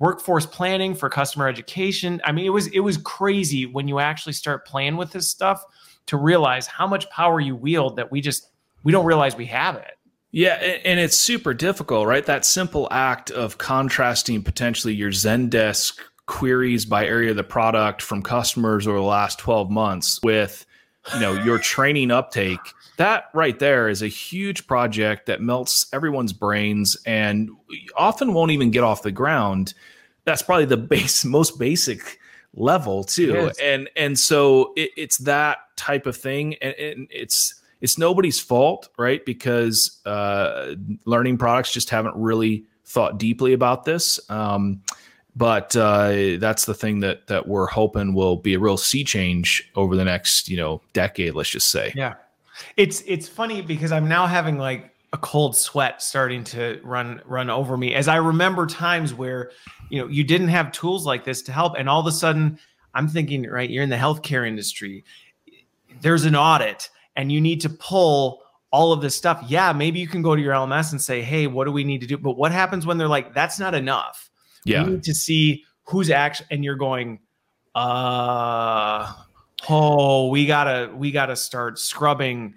workforce 0.00 0.46
planning 0.46 0.94
for 0.94 1.08
customer 1.08 1.48
education. 1.48 2.20
I 2.24 2.32
mean, 2.32 2.44
it 2.44 2.50
was 2.50 2.66
it 2.68 2.80
was 2.80 2.96
crazy 2.98 3.66
when 3.66 3.86
you 3.86 4.00
actually 4.00 4.32
start 4.32 4.66
playing 4.66 4.96
with 4.96 5.12
this 5.12 5.28
stuff 5.28 5.64
to 6.06 6.16
realize 6.16 6.66
how 6.66 6.86
much 6.86 7.08
power 7.10 7.38
you 7.38 7.54
wield 7.54 7.96
that 7.96 8.10
we 8.10 8.20
just 8.20 8.50
we 8.82 8.90
don't 8.90 9.06
realize 9.06 9.36
we 9.36 9.46
have 9.46 9.76
it. 9.76 9.92
Yeah, 10.32 10.54
and 10.54 11.00
it's 11.00 11.16
super 11.16 11.54
difficult, 11.54 12.06
right? 12.06 12.24
That 12.24 12.44
simple 12.44 12.86
act 12.92 13.32
of 13.32 13.58
contrasting 13.58 14.42
potentially 14.42 14.94
your 14.94 15.10
Zendesk 15.10 15.98
queries 16.26 16.84
by 16.84 17.04
area 17.04 17.30
of 17.30 17.36
the 17.36 17.42
product 17.42 18.00
from 18.00 18.22
customers 18.22 18.86
over 18.86 18.96
the 18.96 19.02
last 19.02 19.40
12 19.40 19.70
months 19.70 20.20
with 20.22 20.64
you 21.14 21.20
know 21.20 21.32
your 21.32 21.58
training 21.58 22.10
uptake 22.10 22.60
that 23.00 23.30
right 23.32 23.58
there 23.58 23.88
is 23.88 24.02
a 24.02 24.08
huge 24.08 24.66
project 24.66 25.24
that 25.24 25.40
melts 25.40 25.86
everyone's 25.90 26.34
brains 26.34 26.98
and 27.06 27.48
often 27.96 28.34
won't 28.34 28.50
even 28.50 28.70
get 28.70 28.84
off 28.84 29.02
the 29.02 29.10
ground. 29.10 29.72
That's 30.26 30.42
probably 30.42 30.66
the 30.66 30.76
base 30.94 31.24
most 31.24 31.58
basic 31.58 32.18
level 32.52 33.02
too. 33.02 33.50
And 33.62 33.88
and 33.96 34.18
so 34.18 34.74
it, 34.76 34.90
it's 34.98 35.16
that 35.18 35.60
type 35.76 36.04
of 36.04 36.14
thing. 36.14 36.56
And, 36.56 36.74
and, 36.74 37.08
it's 37.10 37.54
it's 37.80 37.96
nobody's 37.96 38.38
fault 38.38 38.90
right? 38.98 39.24
Because 39.24 40.02
uh, 40.04 40.74
learning 41.06 41.38
products 41.38 41.72
just 41.72 41.88
haven't 41.88 42.16
really 42.16 42.66
thought 42.84 43.16
deeply 43.16 43.54
about 43.54 43.86
this. 43.86 44.20
Um, 44.28 44.82
but 45.36 45.76
uh, 45.76 46.36
that's 46.38 46.64
the 46.64 46.74
thing 46.74 47.00
that 47.00 47.26
that 47.28 47.46
we're 47.46 47.66
hoping 47.66 48.14
will 48.14 48.36
be 48.36 48.54
a 48.54 48.58
real 48.58 48.76
sea 48.76 49.04
change 49.04 49.70
over 49.76 49.96
the 49.96 50.04
next 50.04 50.48
you 50.48 50.56
know 50.56 50.80
decade 50.92 51.34
let's 51.34 51.50
just 51.50 51.68
say. 51.68 51.92
Yeah. 51.94 52.14
It's 52.76 53.02
it's 53.06 53.26
funny 53.28 53.62
because 53.62 53.90
i'm 53.92 54.08
now 54.08 54.26
having 54.26 54.58
like 54.58 54.94
a 55.12 55.18
cold 55.18 55.56
sweat 55.56 56.02
starting 56.02 56.44
to 56.44 56.80
run 56.84 57.22
run 57.24 57.48
over 57.50 57.76
me 57.76 57.94
as 57.94 58.06
i 58.06 58.16
remember 58.16 58.66
times 58.66 59.14
where 59.14 59.50
you 59.88 60.00
know 60.00 60.06
you 60.08 60.22
didn't 60.22 60.48
have 60.48 60.70
tools 60.70 61.06
like 61.06 61.24
this 61.24 61.42
to 61.42 61.52
help 61.52 61.74
and 61.78 61.88
all 61.88 62.00
of 62.00 62.06
a 62.06 62.12
sudden 62.12 62.58
i'm 62.94 63.08
thinking 63.08 63.48
right 63.48 63.70
you're 63.70 63.82
in 63.82 63.90
the 63.90 63.96
healthcare 63.96 64.46
industry. 64.46 65.04
There's 66.02 66.24
an 66.24 66.36
audit 66.36 66.90
and 67.16 67.32
you 67.32 67.40
need 67.40 67.60
to 67.62 67.68
pull 67.68 68.42
all 68.70 68.92
of 68.92 69.00
this 69.00 69.16
stuff. 69.16 69.42
Yeah 69.48 69.72
maybe 69.72 69.98
you 70.00 70.08
can 70.08 70.22
go 70.22 70.36
to 70.36 70.42
your 70.42 70.54
lms 70.54 70.92
and 70.92 71.00
say 71.00 71.22
hey 71.22 71.46
what 71.46 71.64
do 71.64 71.72
we 71.72 71.84
need 71.84 72.02
to 72.02 72.06
do? 72.06 72.18
But 72.18 72.36
what 72.36 72.52
happens 72.52 72.84
when 72.84 72.98
they're 72.98 73.08
like 73.08 73.32
that's 73.32 73.58
not 73.58 73.74
enough 73.74 74.29
yeah. 74.64 74.84
We 74.84 74.90
need 74.90 75.02
to 75.04 75.14
see 75.14 75.64
who's 75.84 76.10
actually, 76.10 76.48
and 76.50 76.64
you're 76.64 76.76
going, 76.76 77.20
uh, 77.74 79.12
oh, 79.68 80.28
we 80.28 80.46
gotta, 80.46 80.92
we 80.94 81.10
gotta 81.10 81.36
start 81.36 81.78
scrubbing 81.78 82.54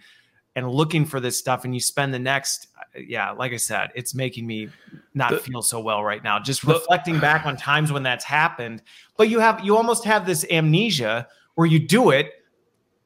and 0.56 0.70
looking 0.70 1.06
for 1.06 1.20
this 1.20 1.38
stuff. 1.38 1.66
And 1.66 1.74
you 1.74 1.80
spend 1.80 2.14
the 2.14 2.20
next, 2.20 2.68
yeah, 2.96 3.32
like 3.32 3.54
I 3.54 3.58
said, 3.58 3.92
it's 3.96 4.14
making 4.14 4.46
me 4.46 4.70
not 5.14 5.32
the, 5.32 5.40
feel 5.40 5.62
so 5.62 5.80
well 5.80 6.04
right 6.04 6.24
now. 6.24 6.40
Just 6.40 6.66
the, 6.66 6.74
reflecting 6.74 7.20
back 7.20 7.46
on 7.46 7.58
times 7.58 7.92
when 7.92 8.04
that's 8.04 8.24
happened. 8.24 8.82
But 9.18 9.30
you 9.30 9.40
have, 9.40 9.64
you 9.64 9.76
almost 9.76 10.04
have 10.06 10.26
this 10.26 10.46
amnesia 10.52 11.28
where 11.56 11.68
you 11.68 11.80
do 11.80 12.12
it 12.12 12.32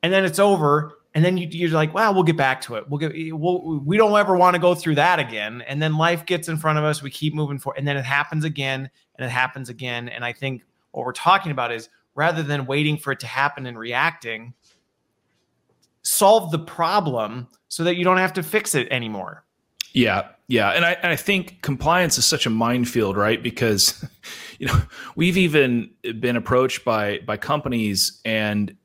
and 0.04 0.12
then 0.12 0.26
it's 0.26 0.40
over 0.40 0.97
and 1.18 1.26
then 1.26 1.36
you, 1.36 1.68
are 1.68 1.72
like, 1.72 1.96
well, 1.96 2.14
we'll 2.14 2.22
get 2.22 2.38
back 2.38 2.62
to 2.62 2.76
it. 2.76 2.88
We'll 2.88 3.00
get, 3.00 3.12
eh, 3.16 3.32
we'll, 3.32 3.80
we 3.80 3.98
don't 3.98 4.16
ever 4.16 4.38
want 4.38 4.54
to 4.54 4.62
go 4.62 4.76
through 4.76 4.94
that 4.96 5.18
again. 5.18 5.64
And 5.68 5.82
then 5.82 5.98
life 5.98 6.28
gets 6.28 6.48
in 6.48 6.58
front 6.58 6.78
of 6.78 6.84
us. 6.84 7.02
We 7.02 7.10
keep 7.10 7.34
moving 7.34 7.58
forward, 7.58 7.80
and 7.80 7.88
then 7.88 7.98
it 7.98 8.06
happens 8.06 8.44
again, 8.44 8.88
and 9.16 9.26
it 9.26 9.30
happens 9.30 9.68
again. 9.68 10.10
And 10.10 10.24
I 10.24 10.32
think 10.32 10.64
what 10.92 11.08
we're 11.08 11.14
talking 11.14 11.52
about 11.52 11.72
is 11.72 11.90
rather 12.14 12.44
than 12.44 12.68
waiting 12.68 13.00
for 13.00 13.12
it 13.12 13.20
to 13.22 13.26
happen 13.26 13.66
and 13.66 13.80
reacting, 13.80 14.54
solve 16.04 16.52
the 16.52 16.60
problem 16.60 17.48
so 17.68 17.84
that 17.84 17.96
you 17.96 18.04
don't 18.04 18.18
have 18.18 18.34
to 18.34 18.44
fix 18.44 18.76
it 18.76 18.88
anymore. 18.92 19.44
Yeah, 19.94 20.28
yeah, 20.48 20.70
and 20.70 20.86
I, 20.86 20.92
and 21.02 21.12
I 21.12 21.16
think 21.16 21.64
compliance 21.64 22.20
is 22.20 22.26
such 22.26 22.46
a 22.46 22.52
minefield, 22.52 23.18
right? 23.18 23.42
Because 23.42 24.06
you 24.60 24.68
know 24.68 24.80
we've 25.16 25.38
even 25.38 25.90
been 26.20 26.36
approached 26.36 26.86
by 26.86 27.22
by 27.26 27.38
companies 27.38 28.22
and 28.24 28.78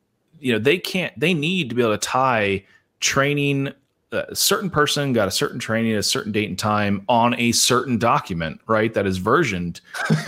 you 0.43 0.53
know 0.53 0.59
they 0.59 0.79
can't 0.79 1.19
they 1.19 1.35
need 1.35 1.69
to 1.69 1.75
be 1.75 1.83
able 1.83 1.93
to 1.93 1.99
tie 1.99 2.65
training 3.01 3.69
uh, 4.13 4.25
a 4.29 4.37
certain 4.37 4.69
person 4.69 5.13
got 5.13 5.29
a 5.29 5.31
certain 5.31 5.59
training 5.59 5.93
at 5.93 5.99
a 5.99 6.03
certain 6.03 6.33
date 6.33 6.49
and 6.49 6.59
time 6.59 7.05
on 7.09 7.35
a 7.39 7.53
certain 7.53 7.99
document 7.99 8.61
right 8.67 8.95
that 8.95 9.07
is 9.07 9.19
versioned. 9.19 9.81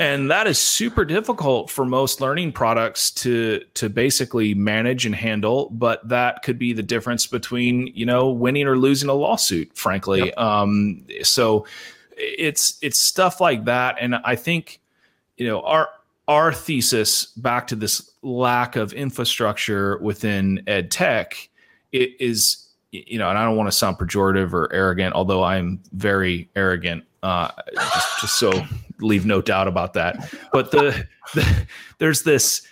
And 0.00 0.30
that 0.30 0.46
is 0.46 0.58
super 0.58 1.04
difficult 1.04 1.70
for 1.70 1.84
most 1.84 2.20
learning 2.20 2.52
products 2.52 3.10
to 3.12 3.64
to 3.74 3.88
basically 3.88 4.54
manage 4.54 5.06
and 5.06 5.14
handle 5.14 5.70
but 5.70 6.06
that 6.08 6.42
could 6.42 6.58
be 6.58 6.72
the 6.72 6.82
difference 6.82 7.26
between 7.26 7.88
you 7.88 8.06
know 8.06 8.30
winning 8.30 8.66
or 8.66 8.76
losing 8.76 9.08
a 9.08 9.14
lawsuit 9.14 9.76
frankly. 9.76 10.26
Yep. 10.26 10.38
um 10.38 11.04
so 11.22 11.66
it's 12.16 12.78
it's 12.80 13.00
stuff 13.00 13.40
like 13.40 13.64
that. 13.64 13.96
And 14.00 14.14
i 14.16 14.36
think 14.36 14.80
you 15.36 15.46
know 15.46 15.62
our 15.62 15.88
our 16.28 16.52
thesis 16.52 17.26
back 17.36 17.66
to 17.66 17.74
this 17.74 18.10
lack 18.22 18.76
of 18.76 18.92
infrastructure 18.92 19.98
within 19.98 20.62
ed 20.66 20.90
tech 20.90 21.48
it 21.92 22.10
is 22.20 22.68
you 22.92 23.18
know 23.18 23.28
and 23.28 23.38
i 23.38 23.44
don't 23.44 23.56
want 23.56 23.66
to 23.66 23.76
sound 23.76 23.96
pejorative 23.96 24.52
or 24.52 24.72
arrogant 24.72 25.14
although 25.14 25.42
i'm 25.42 25.80
very 25.92 26.48
arrogant 26.54 27.02
uh, 27.22 27.50
just, 27.74 28.20
just 28.20 28.38
so 28.38 28.52
leave 29.00 29.26
no 29.26 29.40
doubt 29.40 29.68
about 29.68 29.94
that. 29.94 30.32
But 30.52 30.70
the, 30.70 31.06
the 31.34 31.66
there's 31.98 32.22
this 32.22 32.62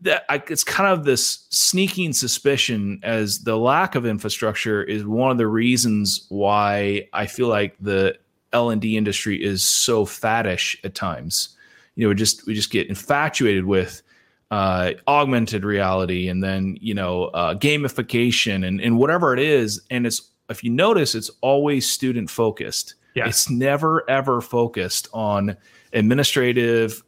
that 0.00 0.24
I, 0.28 0.42
it's 0.48 0.64
kind 0.64 0.92
of 0.92 1.04
this 1.04 1.46
sneaking 1.50 2.12
suspicion 2.12 3.00
as 3.02 3.40
the 3.44 3.56
lack 3.56 3.94
of 3.94 4.04
infrastructure 4.04 4.82
is 4.82 5.04
one 5.06 5.30
of 5.30 5.38
the 5.38 5.46
reasons 5.46 6.26
why 6.28 7.08
i 7.12 7.24
feel 7.24 7.46
like 7.46 7.76
the 7.80 8.18
l&d 8.52 8.96
industry 8.96 9.42
is 9.42 9.62
so 9.62 10.04
faddish 10.04 10.76
at 10.84 10.94
times 10.94 11.55
you 11.96 12.04
know, 12.04 12.10
we 12.10 12.14
just 12.14 12.46
we 12.46 12.54
just 12.54 12.70
get 12.70 12.88
infatuated 12.88 13.64
with 13.64 14.02
uh, 14.50 14.92
augmented 15.08 15.64
reality 15.64 16.28
and 16.28 16.44
then 16.44 16.78
you 16.80 16.94
know 16.94 17.24
uh, 17.26 17.54
gamification 17.54 18.66
and 18.66 18.80
and 18.80 18.98
whatever 18.98 19.32
it 19.32 19.40
is. 19.40 19.80
And 19.90 20.06
it's 20.06 20.30
if 20.48 20.62
you 20.62 20.70
notice, 20.70 21.14
it's 21.14 21.30
always 21.40 21.90
student 21.90 22.30
focused. 22.30 22.94
Yeah. 23.14 23.26
It's 23.26 23.50
never 23.50 24.08
ever 24.08 24.40
focused 24.40 25.08
on 25.12 25.56
administrative 25.92 27.02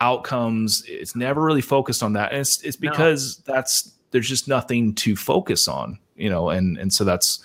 outcomes. 0.00 0.82
It's 0.88 1.14
never 1.14 1.42
really 1.42 1.60
focused 1.60 2.02
on 2.02 2.14
that. 2.14 2.32
And 2.32 2.40
it's 2.40 2.60
it's 2.62 2.76
because 2.76 3.42
no. 3.46 3.54
that's 3.54 3.92
there's 4.10 4.28
just 4.28 4.48
nothing 4.48 4.94
to 4.96 5.14
focus 5.14 5.68
on, 5.68 5.98
you 6.16 6.30
know, 6.30 6.48
and 6.48 6.78
and 6.78 6.92
so 6.92 7.04
that's 7.04 7.44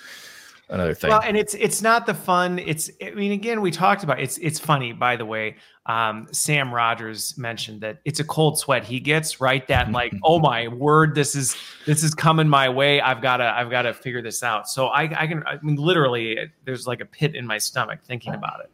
another 0.69 0.93
thing. 0.93 1.09
Well, 1.09 1.21
and 1.23 1.37
it's 1.37 1.53
it's 1.53 1.81
not 1.81 2.05
the 2.05 2.13
fun. 2.13 2.59
It's 2.59 2.89
I 3.01 3.11
mean, 3.11 3.31
again, 3.31 3.61
we 3.61 3.71
talked 3.71 4.03
about 4.03 4.19
it's 4.19 4.37
it's 4.39 4.59
funny. 4.59 4.93
By 4.93 5.15
the 5.15 5.25
way, 5.25 5.57
um, 5.85 6.27
Sam 6.31 6.73
Rogers 6.73 7.37
mentioned 7.37 7.81
that 7.81 7.99
it's 8.05 8.19
a 8.19 8.23
cold 8.23 8.59
sweat 8.59 8.83
he 8.83 8.99
gets. 8.99 9.41
Right, 9.41 9.67
that 9.67 9.91
like, 9.91 10.13
oh 10.23 10.39
my 10.39 10.67
word, 10.67 11.15
this 11.15 11.35
is 11.35 11.55
this 11.85 12.03
is 12.03 12.13
coming 12.13 12.47
my 12.47 12.69
way. 12.69 13.01
I've 13.01 13.21
got 13.21 13.37
to 13.37 13.45
I've 13.45 13.69
got 13.69 13.83
to 13.83 13.93
figure 13.93 14.21
this 14.21 14.43
out. 14.43 14.67
So 14.67 14.87
I 14.87 15.03
I 15.03 15.27
can 15.27 15.43
I 15.45 15.57
mean, 15.61 15.75
literally, 15.75 16.37
there's 16.63 16.87
like 16.87 17.01
a 17.01 17.05
pit 17.05 17.35
in 17.35 17.45
my 17.45 17.57
stomach 17.57 17.99
thinking 18.03 18.33
about 18.33 18.61
it. 18.61 18.71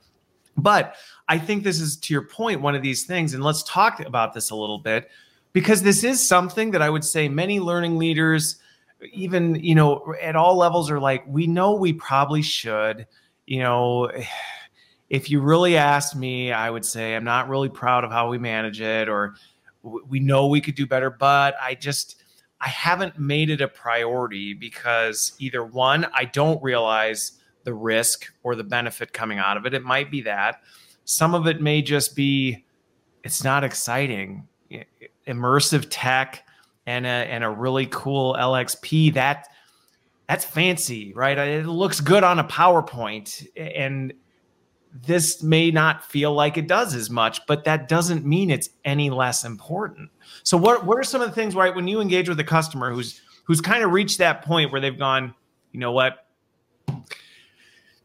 But 0.57 0.95
I 1.27 1.37
think 1.39 1.63
this 1.63 1.79
is 1.79 1.97
to 1.97 2.13
your 2.13 2.23
point, 2.23 2.61
one 2.61 2.75
of 2.75 2.81
these 2.81 3.05
things, 3.05 3.33
and 3.33 3.43
let's 3.43 3.63
talk 3.63 3.99
about 4.01 4.33
this 4.33 4.49
a 4.49 4.55
little 4.55 4.79
bit. 4.79 5.09
because 5.53 5.81
this 5.81 6.03
is 6.03 6.25
something 6.25 6.71
that 6.71 6.81
I 6.81 6.89
would 6.89 7.03
say 7.03 7.27
many 7.27 7.59
learning 7.59 7.97
leaders, 7.97 8.57
even 9.11 9.55
you 9.55 9.75
know, 9.75 10.13
at 10.21 10.35
all 10.35 10.57
levels, 10.57 10.89
are 10.91 10.99
like, 10.99 11.23
we 11.27 11.47
know 11.47 11.73
we 11.73 11.93
probably 11.93 12.41
should. 12.41 13.07
You 13.45 13.59
know, 13.59 14.11
if 15.09 15.29
you 15.29 15.41
really 15.41 15.77
asked 15.77 16.15
me, 16.15 16.51
I 16.51 16.69
would 16.69 16.85
say 16.85 17.15
I'm 17.15 17.23
not 17.23 17.49
really 17.49 17.69
proud 17.69 18.03
of 18.03 18.11
how 18.11 18.29
we 18.29 18.37
manage 18.37 18.81
it, 18.81 19.09
or 19.09 19.35
we 19.83 20.19
know 20.19 20.47
we 20.47 20.61
could 20.61 20.75
do 20.75 20.85
better, 20.85 21.09
but 21.09 21.55
I 21.61 21.75
just 21.75 22.21
I 22.59 22.69
haven't 22.69 23.17
made 23.17 23.49
it 23.49 23.61
a 23.61 23.67
priority 23.67 24.53
because 24.53 25.33
either 25.39 25.65
one, 25.65 26.05
I 26.13 26.25
don't 26.25 26.61
realize 26.61 27.33
the 27.63 27.73
risk 27.73 28.31
or 28.43 28.55
the 28.55 28.63
benefit 28.63 29.13
coming 29.13 29.39
out 29.39 29.57
of 29.57 29.65
it. 29.65 29.73
It 29.73 29.83
might 29.83 30.11
be 30.11 30.21
that. 30.21 30.61
Some 31.05 31.33
of 31.33 31.47
it 31.47 31.61
may 31.61 31.81
just 31.81 32.15
be 32.15 32.63
it's 33.23 33.43
not 33.43 33.63
exciting. 33.63 34.47
Immersive 35.27 35.87
tech 35.89 36.45
and 36.91 37.05
a, 37.05 37.09
and 37.09 37.43
a 37.43 37.49
really 37.49 37.87
cool 37.87 38.35
LXP 38.35 39.13
that 39.13 39.47
that's 40.27 40.45
fancy, 40.45 41.13
right? 41.13 41.37
It 41.37 41.65
looks 41.65 41.99
good 41.99 42.23
on 42.23 42.39
a 42.39 42.43
PowerPoint 42.43 43.47
and 43.57 44.13
this 44.93 45.41
may 45.41 45.71
not 45.71 46.03
feel 46.03 46.33
like 46.33 46.57
it 46.57 46.67
does 46.67 46.93
as 46.95 47.09
much, 47.09 47.45
but 47.47 47.63
that 47.63 47.87
doesn't 47.87 48.25
mean 48.25 48.49
it's 48.49 48.69
any 48.83 49.09
less 49.09 49.45
important. 49.45 50.09
So 50.43 50.57
what 50.57 50.85
what 50.85 50.97
are 50.97 51.03
some 51.03 51.21
of 51.21 51.29
the 51.29 51.35
things 51.35 51.55
right 51.55 51.73
when 51.73 51.87
you 51.87 52.01
engage 52.01 52.27
with 52.27 52.39
a 52.39 52.43
customer 52.43 52.93
who's 52.93 53.21
who's 53.45 53.61
kind 53.61 53.83
of 53.83 53.91
reached 53.91 54.17
that 54.17 54.43
point 54.43 54.71
where 54.71 54.81
they've 54.81 54.97
gone, 54.97 55.33
you 55.71 55.79
know 55.79 55.93
what? 55.93 56.27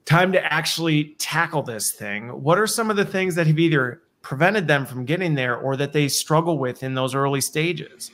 Time 0.05 0.31
to 0.33 0.53
actually 0.53 1.17
tackle 1.19 1.63
this 1.63 1.93
thing. 1.93 2.29
What 2.29 2.59
are 2.59 2.69
some 2.69 2.91
of 2.91 2.97
the 2.97 3.05
things 3.05 3.35
that 3.35 3.49
have 3.49 3.59
either 3.59 4.03
prevented 4.23 4.69
them 4.69 4.87
from 4.87 5.05
getting 5.05 5.35
there 5.35 5.57
or 5.57 5.77
that 5.77 5.93
they 5.93 6.07
struggle 6.07 6.59
with 6.59 6.85
in 6.85 6.95
those 6.95 7.15
early 7.15 7.41
stages? 7.41 8.13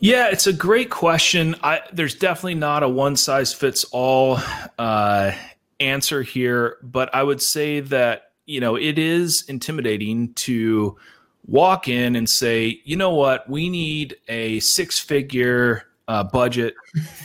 Yeah, 0.00 0.28
it's 0.28 0.46
a 0.46 0.52
great 0.52 0.90
question. 0.90 1.54
I, 1.62 1.80
there's 1.92 2.14
definitely 2.14 2.56
not 2.56 2.82
a 2.82 2.88
one 2.88 3.16
size 3.16 3.52
fits 3.52 3.84
all 3.92 4.38
uh, 4.78 5.32
answer 5.80 6.22
here, 6.22 6.76
but 6.82 7.14
I 7.14 7.22
would 7.22 7.40
say 7.40 7.80
that, 7.80 8.32
you 8.46 8.60
know, 8.60 8.76
it 8.76 8.98
is 8.98 9.44
intimidating 9.48 10.34
to 10.34 10.96
walk 11.46 11.88
in 11.88 12.16
and 12.16 12.28
say, 12.28 12.80
you 12.84 12.96
know 12.96 13.14
what, 13.14 13.48
we 13.48 13.68
need 13.68 14.16
a 14.28 14.60
six 14.60 14.98
figure 14.98 15.84
uh, 16.08 16.24
budget 16.24 16.74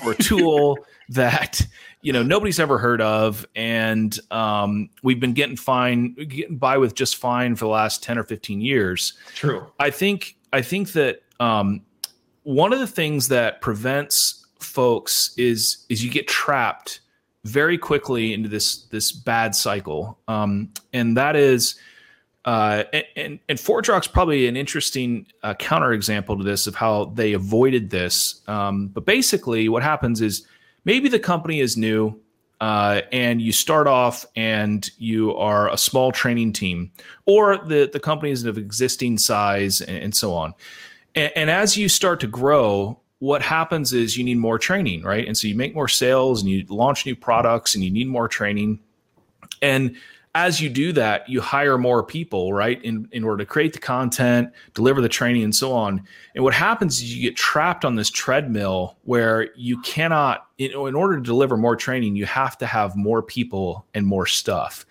for 0.01 0.11
a 0.11 0.15
tool 0.15 0.77
that 1.09 1.65
you 2.01 2.13
know 2.13 2.23
nobody's 2.23 2.59
ever 2.59 2.77
heard 2.77 3.01
of 3.01 3.45
and 3.55 4.19
um, 4.31 4.89
we've 5.03 5.19
been 5.19 5.33
getting 5.33 5.57
fine 5.57 6.13
getting 6.13 6.57
by 6.57 6.77
with 6.77 6.95
just 6.95 7.17
fine 7.17 7.55
for 7.55 7.65
the 7.65 7.69
last 7.71 8.03
10 8.03 8.17
or 8.17 8.23
15 8.23 8.61
years. 8.61 9.13
True. 9.35 9.65
I 9.79 9.89
think 9.89 10.37
i 10.53 10.61
think 10.61 10.93
that 10.93 11.21
um, 11.39 11.81
one 12.43 12.73
of 12.73 12.79
the 12.79 12.87
things 12.87 13.27
that 13.29 13.61
prevents 13.61 14.45
folks 14.59 15.33
is 15.37 15.85
is 15.89 16.03
you 16.03 16.11
get 16.11 16.27
trapped 16.27 17.01
very 17.45 17.77
quickly 17.77 18.33
into 18.33 18.49
this 18.49 18.85
this 18.87 19.11
bad 19.11 19.55
cycle, 19.55 20.19
um, 20.27 20.71
and 20.93 21.17
that 21.17 21.35
is. 21.35 21.75
Uh, 22.45 22.85
and, 23.17 23.37
and 23.49 23.59
ForgeRock's 23.59 24.07
probably 24.07 24.47
an 24.47 24.55
interesting 24.55 25.27
uh, 25.43 25.53
counterexample 25.55 26.37
to 26.37 26.43
this 26.43 26.67
of 26.67 26.73
how 26.73 27.05
they 27.13 27.33
avoided 27.33 27.89
this. 27.89 28.41
Um, 28.47 28.87
but 28.87 29.05
basically, 29.05 29.67
what 29.67 29.83
happens 29.83 30.21
is 30.21 30.47
maybe 30.85 31.09
the 31.09 31.19
company 31.19 31.59
is 31.59 31.75
new, 31.75 32.17
uh, 32.61 33.01
and 33.11 33.41
you 33.41 33.51
start 33.51 33.87
off 33.87 34.25
and 34.35 34.89
you 34.97 35.35
are 35.35 35.69
a 35.69 35.77
small 35.77 36.11
training 36.13 36.53
team, 36.53 36.91
or 37.25 37.57
the 37.57 37.89
the 37.91 37.99
company 37.99 38.31
is 38.31 38.45
of 38.45 38.57
existing 38.57 39.17
size 39.17 39.81
and, 39.81 39.97
and 39.97 40.15
so 40.15 40.33
on. 40.33 40.53
And, 41.15 41.31
and, 41.35 41.49
as 41.49 41.77
you 41.77 41.89
start 41.89 42.19
to 42.21 42.27
grow, 42.27 42.99
what 43.19 43.41
happens 43.41 43.93
is 43.93 44.17
you 44.17 44.23
need 44.23 44.37
more 44.37 44.57
training, 44.57 45.03
right? 45.03 45.27
And 45.27 45.37
so 45.37 45.47
you 45.47 45.55
make 45.55 45.75
more 45.75 45.87
sales 45.87 46.41
and 46.41 46.49
you 46.49 46.65
launch 46.69 47.05
new 47.05 47.15
products 47.15 47.75
and 47.75 47.83
you 47.83 47.91
need 47.91 48.07
more 48.07 48.27
training. 48.27 48.79
And 49.61 49.95
as 50.35 50.61
you 50.61 50.69
do 50.69 50.93
that, 50.93 51.27
you 51.27 51.41
hire 51.41 51.77
more 51.77 52.03
people, 52.03 52.53
right? 52.53 52.81
In, 52.83 53.09
in 53.11 53.23
order 53.23 53.37
to 53.43 53.45
create 53.45 53.73
the 53.73 53.79
content, 53.79 54.51
deliver 54.73 55.01
the 55.01 55.09
training, 55.09 55.43
and 55.43 55.55
so 55.55 55.73
on. 55.73 56.03
And 56.35 56.43
what 56.43 56.53
happens 56.53 56.97
is 56.97 57.15
you 57.15 57.21
get 57.21 57.35
trapped 57.35 57.83
on 57.83 57.95
this 57.95 58.09
treadmill 58.09 58.97
where 59.03 59.49
you 59.55 59.81
cannot, 59.81 60.47
in, 60.57 60.71
in 60.71 60.95
order 60.95 61.17
to 61.17 61.23
deliver 61.23 61.57
more 61.57 61.75
training, 61.75 62.15
you 62.15 62.25
have 62.25 62.57
to 62.59 62.67
have 62.67 62.95
more 62.95 63.23
people 63.23 63.85
and 63.93 64.05
more 64.05 64.27
stuff. 64.27 64.85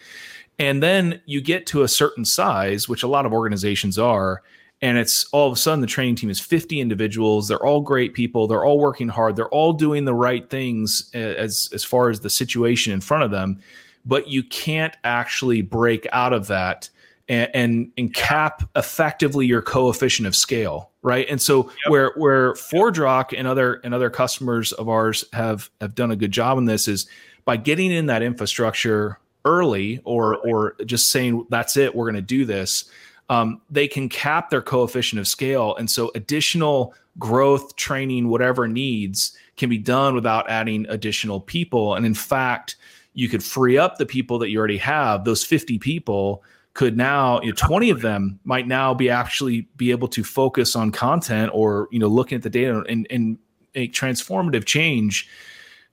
And 0.58 0.82
then 0.82 1.22
you 1.24 1.40
get 1.40 1.66
to 1.68 1.82
a 1.82 1.88
certain 1.88 2.24
size, 2.24 2.88
which 2.88 3.04
a 3.04 3.08
lot 3.08 3.24
of 3.24 3.32
organizations 3.32 3.96
are, 3.96 4.42
and 4.80 4.96
it's 4.96 5.24
all 5.32 5.46
of 5.46 5.52
a 5.52 5.56
sudden 5.56 5.80
the 5.80 5.86
training 5.86 6.14
team 6.14 6.30
is 6.30 6.40
50 6.40 6.80
individuals. 6.80 7.48
They're 7.48 7.64
all 7.64 7.80
great 7.80 8.14
people. 8.14 8.46
They're 8.46 8.64
all 8.64 8.78
working 8.78 9.08
hard. 9.08 9.36
They're 9.36 9.48
all 9.48 9.72
doing 9.72 10.04
the 10.04 10.14
right 10.14 10.48
things 10.48 11.10
eh, 11.14 11.34
as 11.34 11.68
as 11.72 11.84
far 11.84 12.10
as 12.10 12.20
the 12.20 12.30
situation 12.30 12.92
in 12.92 13.00
front 13.00 13.24
of 13.24 13.30
them. 13.30 13.60
But 14.04 14.28
you 14.28 14.42
can't 14.42 14.96
actually 15.04 15.62
break 15.62 16.06
out 16.12 16.32
of 16.32 16.46
that 16.46 16.88
and 17.28 17.50
and, 17.54 17.92
and 17.98 18.14
cap 18.14 18.68
effectively 18.76 19.46
your 19.46 19.62
coefficient 19.62 20.26
of 20.26 20.36
scale 20.36 20.88
right? 21.02 21.26
And 21.30 21.40
so 21.40 21.64
yep. 21.64 21.90
where 21.90 22.12
where 22.16 22.52
ForgeRock 22.54 23.36
and 23.36 23.46
other 23.46 23.80
and 23.84 23.94
other 23.94 24.10
customers 24.10 24.72
of 24.72 24.88
ours 24.88 25.24
have 25.32 25.70
have 25.80 25.94
done 25.94 26.10
a 26.10 26.16
good 26.16 26.32
job 26.32 26.58
in 26.58 26.64
this 26.64 26.88
is 26.88 27.06
by 27.44 27.56
getting 27.56 27.90
in 27.90 28.06
that 28.06 28.22
infrastructure 28.22 29.18
early 29.44 30.00
or 30.04 30.36
or 30.36 30.76
just 30.84 31.10
saying 31.10 31.46
that's 31.48 31.76
it. 31.76 31.94
We're 31.94 32.04
going 32.04 32.16
to 32.16 32.22
do 32.22 32.44
this 32.44 32.90
um, 33.28 33.60
they 33.70 33.88
can 33.88 34.08
cap 34.08 34.50
their 34.50 34.62
coefficient 34.62 35.20
of 35.20 35.28
scale. 35.28 35.76
And 35.76 35.90
so 35.90 36.10
additional 36.14 36.94
growth, 37.18 37.76
training, 37.76 38.28
whatever 38.28 38.68
needs 38.68 39.36
can 39.56 39.68
be 39.68 39.78
done 39.78 40.14
without 40.14 40.48
adding 40.48 40.86
additional 40.88 41.40
people. 41.40 41.94
And 41.94 42.06
in 42.06 42.14
fact, 42.14 42.76
you 43.14 43.28
could 43.28 43.42
free 43.42 43.76
up 43.76 43.98
the 43.98 44.06
people 44.06 44.38
that 44.38 44.48
you 44.48 44.58
already 44.58 44.78
have. 44.78 45.24
Those 45.24 45.44
50 45.44 45.78
people 45.78 46.42
could 46.74 46.96
now, 46.96 47.40
you 47.40 47.48
know, 47.48 47.54
20 47.56 47.90
of 47.90 48.02
them 48.02 48.38
might 48.44 48.68
now 48.68 48.94
be 48.94 49.10
actually 49.10 49.62
be 49.76 49.90
able 49.90 50.06
to 50.08 50.22
focus 50.22 50.76
on 50.76 50.92
content 50.92 51.50
or, 51.52 51.88
you 51.90 51.98
know, 51.98 52.06
looking 52.06 52.36
at 52.36 52.42
the 52.42 52.50
data 52.50 52.84
and, 52.88 53.06
and 53.10 53.36
make 53.74 53.92
transformative 53.92 54.64
change. 54.64 55.28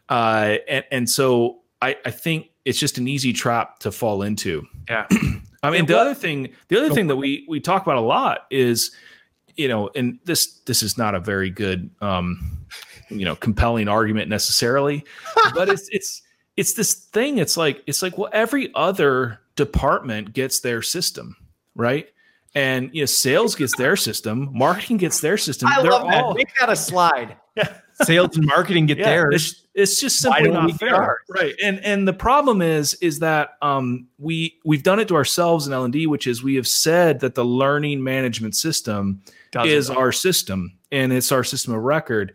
Uh, 0.10 0.58
and, 0.68 0.86
and 0.92 1.10
so 1.10 1.62
I, 1.82 1.98
I 2.06 2.12
think 2.12 2.52
it's 2.66 2.80
just 2.80 3.00
an 3.00 3.08
easy 3.08 3.34
trap 3.34 3.80
to 3.80 3.92
fall 3.92 4.22
into. 4.22 4.66
Yeah. 4.88 5.08
I 5.66 5.72
mean, 5.72 5.86
the 5.86 5.98
other 5.98 6.14
thing, 6.14 6.50
the 6.68 6.78
other 6.78 6.94
thing 6.94 7.08
that 7.08 7.16
we 7.16 7.46
we 7.48 7.60
talk 7.60 7.84
about 7.84 7.98
a 7.98 8.02
lot 8.02 8.46
is, 8.50 8.92
you 9.56 9.68
know, 9.68 9.90
and 9.96 10.20
this 10.26 10.60
this 10.66 10.84
is 10.84 10.98
not 10.98 11.16
a 11.16 11.20
very 11.20 11.50
good, 11.50 11.90
um, 12.02 12.66
you 13.10 13.26
know, 13.26 13.36
compelling 13.36 13.88
argument 13.88 14.30
necessarily, 14.30 15.04
but 15.54 15.70
it's 15.70 15.90
it's 15.92 16.22
it's 16.58 16.74
this 16.74 16.94
thing. 16.94 17.38
It's 17.38 17.58
like 17.58 17.84
it's 17.88 18.02
like 18.02 18.18
well, 18.18 18.30
every 18.32 18.72
other 18.76 19.40
department 19.56 20.34
gets 20.34 20.60
their 20.60 20.82
system, 20.82 21.36
right? 21.76 22.10
And 22.54 22.90
you 22.94 23.02
know, 23.02 23.06
sales 23.06 23.56
gets 23.56 23.76
their 23.76 23.96
system, 23.96 24.50
marketing 24.54 24.98
gets 24.98 25.20
their 25.20 25.38
system. 25.38 25.68
I 25.68 25.82
They're 25.82 25.92
love 25.92 26.08
that. 26.08 26.24
All, 26.24 26.34
Make 26.34 26.50
that 26.60 26.70
a 26.70 26.76
slide. 26.76 27.38
Sales 28.04 28.36
and 28.36 28.46
marketing 28.46 28.86
get 28.86 28.98
yeah, 28.98 29.06
theirs. 29.06 29.66
it's 29.74 30.00
just 30.00 30.20
simply 30.20 30.50
not 30.50 30.72
fair. 30.74 31.20
right. 31.30 31.56
And 31.64 31.80
and 31.80 32.08
the 32.08 32.14
problem 32.14 32.62
is 32.62 32.94
is 32.96 33.20
that 33.20 33.58
um 33.62 34.08
we 34.18 34.60
we've 34.66 34.84
done 34.84 35.00
it 35.00 35.08
to 35.08 35.16
ourselves 35.16 35.68
in 35.68 35.74
l&d 35.74 36.08
which 36.08 36.28
is 36.28 36.44
we 36.44 36.56
have 36.56 36.68
said 36.68 37.20
that 37.22 37.36
the 37.36 37.46
learning 37.46 38.04
management 38.04 38.56
system 38.56 39.22
Doesn't 39.52 39.70
is 39.70 39.90
our 39.90 40.12
system 40.12 40.78
and 40.92 41.14
it's 41.14 41.32
our 41.32 41.44
system 41.44 41.74
of 41.74 41.84
record 41.84 42.34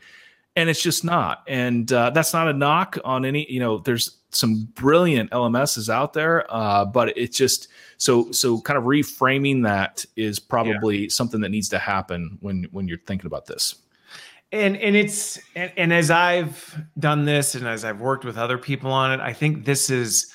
and 0.57 0.69
it's 0.69 0.83
just 0.83 1.05
not. 1.05 1.43
And 1.47 1.91
uh, 1.93 2.11
that's 2.11 2.33
not 2.33 2.49
a 2.49 2.53
knock 2.53 2.99
on 3.05 3.25
any 3.25 3.51
you 3.51 3.61
know 3.61 3.79
there's 3.79 4.19
some 4.33 4.69
brilliant 4.75 5.29
lms's 5.33 5.91
out 5.91 6.13
there 6.13 6.47
uh, 6.55 6.85
but 6.85 7.17
it's 7.19 7.37
just 7.37 7.67
so 7.97 8.31
so 8.31 8.61
kind 8.61 8.79
of 8.79 8.85
reframing 8.85 9.65
that 9.65 10.05
is 10.17 10.39
probably 10.39 10.99
yeah. 10.99 11.09
something 11.09 11.41
that 11.41 11.49
needs 11.49 11.69
to 11.69 11.79
happen 11.79 12.39
when 12.41 12.65
when 12.71 12.87
you're 12.87 12.99
thinking 13.07 13.27
about 13.27 13.47
this 13.47 13.75
and 14.53 14.77
and 14.77 14.97
it's 14.97 15.39
and, 15.55 15.73
and 15.77 15.93
as 15.93 16.11
i've 16.11 16.77
done 16.99 17.25
this 17.25 17.55
and 17.55 17.67
as 17.67 17.85
i've 17.85 18.01
worked 18.01 18.25
with 18.25 18.37
other 18.37 18.59
people 18.59 18.91
on 18.91 19.13
it 19.13 19.21
i 19.21 19.33
think 19.33 19.65
this 19.65 19.91
is 19.91 20.33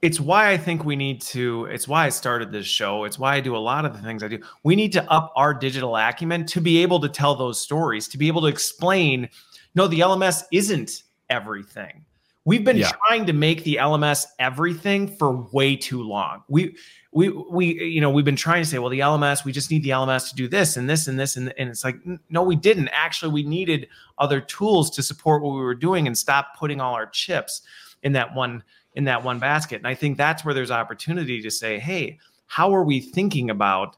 it's 0.00 0.18
why 0.18 0.50
i 0.50 0.56
think 0.56 0.84
we 0.84 0.96
need 0.96 1.20
to 1.20 1.66
it's 1.66 1.86
why 1.86 2.06
i 2.06 2.08
started 2.08 2.50
this 2.50 2.66
show. 2.66 3.04
It's 3.04 3.18
why 3.18 3.36
i 3.36 3.40
do 3.40 3.56
a 3.56 3.58
lot 3.58 3.84
of 3.84 3.92
the 3.92 4.00
things 4.00 4.22
i 4.22 4.28
do. 4.28 4.40
We 4.64 4.74
need 4.74 4.92
to 4.92 5.10
up 5.10 5.32
our 5.36 5.54
digital 5.54 5.96
acumen 5.96 6.46
to 6.46 6.60
be 6.60 6.82
able 6.82 7.00
to 7.00 7.08
tell 7.08 7.34
those 7.34 7.60
stories 7.60 8.08
to 8.08 8.18
be 8.18 8.28
able 8.28 8.40
to 8.42 8.48
explain 8.48 9.28
no 9.74 9.86
the 9.86 10.00
lms 10.00 10.44
isn't 10.52 11.02
everything. 11.30 12.04
We've 12.44 12.64
been 12.64 12.78
yeah. 12.78 12.90
trying 13.06 13.26
to 13.26 13.32
make 13.32 13.62
the 13.64 13.76
lms 13.76 14.26
everything 14.38 15.08
for 15.16 15.48
way 15.52 15.76
too 15.76 16.02
long. 16.02 16.42
We 16.48 16.76
we 17.12 17.28
we 17.28 17.84
you 17.84 18.00
know 18.00 18.10
we've 18.10 18.24
been 18.24 18.36
trying 18.36 18.62
to 18.62 18.68
say 18.68 18.78
well 18.78 18.88
the 18.88 19.00
lms 19.00 19.44
we 19.44 19.52
just 19.52 19.70
need 19.70 19.82
the 19.82 19.90
lms 19.90 20.30
to 20.30 20.34
do 20.34 20.48
this 20.48 20.76
and 20.76 20.88
this 20.88 21.06
and 21.06 21.20
this 21.20 21.36
and, 21.36 21.52
and 21.58 21.68
it's 21.68 21.84
like 21.84 21.96
no 22.30 22.42
we 22.42 22.56
didn't 22.56 22.88
actually 22.88 23.30
we 23.30 23.42
needed 23.42 23.86
other 24.18 24.40
tools 24.40 24.90
to 24.90 25.02
support 25.02 25.42
what 25.42 25.54
we 25.54 25.60
were 25.60 25.74
doing 25.74 26.06
and 26.06 26.16
stop 26.16 26.56
putting 26.58 26.80
all 26.80 26.94
our 26.94 27.06
chips 27.06 27.62
in 28.02 28.12
that 28.12 28.34
one 28.34 28.62
in 28.94 29.04
that 29.04 29.22
one 29.22 29.38
basket 29.38 29.76
and 29.76 29.86
i 29.86 29.94
think 29.94 30.16
that's 30.16 30.44
where 30.44 30.54
there's 30.54 30.70
opportunity 30.70 31.40
to 31.42 31.50
say 31.50 31.78
hey 31.78 32.18
how 32.46 32.74
are 32.74 32.84
we 32.84 33.00
thinking 33.00 33.50
about 33.50 33.96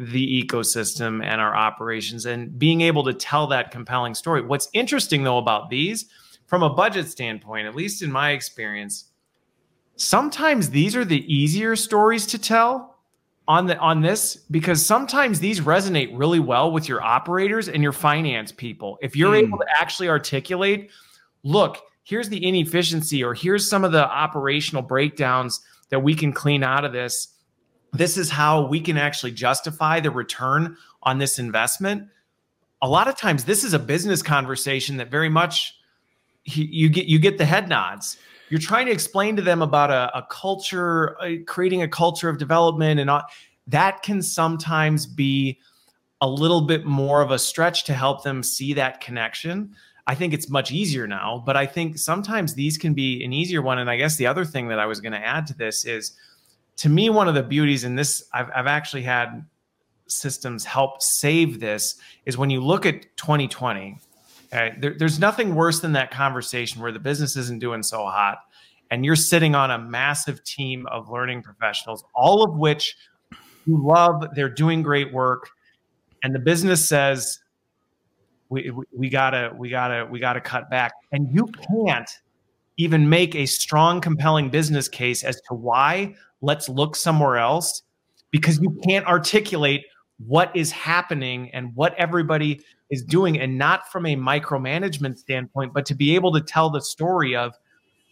the 0.00 0.42
ecosystem 0.42 1.22
and 1.22 1.42
our 1.42 1.54
operations 1.54 2.24
and 2.24 2.58
being 2.58 2.80
able 2.80 3.04
to 3.04 3.12
tell 3.12 3.46
that 3.46 3.70
compelling 3.70 4.14
story. 4.14 4.40
What's 4.40 4.70
interesting 4.72 5.24
though 5.24 5.36
about 5.36 5.68
these 5.68 6.06
from 6.46 6.62
a 6.62 6.70
budget 6.70 7.06
standpoint, 7.08 7.66
at 7.66 7.74
least 7.74 8.02
in 8.02 8.10
my 8.10 8.30
experience, 8.30 9.09
sometimes 10.00 10.70
these 10.70 10.96
are 10.96 11.04
the 11.04 11.32
easier 11.32 11.76
stories 11.76 12.26
to 12.26 12.38
tell 12.38 12.96
on 13.46 13.66
the 13.66 13.76
on 13.78 14.00
this 14.00 14.36
because 14.50 14.84
sometimes 14.84 15.40
these 15.40 15.60
resonate 15.60 16.10
really 16.12 16.40
well 16.40 16.72
with 16.72 16.88
your 16.88 17.02
operators 17.02 17.68
and 17.68 17.82
your 17.82 17.92
finance 17.92 18.50
people. 18.50 18.98
If 19.02 19.14
you're 19.14 19.34
mm. 19.34 19.42
able 19.42 19.58
to 19.58 19.66
actually 19.76 20.08
articulate, 20.08 20.90
look, 21.42 21.78
here's 22.04 22.28
the 22.28 22.46
inefficiency 22.46 23.22
or 23.22 23.34
here's 23.34 23.68
some 23.68 23.84
of 23.84 23.92
the 23.92 24.04
operational 24.04 24.82
breakdowns 24.82 25.60
that 25.90 26.00
we 26.00 26.14
can 26.14 26.32
clean 26.32 26.62
out 26.62 26.84
of 26.84 26.92
this 26.92 27.28
this 27.92 28.16
is 28.16 28.30
how 28.30 28.66
we 28.66 28.80
can 28.80 28.96
actually 28.96 29.32
justify 29.32 29.98
the 29.98 30.10
return 30.10 30.76
on 31.02 31.18
this 31.18 31.38
investment 31.38 32.08
a 32.82 32.88
lot 32.88 33.08
of 33.08 33.16
times 33.16 33.44
this 33.44 33.64
is 33.64 33.74
a 33.74 33.78
business 33.78 34.22
conversation 34.22 34.96
that 34.96 35.10
very 35.10 35.28
much 35.28 35.74
you 36.44 36.88
get 36.88 37.06
you 37.06 37.18
get 37.18 37.36
the 37.36 37.44
head 37.44 37.68
nods 37.68 38.16
you're 38.50 38.60
trying 38.60 38.86
to 38.86 38.92
explain 38.92 39.36
to 39.36 39.42
them 39.42 39.62
about 39.62 39.90
a, 39.90 40.18
a 40.18 40.26
culture 40.30 41.16
uh, 41.20 41.36
creating 41.46 41.82
a 41.82 41.88
culture 41.88 42.28
of 42.28 42.38
development 42.38 43.00
and 43.00 43.08
all, 43.08 43.22
that 43.66 44.02
can 44.02 44.20
sometimes 44.20 45.06
be 45.06 45.58
a 46.20 46.28
little 46.28 46.62
bit 46.62 46.84
more 46.84 47.22
of 47.22 47.30
a 47.30 47.38
stretch 47.38 47.84
to 47.84 47.94
help 47.94 48.24
them 48.24 48.42
see 48.42 48.74
that 48.74 49.00
connection. 49.00 49.74
I 50.06 50.14
think 50.14 50.34
it's 50.34 50.50
much 50.50 50.72
easier 50.72 51.06
now 51.06 51.42
but 51.46 51.56
i 51.56 51.66
think 51.66 51.96
sometimes 51.96 52.54
these 52.54 52.76
can 52.76 52.94
be 52.94 53.24
an 53.24 53.32
easier 53.32 53.62
one. 53.62 53.78
And 53.78 53.88
i 53.88 53.96
guess 53.96 54.16
the 54.16 54.26
other 54.26 54.44
thing 54.44 54.68
that 54.68 54.80
i 54.80 54.86
was 54.86 55.00
going 55.00 55.12
to 55.12 55.24
add 55.24 55.46
to 55.48 55.54
this 55.54 55.84
is 55.84 56.16
to 56.80 56.88
me, 56.88 57.10
one 57.10 57.28
of 57.28 57.34
the 57.34 57.42
beauties 57.42 57.84
in 57.84 57.94
this, 57.94 58.24
I've, 58.32 58.48
I've 58.56 58.66
actually 58.66 59.02
had 59.02 59.44
systems 60.06 60.64
help 60.64 61.02
save 61.02 61.60
this 61.60 61.96
is 62.24 62.38
when 62.38 62.48
you 62.48 62.62
look 62.62 62.86
at 62.86 63.02
2020, 63.18 63.98
okay, 64.52 64.74
there, 64.78 64.94
there's 64.98 65.18
nothing 65.18 65.54
worse 65.54 65.80
than 65.80 65.92
that 65.92 66.10
conversation 66.10 66.80
where 66.82 66.92
the 66.92 66.98
business 66.98 67.36
isn't 67.36 67.60
doing 67.60 67.82
so 67.82 68.04
hot 68.04 68.38
and 68.90 69.04
you're 69.04 69.16
sitting 69.16 69.54
on 69.54 69.70
a 69.70 69.78
massive 69.78 70.42
team 70.44 70.86
of 70.88 71.08
learning 71.08 71.42
professionals, 71.42 72.04
all 72.14 72.42
of 72.42 72.56
which 72.56 72.96
you 73.66 73.80
love, 73.82 74.24
they're 74.34 74.48
doing 74.48 74.82
great 74.82 75.12
work. 75.12 75.48
And 76.22 76.34
the 76.34 76.40
business 76.40 76.88
says, 76.88 77.38
we, 78.48 78.70
we, 78.70 78.84
we 78.92 79.08
gotta, 79.08 79.52
we 79.56 79.70
gotta, 79.70 80.06
we 80.10 80.18
gotta 80.18 80.40
cut 80.40 80.68
back. 80.68 80.92
And 81.12 81.32
you 81.32 81.46
can't 81.46 82.10
even 82.76 83.08
make 83.08 83.34
a 83.36 83.46
strong, 83.46 84.00
compelling 84.00 84.50
business 84.50 84.88
case 84.88 85.22
as 85.22 85.40
to 85.42 85.54
why 85.54 86.14
let's 86.40 86.68
look 86.68 86.96
somewhere 86.96 87.36
else 87.36 87.82
because 88.30 88.58
you 88.60 88.78
can't 88.86 89.06
articulate 89.06 89.82
what 90.26 90.54
is 90.54 90.70
happening 90.70 91.50
and 91.52 91.74
what 91.74 91.94
everybody 91.96 92.60
is 92.90 93.02
doing 93.02 93.38
and 93.38 93.56
not 93.56 93.90
from 93.90 94.06
a 94.06 94.16
micromanagement 94.16 95.18
standpoint 95.18 95.72
but 95.72 95.86
to 95.86 95.94
be 95.94 96.14
able 96.14 96.32
to 96.32 96.40
tell 96.40 96.70
the 96.70 96.80
story 96.80 97.34
of 97.34 97.54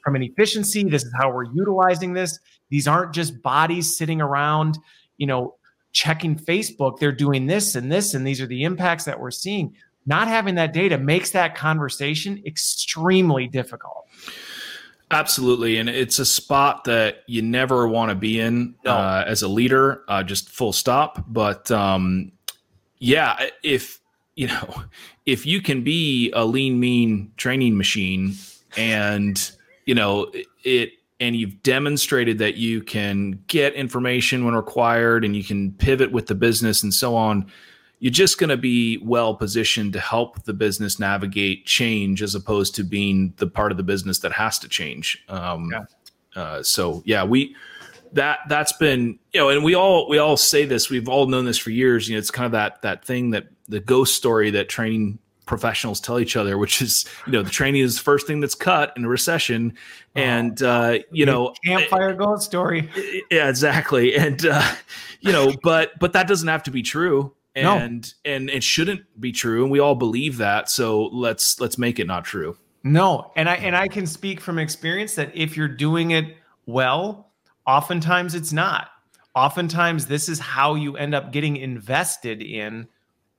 from 0.02 0.16
an 0.16 0.22
efficiency 0.22 0.84
this 0.84 1.04
is 1.04 1.12
how 1.18 1.30
we're 1.30 1.52
utilizing 1.52 2.14
this. 2.14 2.38
These 2.70 2.88
aren't 2.88 3.12
just 3.12 3.42
bodies 3.42 3.96
sitting 3.96 4.20
around 4.20 4.78
you 5.18 5.26
know 5.26 5.56
checking 5.92 6.36
facebook. 6.36 6.98
They're 6.98 7.12
doing 7.12 7.46
this 7.46 7.74
and 7.74 7.90
this 7.90 8.14
and 8.14 8.26
these 8.26 8.40
are 8.40 8.46
the 8.46 8.64
impacts 8.64 9.04
that 9.04 9.20
we're 9.20 9.30
seeing. 9.30 9.74
Not 10.06 10.28
having 10.28 10.54
that 10.54 10.72
data 10.72 10.96
makes 10.96 11.32
that 11.32 11.54
conversation 11.54 12.42
extremely 12.46 13.46
difficult 13.46 14.07
Absolutely, 15.10 15.78
and 15.78 15.88
it's 15.88 16.18
a 16.18 16.26
spot 16.26 16.84
that 16.84 17.22
you 17.26 17.40
never 17.40 17.88
want 17.88 18.10
to 18.10 18.14
be 18.14 18.38
in 18.38 18.74
no. 18.84 18.92
uh, 18.92 19.24
as 19.26 19.40
a 19.40 19.48
leader. 19.48 20.04
Uh, 20.06 20.22
just 20.22 20.50
full 20.50 20.72
stop. 20.72 21.24
But 21.26 21.70
um, 21.70 22.32
yeah, 22.98 23.48
if 23.62 24.00
you 24.36 24.48
know, 24.48 24.82
if 25.26 25.46
you 25.46 25.62
can 25.62 25.82
be 25.82 26.30
a 26.32 26.44
lean, 26.44 26.78
mean 26.78 27.32
training 27.38 27.78
machine, 27.78 28.34
and 28.76 29.50
you 29.86 29.94
know 29.94 30.30
it, 30.62 30.90
and 31.20 31.34
you've 31.34 31.62
demonstrated 31.62 32.38
that 32.38 32.56
you 32.56 32.82
can 32.82 33.42
get 33.46 33.72
information 33.74 34.44
when 34.44 34.54
required, 34.54 35.24
and 35.24 35.34
you 35.34 35.42
can 35.42 35.72
pivot 35.72 36.12
with 36.12 36.26
the 36.26 36.34
business 36.34 36.82
and 36.82 36.92
so 36.92 37.16
on 37.16 37.50
you're 38.00 38.12
just 38.12 38.38
going 38.38 38.50
to 38.50 38.56
be 38.56 38.98
well 38.98 39.34
positioned 39.34 39.92
to 39.92 40.00
help 40.00 40.44
the 40.44 40.52
business 40.52 40.98
navigate 40.98 41.66
change 41.66 42.22
as 42.22 42.34
opposed 42.34 42.74
to 42.76 42.84
being 42.84 43.34
the 43.38 43.46
part 43.46 43.72
of 43.72 43.76
the 43.76 43.82
business 43.82 44.20
that 44.20 44.32
has 44.32 44.58
to 44.60 44.68
change. 44.68 45.24
Um, 45.28 45.70
yeah. 45.72 45.84
Uh, 46.36 46.62
so 46.62 47.02
yeah, 47.04 47.24
we 47.24 47.56
that 48.12 48.40
that's 48.48 48.72
been 48.74 49.18
you 49.32 49.40
know, 49.40 49.48
and 49.48 49.64
we 49.64 49.74
all 49.74 50.08
we 50.08 50.18
all 50.18 50.36
say 50.36 50.64
this. 50.64 50.88
We've 50.90 51.08
all 51.08 51.26
known 51.26 51.44
this 51.44 51.58
for 51.58 51.70
years. 51.70 52.08
You 52.08 52.14
know, 52.14 52.18
it's 52.18 52.30
kind 52.30 52.46
of 52.46 52.52
that 52.52 52.82
that 52.82 53.04
thing 53.04 53.30
that 53.30 53.48
the 53.68 53.80
ghost 53.80 54.14
story 54.14 54.50
that 54.50 54.68
training 54.68 55.18
professionals 55.46 56.00
tell 56.00 56.20
each 56.20 56.36
other, 56.36 56.56
which 56.56 56.80
is 56.80 57.06
you 57.26 57.32
know 57.32 57.42
the 57.42 57.50
training 57.50 57.82
is 57.82 57.96
the 57.96 58.02
first 58.02 58.26
thing 58.28 58.38
that's 58.38 58.54
cut 58.54 58.92
in 58.96 59.04
a 59.04 59.08
recession, 59.08 59.72
oh, 59.76 60.20
and 60.20 60.62
uh, 60.62 60.98
you 61.10 61.26
know 61.26 61.52
campfire 61.64 62.14
ghost 62.14 62.44
story. 62.44 62.88
Yeah, 63.30 63.48
exactly, 63.48 64.14
and 64.14 64.46
uh, 64.46 64.74
you 65.20 65.32
know, 65.32 65.52
but 65.62 65.98
but 65.98 66.12
that 66.12 66.28
doesn't 66.28 66.48
have 66.48 66.62
to 66.64 66.70
be 66.70 66.82
true 66.82 67.34
and 67.54 68.14
no. 68.24 68.32
and 68.32 68.50
it 68.50 68.62
shouldn't 68.62 69.02
be 69.18 69.32
true 69.32 69.62
and 69.62 69.70
we 69.70 69.78
all 69.78 69.94
believe 69.94 70.36
that 70.36 70.70
so 70.70 71.04
let's 71.06 71.60
let's 71.60 71.78
make 71.78 71.98
it 71.98 72.06
not 72.06 72.24
true. 72.24 72.56
No 72.84 73.32
and 73.36 73.48
i 73.48 73.56
and 73.56 73.76
i 73.76 73.88
can 73.88 74.06
speak 74.06 74.40
from 74.40 74.58
experience 74.58 75.14
that 75.16 75.34
if 75.34 75.56
you're 75.56 75.68
doing 75.68 76.12
it 76.12 76.36
well 76.66 77.28
oftentimes 77.66 78.34
it's 78.34 78.52
not. 78.52 78.88
Oftentimes 79.34 80.06
this 80.06 80.28
is 80.28 80.40
how 80.40 80.74
you 80.74 80.96
end 80.96 81.14
up 81.14 81.32
getting 81.32 81.56
invested 81.56 82.42
in 82.42 82.88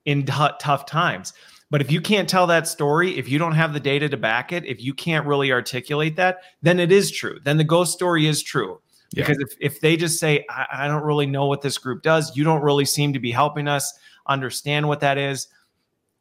in 0.05 0.25
t- 0.25 0.47
tough 0.59 0.85
times. 0.85 1.33
But 1.71 1.81
if 1.81 1.91
you 1.91 2.01
can't 2.01 2.29
tell 2.29 2.47
that 2.47 2.67
story 2.67 3.17
if 3.17 3.27
you 3.27 3.37
don't 3.37 3.53
have 3.53 3.73
the 3.73 3.79
data 3.79 4.07
to 4.09 4.17
back 4.17 4.51
it 4.53 4.65
if 4.65 4.81
you 4.81 4.93
can't 4.93 5.25
really 5.25 5.51
articulate 5.51 6.15
that 6.15 6.39
then 6.61 6.79
it 6.79 6.91
is 6.91 7.11
true. 7.11 7.39
Then 7.43 7.57
the 7.57 7.63
ghost 7.63 7.93
story 7.93 8.27
is 8.27 8.41
true 8.41 8.79
yeah. 9.11 9.23
because 9.23 9.39
if, 9.39 9.55
if 9.59 9.79
they 9.81 9.97
just 9.97 10.19
say 10.19 10.45
I, 10.49 10.65
I 10.71 10.87
don't 10.87 11.03
really 11.03 11.25
know 11.25 11.45
what 11.45 11.61
this 11.61 11.77
group 11.77 12.03
does 12.03 12.35
you 12.35 12.43
don't 12.43 12.61
really 12.61 12.85
seem 12.85 13.13
to 13.13 13.19
be 13.19 13.31
helping 13.31 13.67
us 13.67 13.93
understand 14.29 14.87
what 14.87 15.01
that 15.01 15.17
is. 15.17 15.47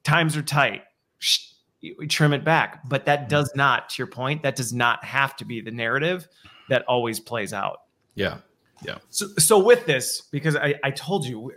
Times 0.03 0.37
are 0.37 0.43
tight. 0.43 0.83
We 1.83 2.09
trim 2.09 2.33
it 2.33 2.45
back. 2.45 2.89
But 2.89 3.05
that 3.05 3.21
mm-hmm. 3.21 3.29
does 3.29 3.53
not, 3.55 3.91
to 3.91 3.99
your 3.99 4.09
point, 4.09 4.43
that 4.43 4.57
does 4.57 4.73
not 4.73 5.05
have 5.05 5.37
to 5.37 5.45
be 5.45 5.61
the 5.61 5.71
narrative 5.71 6.27
that 6.69 6.85
always 6.89 7.21
plays 7.21 7.53
out. 7.53 7.83
Yeah. 8.15 8.39
Yeah. 8.85 8.99
So, 9.11 9.27
so 9.39 9.59
with 9.59 9.87
this, 9.87 10.23
because 10.33 10.57
I, 10.57 10.75
I 10.83 10.91
told 10.91 11.27
you 11.27 11.53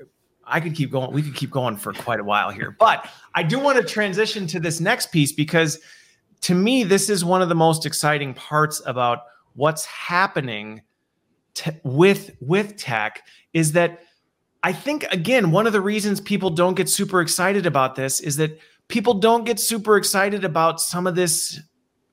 I 0.46 0.60
could 0.60 0.76
keep 0.76 0.92
going, 0.92 1.12
we 1.12 1.22
could 1.22 1.36
keep 1.36 1.52
going 1.52 1.78
for 1.78 1.94
quite 1.94 2.20
a 2.20 2.24
while 2.24 2.52
here, 2.52 2.76
but 2.78 3.08
I 3.34 3.44
do 3.44 3.60
want 3.60 3.78
to 3.78 3.84
transition 3.84 4.48
to 4.48 4.60
this 4.60 4.80
next 4.80 5.12
piece 5.12 5.32
because 5.32 5.80
to 6.42 6.56
me, 6.56 6.84
this 6.84 7.10
is 7.10 7.24
one 7.24 7.44
of 7.44 7.50
the 7.50 7.56
most 7.56 7.86
exciting 7.86 8.34
parts 8.34 8.82
about 8.86 9.20
what's 9.54 9.86
happening 9.86 10.82
t- 11.54 11.72
with 11.84 12.36
with 12.40 12.78
tech 12.78 13.24
is 13.54 13.74
that 13.74 14.02
I 14.64 14.74
think, 14.74 15.06
again, 15.12 15.52
one 15.52 15.66
of 15.66 15.74
the 15.74 15.82
reasons 15.82 16.22
people 16.22 16.52
don't 16.52 16.76
get 16.76 16.88
super 16.88 17.22
excited 17.22 17.66
about 17.66 17.96
this 17.96 18.20
is 18.20 18.36
that 18.38 18.60
people 18.88 19.16
don't 19.16 19.44
get 19.44 19.60
super 19.60 19.98
excited 19.98 20.46
about 20.46 20.80
some 20.80 21.08
of 21.08 21.16
this 21.16 21.60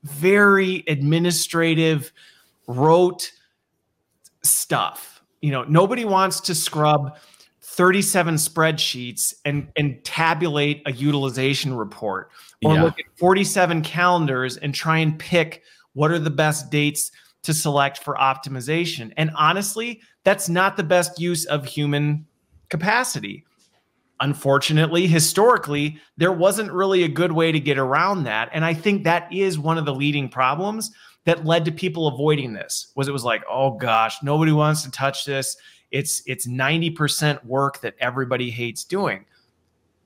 very 0.03 0.82
administrative, 0.89 2.12
rote 2.66 3.32
stuff. 4.43 5.22
You 5.43 5.53
know, 5.53 5.64
nobody 5.64 6.07
wants 6.07 6.41
to 6.43 6.55
scrub 6.55 7.18
37 7.61 8.36
spreadsheets 8.36 9.34
and, 9.45 9.68
and 9.76 10.03
tabulate 10.05 10.82
a 10.86 10.93
utilization 10.93 11.74
report 11.74 12.30
or 12.64 12.74
yeah. 12.74 12.82
look 12.82 12.99
at 12.99 13.05
47 13.18 13.82
calendars 13.82 14.57
and 14.57 14.74
try 14.74 14.99
and 14.99 15.18
pick 15.18 15.62
what 15.93 16.11
are 16.11 16.18
the 16.18 16.30
best 16.30 16.70
dates 16.70 17.12
to 17.43 17.55
select 17.55 17.99
for 17.99 18.14
optimization. 18.14 19.12
And 19.16 19.30
honestly, 19.36 20.01
that's 20.24 20.49
not 20.49 20.76
the 20.76 20.82
best 20.82 21.20
use 21.20 21.45
of 21.47 21.64
human 21.64 22.26
capacity. 22.68 23.45
Unfortunately, 24.20 25.07
historically, 25.07 25.99
there 26.16 26.32
wasn't 26.32 26.72
really 26.72 27.05
a 27.05 27.09
good 27.09 27.32
way 27.32 27.53
to 27.53 27.61
get 27.61 27.78
around 27.78 28.24
that. 28.24 28.51
And 28.53 28.64
I 28.64 28.74
think 28.74 29.05
that 29.05 29.32
is 29.32 29.59
one 29.59 29.78
of 29.78 29.84
the 29.84 29.95
leading 29.95 30.28
problems 30.28 30.91
that 31.24 31.45
led 31.45 31.64
to 31.66 31.72
people 31.72 32.09
avoiding 32.09 32.53
this 32.53 32.93
was 32.97 33.07
it 33.07 33.12
was 33.12 33.24
like, 33.24 33.45
oh 33.49 33.72
gosh, 33.72 34.22
nobody 34.22 34.51
wants 34.51 34.82
to 34.82 34.91
touch 34.91 35.24
this. 35.24 35.57
It's 35.91 36.22
it's 36.26 36.47
90% 36.47 37.45
work 37.45 37.80
that 37.80 37.95
everybody 38.01 38.51
hates 38.51 38.84
doing. 38.84 39.24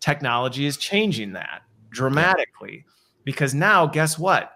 Technology 0.00 0.66
is 0.66 0.76
changing 0.76 1.32
that 1.32 1.62
dramatically 1.90 2.84
because 3.24 3.54
now 3.54 3.86
guess 3.86 4.18
what? 4.18 4.52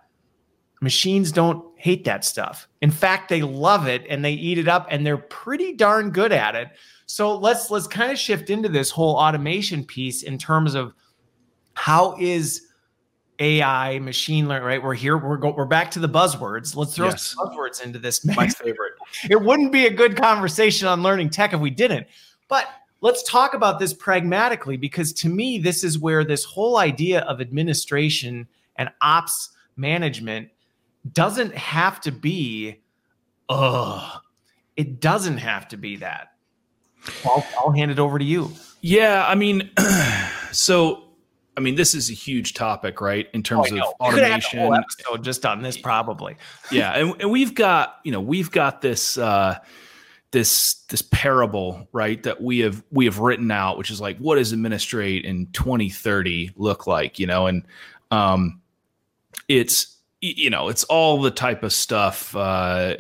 Machines 0.80 1.32
don't 1.32 1.64
hate 1.76 2.04
that 2.04 2.24
stuff. 2.24 2.68
In 2.82 2.90
fact, 2.90 3.28
they 3.28 3.42
love 3.42 3.86
it 3.86 4.04
and 4.08 4.24
they 4.24 4.32
eat 4.32 4.58
it 4.58 4.68
up 4.68 4.86
and 4.90 5.06
they're 5.06 5.16
pretty 5.16 5.72
darn 5.72 6.10
good 6.10 6.32
at 6.32 6.54
it. 6.54 6.68
So 7.06 7.36
let's 7.36 7.70
let's 7.70 7.86
kind 7.86 8.10
of 8.10 8.18
shift 8.18 8.50
into 8.50 8.68
this 8.68 8.90
whole 8.90 9.16
automation 9.16 9.84
piece 9.84 10.22
in 10.22 10.38
terms 10.38 10.74
of 10.74 10.92
how 11.74 12.16
is 12.18 12.66
AI, 13.38 13.98
machine 13.98 14.48
learning, 14.48 14.66
right? 14.66 14.82
We're 14.82 14.94
here, 14.94 15.18
we're 15.18 15.36
go, 15.36 15.52
we're 15.52 15.66
back 15.66 15.90
to 15.92 15.98
the 15.98 16.08
buzzwords. 16.08 16.74
Let's 16.74 16.94
throw 16.94 17.08
yes. 17.08 17.22
some 17.22 17.46
buzzwords 17.46 17.82
into 17.82 17.98
this. 17.98 18.24
Mix. 18.24 18.36
My 18.36 18.48
favorite. 18.48 18.94
it 19.30 19.40
wouldn't 19.40 19.72
be 19.72 19.86
a 19.86 19.90
good 19.90 20.16
conversation 20.16 20.88
on 20.88 21.02
learning 21.02 21.30
tech 21.30 21.52
if 21.52 21.60
we 21.60 21.70
didn't. 21.70 22.06
But 22.48 22.66
let's 23.00 23.22
talk 23.22 23.54
about 23.54 23.78
this 23.78 23.92
pragmatically 23.92 24.76
because 24.76 25.12
to 25.14 25.28
me, 25.28 25.58
this 25.58 25.84
is 25.84 25.98
where 25.98 26.24
this 26.24 26.44
whole 26.44 26.78
idea 26.78 27.20
of 27.22 27.40
administration 27.40 28.48
and 28.76 28.90
ops 29.00 29.50
management 29.76 30.48
doesn't 31.12 31.54
have 31.54 32.00
to 32.02 32.12
be, 32.12 32.82
ugh, 33.48 34.20
it 34.76 35.00
doesn't 35.00 35.38
have 35.38 35.68
to 35.68 35.76
be 35.76 35.96
that. 35.96 36.32
I'll, 37.24 37.46
I'll 37.58 37.72
hand 37.72 37.90
it 37.90 37.98
over 37.98 38.18
to 38.18 38.24
you. 38.24 38.52
Yeah, 38.80 39.24
I 39.26 39.34
mean, 39.34 39.70
so 40.52 41.06
I 41.56 41.60
mean, 41.60 41.74
this 41.74 41.94
is 41.94 42.10
a 42.10 42.12
huge 42.12 42.54
topic, 42.54 43.00
right? 43.00 43.28
In 43.32 43.42
terms 43.42 43.68
oh, 43.72 43.78
of 43.78 43.84
automation. 44.00 44.84
So 44.88 45.16
just 45.16 45.46
on 45.46 45.62
this, 45.62 45.78
probably. 45.78 46.36
yeah, 46.70 46.92
and, 46.92 47.20
and 47.20 47.30
we've 47.30 47.54
got 47.54 48.00
you 48.04 48.12
know 48.12 48.20
we've 48.20 48.50
got 48.50 48.82
this 48.82 49.16
uh, 49.16 49.58
this 50.32 50.74
this 50.88 51.02
parable, 51.02 51.88
right? 51.92 52.22
That 52.22 52.42
we 52.42 52.58
have 52.60 52.84
we 52.90 53.06
have 53.06 53.20
written 53.20 53.50
out, 53.50 53.78
which 53.78 53.90
is 53.90 54.00
like, 54.00 54.18
what 54.18 54.36
does 54.36 54.52
administrate 54.52 55.24
in 55.24 55.46
2030 55.52 56.52
look 56.56 56.86
like? 56.86 57.18
You 57.18 57.26
know, 57.26 57.46
and 57.46 57.64
um, 58.10 58.60
it's 59.48 59.95
you 60.20 60.50
know 60.50 60.68
it's 60.68 60.84
all 60.84 61.20
the 61.20 61.30
type 61.30 61.62
of 61.62 61.72
stuff. 61.72 62.34
Uh, 62.34 62.96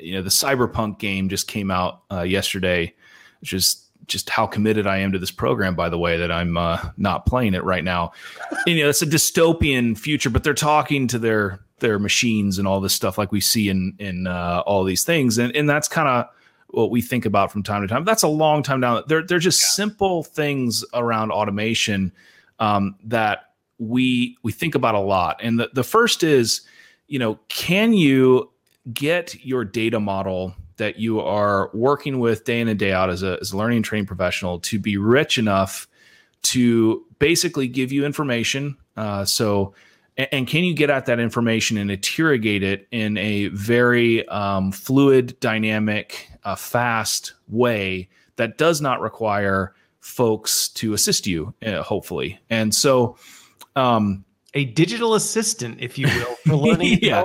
you 0.00 0.14
know, 0.14 0.22
the 0.22 0.30
cyberpunk 0.30 0.98
game 0.98 1.28
just 1.28 1.46
came 1.46 1.70
out 1.70 2.02
uh, 2.10 2.22
yesterday, 2.22 2.94
which 3.40 3.52
is 3.52 3.86
just 4.06 4.28
how 4.28 4.46
committed 4.46 4.86
I 4.86 4.98
am 4.98 5.12
to 5.12 5.18
this 5.18 5.30
program, 5.30 5.74
by 5.74 5.88
the 5.88 5.98
way, 5.98 6.16
that 6.16 6.32
I'm 6.32 6.56
uh, 6.56 6.90
not 6.96 7.26
playing 7.26 7.54
it 7.54 7.62
right 7.64 7.84
now. 7.84 8.12
And, 8.50 8.60
you 8.76 8.82
know, 8.82 8.88
it's 8.88 9.02
a 9.02 9.06
dystopian 9.06 9.96
future, 9.96 10.30
but 10.30 10.42
they're 10.42 10.54
talking 10.54 11.06
to 11.08 11.18
their 11.18 11.60
their 11.78 11.98
machines 11.98 12.58
and 12.58 12.68
all 12.68 12.80
this 12.80 12.92
stuff 12.92 13.16
like 13.16 13.32
we 13.32 13.40
see 13.40 13.68
in 13.68 13.94
in 13.98 14.26
uh, 14.26 14.62
all 14.66 14.84
these 14.84 15.04
things, 15.04 15.38
and 15.38 15.54
and 15.56 15.68
that's 15.68 15.88
kind 15.88 16.08
of 16.08 16.26
what 16.68 16.90
we 16.90 17.02
think 17.02 17.24
about 17.24 17.50
from 17.50 17.62
time 17.62 17.82
to 17.82 17.88
time. 17.88 18.04
That's 18.04 18.22
a 18.22 18.28
long 18.28 18.62
time 18.62 18.80
down. 18.80 19.02
They're 19.06 19.22
they're 19.22 19.38
just 19.38 19.60
yeah. 19.60 19.84
simple 19.84 20.22
things 20.22 20.84
around 20.94 21.30
automation 21.30 22.12
um, 22.58 22.96
that 23.04 23.49
we 23.80 24.36
we 24.42 24.52
think 24.52 24.76
about 24.76 24.94
a 24.94 25.00
lot. 25.00 25.40
And 25.42 25.58
the 25.58 25.70
the 25.72 25.82
first 25.82 26.22
is, 26.22 26.60
you 27.08 27.18
know, 27.18 27.40
can 27.48 27.92
you 27.92 28.50
get 28.92 29.44
your 29.44 29.64
data 29.64 29.98
model 29.98 30.54
that 30.76 30.98
you 30.98 31.20
are 31.20 31.70
working 31.74 32.18
with 32.18 32.44
day 32.44 32.60
in 32.60 32.68
and 32.68 32.78
day 32.78 32.92
out 32.92 33.10
as 33.10 33.22
a, 33.22 33.38
as 33.40 33.52
a 33.52 33.56
learning 33.56 33.76
and 33.76 33.84
training 33.84 34.06
professional 34.06 34.58
to 34.60 34.78
be 34.78 34.96
rich 34.96 35.36
enough 35.36 35.86
to 36.42 37.04
basically 37.18 37.68
give 37.68 37.92
you 37.92 38.06
information. 38.06 38.76
Uh, 38.96 39.24
so, 39.24 39.74
and, 40.16 40.28
and, 40.32 40.46
can 40.48 40.64
you 40.64 40.72
get 40.72 40.88
at 40.88 41.04
that 41.04 41.20
information 41.20 41.76
and 41.76 41.90
interrogate 41.90 42.62
it 42.62 42.88
in 42.90 43.18
a 43.18 43.48
very 43.48 44.26
um, 44.28 44.72
fluid, 44.72 45.38
dynamic, 45.40 46.30
uh, 46.44 46.56
fast 46.56 47.34
way 47.46 48.08
that 48.36 48.56
does 48.56 48.80
not 48.80 49.02
require 49.02 49.74
folks 50.00 50.68
to 50.70 50.94
assist 50.94 51.26
you, 51.26 51.52
uh, 51.64 51.82
hopefully. 51.82 52.40
And 52.48 52.74
so, 52.74 53.18
um, 53.76 54.24
a 54.54 54.64
digital 54.64 55.14
assistant, 55.14 55.78
if 55.80 55.96
you 55.98 56.06
will, 56.08 56.34
for 56.46 56.56
learning. 56.68 56.98
yeah, 57.02 57.24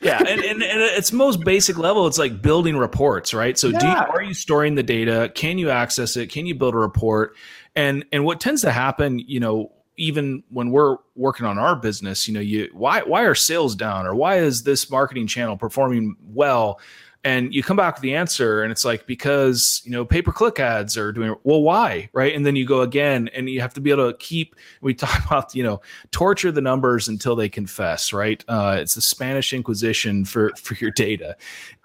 yeah, 0.00 0.18
and, 0.18 0.40
and, 0.40 0.62
and 0.62 0.80
its 0.82 1.12
most 1.12 1.40
basic 1.44 1.78
level, 1.78 2.06
it's 2.06 2.18
like 2.18 2.42
building 2.42 2.76
reports, 2.76 3.32
right? 3.32 3.56
So, 3.56 3.68
yeah. 3.68 4.06
you, 4.06 4.12
are 4.12 4.22
you 4.22 4.34
storing 4.34 4.74
the 4.74 4.82
data? 4.82 5.30
Can 5.34 5.58
you 5.58 5.70
access 5.70 6.16
it? 6.16 6.30
Can 6.30 6.46
you 6.46 6.54
build 6.54 6.74
a 6.74 6.78
report? 6.78 7.36
And 7.76 8.04
and 8.12 8.24
what 8.24 8.40
tends 8.40 8.62
to 8.62 8.72
happen, 8.72 9.18
you 9.18 9.40
know, 9.40 9.72
even 9.96 10.42
when 10.48 10.70
we're 10.70 10.96
working 11.14 11.46
on 11.46 11.58
our 11.58 11.76
business, 11.76 12.26
you 12.26 12.34
know, 12.34 12.40
you 12.40 12.68
why 12.72 13.02
why 13.02 13.22
are 13.22 13.34
sales 13.34 13.74
down 13.76 14.06
or 14.06 14.14
why 14.14 14.38
is 14.38 14.62
this 14.62 14.90
marketing 14.90 15.26
channel 15.26 15.56
performing 15.56 16.16
well? 16.20 16.80
And 17.24 17.54
you 17.54 17.62
come 17.62 17.76
back 17.76 17.94
with 17.94 18.02
the 18.02 18.14
answer 18.14 18.62
and 18.62 18.70
it's 18.70 18.84
like 18.84 19.06
because 19.06 19.80
you 19.84 19.90
know 19.90 20.04
pay 20.04 20.20
per 20.20 20.30
click 20.30 20.60
ads 20.60 20.96
are 20.96 21.10
doing 21.10 21.34
well 21.42 21.62
why 21.62 22.08
right? 22.12 22.34
And 22.34 22.44
then 22.44 22.54
you 22.54 22.66
go 22.66 22.82
again 22.82 23.28
and 23.34 23.48
you 23.48 23.60
have 23.60 23.74
to 23.74 23.80
be 23.80 23.90
able 23.90 24.12
to 24.12 24.16
keep 24.18 24.54
we 24.82 24.94
talk 24.94 25.24
about 25.24 25.54
you 25.54 25.62
know 25.62 25.80
torture 26.10 26.52
the 26.52 26.60
numbers 26.60 27.08
until 27.08 27.34
they 27.34 27.48
confess 27.48 28.12
right? 28.12 28.44
Uh, 28.46 28.76
it's 28.78 28.94
the 28.94 29.00
spanish 29.00 29.52
inquisition 29.52 30.24
for 30.24 30.50
for 30.56 30.74
your 30.74 30.90
data. 30.90 31.36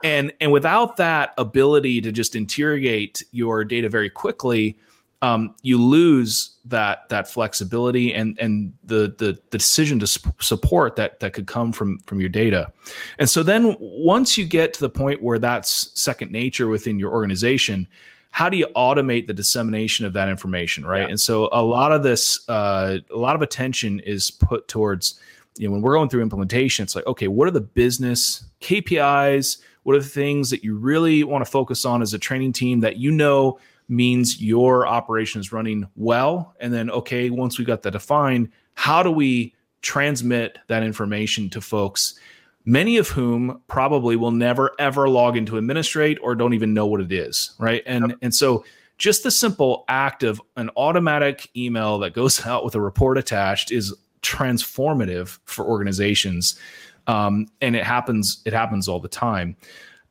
And 0.03 0.31
and 0.41 0.51
without 0.51 0.97
that 0.97 1.33
ability 1.37 2.01
to 2.01 2.11
just 2.11 2.35
interrogate 2.35 3.23
your 3.31 3.63
data 3.63 3.89
very 3.89 4.09
quickly 4.09 4.77
um, 5.21 5.55
you 5.61 5.81
lose 5.81 6.57
that 6.65 7.09
that 7.09 7.29
flexibility 7.29 8.13
and 8.13 8.37
and 8.39 8.73
the 8.83 9.13
the, 9.17 9.39
the 9.49 9.57
decision 9.57 9.99
to 9.99 10.07
sp- 10.07 10.31
support 10.39 10.95
that 10.95 11.19
that 11.19 11.33
could 11.33 11.47
come 11.47 11.71
from 11.71 11.99
from 11.99 12.19
your 12.19 12.29
data. 12.29 12.71
And 13.17 13.29
so 13.29 13.43
then 13.43 13.75
once 13.79 14.37
you 14.37 14.45
get 14.45 14.73
to 14.75 14.79
the 14.79 14.89
point 14.89 15.21
where 15.21 15.39
that's 15.39 15.91
second 15.99 16.31
nature 16.31 16.67
within 16.67 16.99
your 16.99 17.11
organization, 17.11 17.87
how 18.31 18.49
do 18.49 18.57
you 18.57 18.67
automate 18.75 19.27
the 19.27 19.33
dissemination 19.33 20.05
of 20.05 20.13
that 20.13 20.29
information, 20.29 20.85
right? 20.85 21.01
Yeah. 21.01 21.09
And 21.09 21.19
so 21.19 21.49
a 21.51 21.61
lot 21.61 21.91
of 21.91 22.03
this, 22.03 22.47
uh, 22.47 22.99
a 23.11 23.17
lot 23.17 23.35
of 23.35 23.41
attention 23.41 23.99
is 24.01 24.31
put 24.31 24.67
towards, 24.67 25.19
you 25.57 25.67
know, 25.67 25.73
when 25.73 25.81
we're 25.81 25.95
going 25.95 26.09
through 26.09 26.21
implementation, 26.21 26.83
it's 26.83 26.95
like, 26.95 27.07
okay, 27.07 27.27
what 27.27 27.47
are 27.47 27.51
the 27.51 27.61
business 27.61 28.45
KPIs? 28.61 29.57
What 29.83 29.95
are 29.95 29.99
the 29.99 30.05
things 30.05 30.49
that 30.51 30.63
you 30.63 30.77
really 30.77 31.23
want 31.23 31.43
to 31.43 31.49
focus 31.49 31.85
on 31.85 32.01
as 32.01 32.13
a 32.13 32.19
training 32.19 32.53
team 32.53 32.81
that 32.81 32.97
you 32.97 33.11
know 33.11 33.59
means 33.89 34.41
your 34.41 34.87
operation 34.87 35.41
is 35.41 35.51
running 35.51 35.87
well. 35.95 36.55
And 36.59 36.73
then, 36.73 36.89
okay, 36.91 37.29
once 37.29 37.57
we 37.57 37.65
got 37.65 37.81
that 37.83 37.91
defined, 37.91 38.49
how 38.75 39.03
do 39.03 39.11
we 39.11 39.53
transmit 39.81 40.59
that 40.67 40.83
information 40.83 41.49
to 41.49 41.61
folks? 41.61 42.19
Many 42.65 42.97
of 42.97 43.09
whom 43.09 43.61
probably 43.67 44.15
will 44.15 44.31
never 44.31 44.71
ever 44.79 45.09
log 45.09 45.35
into 45.35 45.57
administrate 45.57 46.19
or 46.21 46.35
don't 46.35 46.53
even 46.53 46.73
know 46.73 46.85
what 46.85 47.01
it 47.01 47.11
is, 47.11 47.55
right? 47.59 47.83
And 47.85 48.09
yep. 48.09 48.17
and 48.21 48.35
so 48.35 48.63
just 48.99 49.23
the 49.23 49.31
simple 49.31 49.85
act 49.87 50.23
of 50.23 50.41
an 50.57 50.69
automatic 50.77 51.49
email 51.55 51.97
that 51.99 52.13
goes 52.13 52.45
out 52.45 52.63
with 52.63 52.75
a 52.75 52.81
report 52.81 53.17
attached 53.17 53.71
is 53.71 53.93
transformative 54.21 55.39
for 55.45 55.65
organizations 55.65 56.59
um, 57.07 57.47
and 57.61 57.75
it 57.75 57.83
happens 57.83 58.41
it 58.45 58.53
happens 58.53 58.87
all 58.87 58.99
the 58.99 59.07
time 59.07 59.55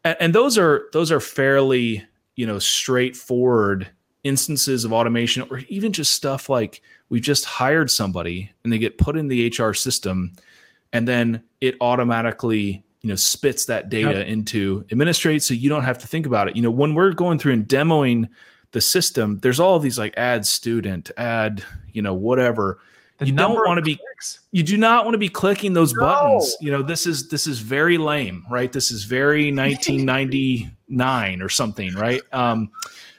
and, 0.02 0.16
and, 0.18 0.34
those 0.34 0.56
are 0.56 0.88
those 0.94 1.12
are 1.12 1.20
fairly 1.20 2.07
you 2.38 2.46
know 2.46 2.60
straightforward 2.60 3.88
instances 4.22 4.84
of 4.84 4.92
automation 4.92 5.44
or 5.50 5.58
even 5.68 5.92
just 5.92 6.12
stuff 6.12 6.48
like 6.48 6.82
we've 7.08 7.22
just 7.22 7.44
hired 7.44 7.90
somebody 7.90 8.52
and 8.62 8.72
they 8.72 8.78
get 8.78 8.96
put 8.96 9.16
in 9.16 9.26
the 9.26 9.48
HR 9.48 9.72
system 9.72 10.32
and 10.92 11.08
then 11.08 11.42
it 11.60 11.74
automatically 11.80 12.84
you 13.00 13.08
know 13.08 13.16
spits 13.16 13.64
that 13.64 13.88
data 13.88 14.18
yep. 14.18 14.28
into 14.28 14.84
administrate 14.92 15.42
so 15.42 15.52
you 15.52 15.68
don't 15.68 15.82
have 15.82 15.98
to 15.98 16.06
think 16.06 16.26
about 16.26 16.46
it. 16.46 16.54
You 16.54 16.62
know 16.62 16.70
when 16.70 16.94
we're 16.94 17.12
going 17.12 17.40
through 17.40 17.54
and 17.54 17.66
demoing 17.66 18.28
the 18.70 18.80
system 18.80 19.40
there's 19.40 19.58
all 19.58 19.80
these 19.80 19.98
like 19.98 20.14
add 20.16 20.46
student 20.46 21.10
add 21.16 21.64
you 21.92 22.02
know 22.02 22.14
whatever. 22.14 22.78
The 23.16 23.26
you 23.26 23.32
don't 23.32 23.54
want 23.54 23.78
to 23.78 23.82
be 23.82 23.98
you 24.52 24.62
do 24.62 24.76
not 24.76 25.04
want 25.04 25.14
to 25.14 25.18
be 25.18 25.28
clicking 25.28 25.72
those 25.72 25.92
no. 25.92 26.02
buttons. 26.02 26.54
You 26.60 26.70
know 26.70 26.82
this 26.82 27.04
is 27.04 27.30
this 27.30 27.48
is 27.48 27.58
very 27.58 27.98
lame 27.98 28.46
right? 28.48 28.70
This 28.70 28.92
is 28.92 29.02
very 29.02 29.50
1999 30.88 31.42
or 31.42 31.48
something 31.48 31.94
right 31.94 32.22
um 32.32 32.70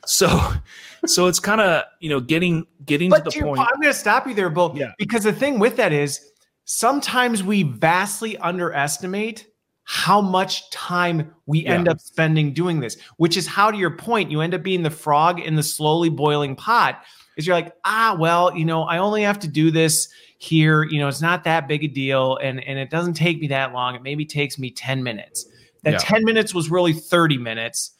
so 0.05 0.53
so 1.05 1.27
it's 1.27 1.39
kind 1.39 1.61
of 1.61 1.83
you 1.99 2.09
know 2.09 2.19
getting 2.19 2.65
getting 2.85 3.09
but 3.09 3.29
to 3.29 3.39
the 3.39 3.45
point 3.45 3.59
i'm 3.59 3.79
going 3.81 3.93
to 3.93 3.99
stop 3.99 4.27
you 4.27 4.33
there 4.33 4.49
bill 4.49 4.73
yeah. 4.75 4.91
because 4.97 5.23
the 5.23 5.33
thing 5.33 5.59
with 5.59 5.75
that 5.77 5.93
is 5.93 6.31
sometimes 6.65 7.43
we 7.43 7.63
vastly 7.63 8.37
underestimate 8.37 9.47
how 9.83 10.21
much 10.21 10.69
time 10.69 11.33
we 11.47 11.61
yeah. 11.61 11.73
end 11.73 11.87
up 11.87 11.99
spending 11.99 12.53
doing 12.53 12.79
this 12.79 12.97
which 13.17 13.37
is 13.37 13.47
how 13.47 13.71
to 13.71 13.77
your 13.77 13.95
point 13.95 14.29
you 14.29 14.41
end 14.41 14.53
up 14.53 14.61
being 14.61 14.83
the 14.83 14.89
frog 14.89 15.39
in 15.39 15.55
the 15.55 15.63
slowly 15.63 16.09
boiling 16.09 16.55
pot 16.55 17.03
is 17.39 17.47
you're 17.47 17.55
like, 17.55 17.73
ah, 17.85 18.15
well, 18.19 18.55
you 18.55 18.65
know, 18.65 18.83
I 18.83 18.97
only 18.97 19.23
have 19.23 19.39
to 19.39 19.47
do 19.47 19.71
this 19.71 20.09
here. 20.37 20.83
You 20.83 20.99
know, 20.99 21.07
it's 21.07 21.21
not 21.21 21.43
that 21.45 21.67
big 21.67 21.83
a 21.83 21.87
deal, 21.87 22.37
and 22.37 22.63
and 22.63 22.77
it 22.77 22.89
doesn't 22.89 23.13
take 23.13 23.39
me 23.39 23.47
that 23.47 23.73
long. 23.73 23.95
It 23.95 24.03
maybe 24.03 24.25
takes 24.25 24.59
me 24.59 24.69
ten 24.69 25.01
minutes. 25.01 25.47
That 25.83 25.93
yeah. 25.93 25.97
ten 25.99 26.25
minutes 26.25 26.53
was 26.53 26.69
really 26.69 26.93
thirty 26.93 27.37
minutes, 27.37 27.91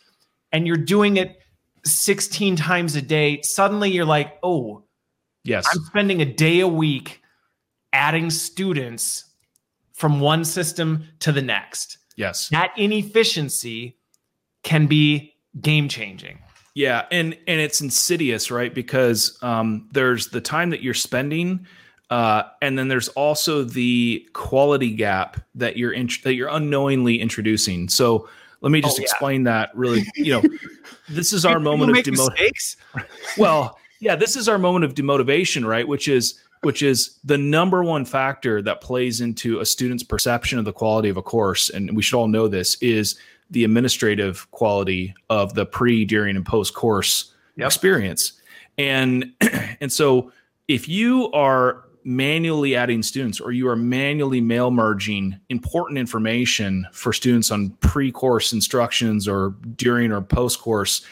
and 0.51 0.67
you're 0.67 0.77
doing 0.77 1.17
it 1.17 1.39
sixteen 1.85 2.55
times 2.55 2.95
a 2.95 3.01
day. 3.01 3.41
Suddenly, 3.41 3.91
you're 3.91 4.05
like, 4.05 4.37
oh, 4.43 4.83
yes, 5.43 5.67
I'm 5.71 5.81
spending 5.85 6.21
a 6.21 6.25
day 6.25 6.59
a 6.59 6.67
week 6.67 7.21
adding 7.93 8.29
students 8.29 9.25
from 9.93 10.19
one 10.19 10.45
system 10.45 11.05
to 11.19 11.31
the 11.31 11.41
next. 11.41 11.97
Yes, 12.15 12.49
that 12.49 12.71
inefficiency 12.77 13.97
can 14.63 14.87
be 14.87 15.35
game 15.61 15.87
changing. 15.87 16.39
Yeah, 16.75 17.05
and 17.11 17.33
and 17.47 17.59
it's 17.59 17.81
insidious, 17.81 18.51
right? 18.51 18.73
Because 18.73 19.37
um, 19.41 19.89
there's 19.91 20.27
the 20.29 20.41
time 20.41 20.69
that 20.69 20.83
you're 20.83 20.93
spending, 20.93 21.65
uh, 22.09 22.43
and 22.61 22.77
then 22.77 22.87
there's 22.87 23.07
also 23.09 23.63
the 23.63 24.27
quality 24.33 24.91
gap 24.91 25.39
that 25.55 25.77
you're 25.77 25.91
in, 25.91 26.09
that 26.23 26.33
you're 26.33 26.49
unknowingly 26.49 27.19
introducing. 27.19 27.87
So 27.87 28.27
let 28.61 28.71
me 28.71 28.81
just 28.81 28.99
oh, 28.99 29.01
yeah. 29.01 29.05
explain 29.05 29.43
that 29.43 29.71
really. 29.75 30.03
You 30.15 30.41
know, 30.41 30.43
this 31.09 31.33
is 31.33 31.45
our 31.45 31.59
moment 31.59 31.97
of 31.97 32.03
demotivation. 32.03 32.77
well, 33.37 33.77
yeah, 33.99 34.15
this 34.15 34.35
is 34.35 34.49
our 34.49 34.57
moment 34.57 34.85
of 34.85 34.95
demotivation, 34.95 35.65
right? 35.65 35.87
Which 35.87 36.07
is 36.07 36.39
which 36.61 36.81
is 36.81 37.19
the 37.23 37.37
number 37.37 37.83
one 37.83 38.03
factor 38.03 38.61
that 38.61 38.81
plays 38.81 39.21
into 39.21 39.59
a 39.59 39.65
student's 39.65 40.03
perception 40.03 40.59
of 40.59 40.65
the 40.65 40.73
quality 40.73 41.09
of 41.09 41.17
a 41.17 41.21
course, 41.21 41.69
and 41.69 41.95
we 41.95 42.01
should 42.01 42.17
all 42.17 42.27
know 42.27 42.47
this 42.47 42.75
is 42.81 43.17
the 43.51 43.63
administrative 43.63 44.49
quality 44.51 45.13
of 45.29 45.53
the 45.53 45.65
pre, 45.65 46.05
during, 46.05 46.35
and 46.35 46.45
post 46.45 46.73
course 46.73 47.33
yep. 47.55 47.67
experience. 47.67 48.33
And 48.77 49.33
and 49.79 49.91
so 49.91 50.31
if 50.67 50.87
you 50.87 51.31
are 51.31 51.85
manually 52.03 52.75
adding 52.75 53.03
students 53.03 53.39
or 53.39 53.51
you 53.51 53.67
are 53.67 53.75
manually 53.75 54.41
mail 54.41 54.71
merging 54.71 55.39
important 55.49 55.97
information 55.97 56.87
for 56.91 57.13
students 57.13 57.51
on 57.51 57.69
pre-course 57.81 58.53
instructions 58.53 59.27
or 59.27 59.55
during 59.75 60.11
or 60.11 60.21
post-course 60.21 61.05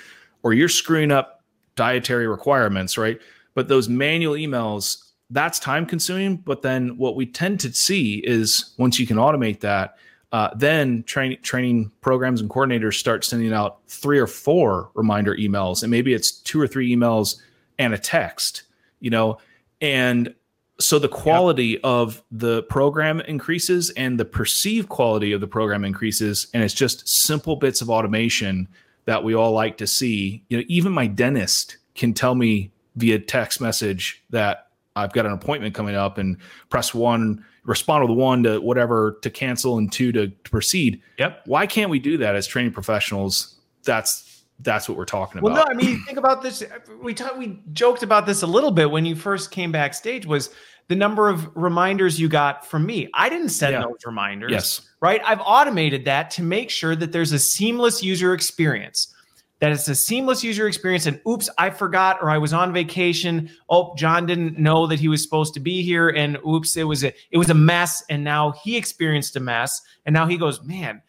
or 0.43 0.53
you're 0.53 0.69
screwing 0.69 1.11
up 1.11 1.43
dietary 1.75 2.27
requirements 2.27 2.97
right? 2.97 3.19
But 3.53 3.67
those 3.67 3.89
manual 3.89 4.35
emails 4.35 5.03
that's 5.29 5.59
time 5.59 5.85
consuming 5.85 6.38
but 6.38 6.61
then 6.61 6.97
what 6.97 7.15
we 7.15 7.25
tend 7.25 7.59
to 7.59 7.73
see 7.73 8.19
is 8.25 8.73
once 8.77 8.99
you 8.99 9.07
can 9.07 9.17
automate 9.17 9.59
that 9.59 9.97
uh, 10.31 10.49
then 10.55 11.03
training 11.03 11.38
training 11.41 11.91
programs 12.01 12.41
and 12.41 12.49
coordinators 12.49 12.95
start 12.95 13.23
sending 13.23 13.53
out 13.53 13.79
three 13.88 14.19
or 14.19 14.27
four 14.27 14.89
reminder 14.93 15.35
emails 15.35 15.83
and 15.83 15.91
maybe 15.91 16.13
it's 16.13 16.31
two 16.31 16.59
or 16.59 16.67
three 16.67 16.93
emails 16.93 17.41
and 17.79 17.93
a 17.93 17.97
text 17.97 18.63
you 18.99 19.09
know? 19.09 19.38
And 19.81 20.33
so 20.80 20.99
the 20.99 21.09
quality 21.09 21.65
yep. 21.65 21.82
of 21.84 22.23
the 22.32 22.63
program 22.63 23.19
increases 23.21 23.89
and 23.91 24.19
the 24.19 24.25
perceived 24.25 24.89
quality 24.89 25.32
of 25.32 25.41
the 25.41 25.47
program 25.47 25.84
increases 25.84 26.47
and 26.53 26.63
it's 26.63 26.73
just 26.73 27.07
simple 27.07 27.55
bits 27.55 27.82
of 27.82 27.89
automation 27.89 28.67
that 29.05 29.23
we 29.23 29.34
all 29.34 29.53
like 29.53 29.78
to 29.78 29.88
see. 29.88 30.43
You 30.49 30.57
know 30.57 30.63
even 30.67 30.91
my 30.91 31.07
dentist 31.07 31.78
can 31.95 32.13
tell 32.13 32.36
me 32.36 32.71
via 32.95 33.19
text 33.19 33.61
message 33.61 34.23
that 34.32 34.69
i've 34.95 35.13
got 35.13 35.25
an 35.25 35.32
appointment 35.32 35.75
coming 35.75 35.95
up 35.95 36.17
and 36.17 36.38
press 36.69 36.93
one 36.93 37.43
respond 37.67 38.07
with 38.07 38.17
one 38.17 38.43
to 38.43 38.59
whatever 38.59 39.19
to 39.21 39.30
cancel 39.30 39.78
and 39.78 39.91
two 39.91 40.11
to, 40.13 40.30
to 40.30 40.49
proceed. 40.49 41.01
Yep. 41.19 41.43
Why 41.45 41.67
can't 41.67 41.91
we 41.91 41.99
do 41.99 42.17
that 42.17 42.34
as 42.36 42.47
training 42.47 42.71
professionals? 42.71 43.55
That's 43.84 44.21
that's 44.59 44.89
what 44.89 44.97
we're 44.97 45.05
talking 45.05 45.39
about. 45.39 45.51
Well, 45.51 45.65
no, 45.65 45.71
I 45.71 45.73
mean, 45.73 46.03
think 46.05 46.17
about 46.17 46.41
this. 46.41 46.63
We 47.01 47.13
talked, 47.13 47.37
we 47.37 47.61
joked 47.73 48.03
about 48.03 48.25
this 48.25 48.41
a 48.41 48.47
little 48.47 48.71
bit 48.71 48.89
when 48.89 49.05
you 49.05 49.15
first 49.15 49.51
came 49.51 49.71
backstage. 49.71 50.25
Was 50.25 50.49
the 50.87 50.95
number 50.95 51.29
of 51.29 51.49
reminders 51.55 52.19
you 52.19 52.27
got 52.27 52.65
from 52.65 52.85
me? 52.85 53.09
I 53.13 53.29
didn't 53.29 53.49
send 53.49 53.73
yeah. 53.73 53.81
those 53.81 53.99
reminders. 54.05 54.51
Yes, 54.51 54.81
right. 54.99 55.21
I've 55.23 55.41
automated 55.41 56.05
that 56.05 56.31
to 56.31 56.43
make 56.43 56.69
sure 56.69 56.95
that 56.95 57.11
there's 57.11 57.33
a 57.33 57.39
seamless 57.39 58.03
user 58.03 58.33
experience. 58.33 59.13
That 59.59 59.71
it's 59.71 59.87
a 59.87 59.95
seamless 59.95 60.43
user 60.43 60.67
experience. 60.67 61.07
And 61.07 61.19
oops, 61.27 61.49
I 61.57 61.71
forgot, 61.71 62.19
or 62.21 62.29
I 62.29 62.37
was 62.37 62.53
on 62.53 62.73
vacation. 62.73 63.49
Oh, 63.69 63.95
John 63.95 64.27
didn't 64.27 64.59
know 64.59 64.85
that 64.85 64.99
he 64.99 65.07
was 65.07 65.23
supposed 65.23 65.55
to 65.55 65.59
be 65.59 65.81
here, 65.81 66.09
and 66.09 66.37
oops, 66.47 66.77
it 66.77 66.83
was 66.83 67.03
a 67.03 67.13
it 67.31 67.37
was 67.37 67.49
a 67.49 67.55
mess. 67.55 68.03
And 68.09 68.23
now 68.23 68.51
he 68.63 68.77
experienced 68.77 69.35
a 69.35 69.39
mess, 69.39 69.81
and 70.05 70.13
now 70.13 70.25
he 70.27 70.37
goes, 70.37 70.63
man 70.63 71.01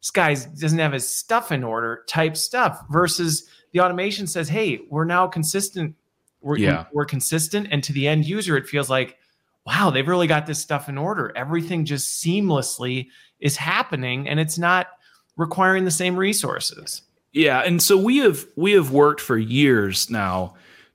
this 0.00 0.10
guy 0.10 0.34
doesn't 0.34 0.78
have 0.78 0.92
his 0.92 1.08
stuff 1.08 1.52
in 1.52 1.64
order 1.64 2.04
type 2.08 2.36
stuff 2.36 2.84
versus 2.90 3.48
the 3.72 3.80
automation 3.80 4.26
says 4.26 4.48
hey 4.48 4.80
we're 4.90 5.04
now 5.04 5.26
consistent. 5.26 5.94
We're, 6.40 6.58
yeah. 6.58 6.84
we're 6.92 7.06
consistent. 7.06 7.68
And 7.70 7.82
to 7.84 7.92
the 7.92 8.06
end 8.06 8.24
user 8.24 8.56
it 8.56 8.68
feels 8.68 8.88
like 8.88 9.18
wow 9.66 9.90
they've 9.90 10.06
really 10.06 10.26
got 10.26 10.46
this 10.46 10.60
stuff 10.60 10.88
in 10.88 10.98
order. 10.98 11.32
Everything 11.36 11.84
just 11.84 12.22
seamlessly 12.22 13.08
is 13.40 13.56
happening 13.56 14.28
and 14.28 14.40
it's 14.40 14.58
not 14.58 14.88
requiring 15.36 15.84
the 15.84 15.90
same 15.90 16.16
resources. 16.16 17.02
Yeah. 17.32 17.60
And 17.60 17.82
so 17.82 17.96
we 17.96 18.18
have 18.18 18.46
we 18.56 18.72
have 18.72 18.92
worked 18.92 19.20
for 19.20 19.36
years 19.36 20.08
now 20.08 20.54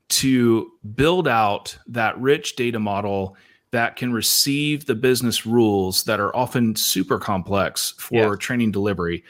to 0.10 0.72
build 0.96 1.28
out 1.28 1.78
that 1.88 2.20
rich 2.20 2.56
data 2.56 2.80
model 2.80 3.38
that 3.72 3.96
can 3.96 4.14
receive 4.14 4.86
the 4.86 4.96
business 4.96 5.46
rules 5.46 6.04
that 6.04 6.20
are 6.20 6.36
often 6.36 6.76
super 6.76 7.18
complex 7.18 7.92
for 7.98 8.16
yeah. 8.16 8.36
training 8.36 8.72
delivery. 8.72 9.24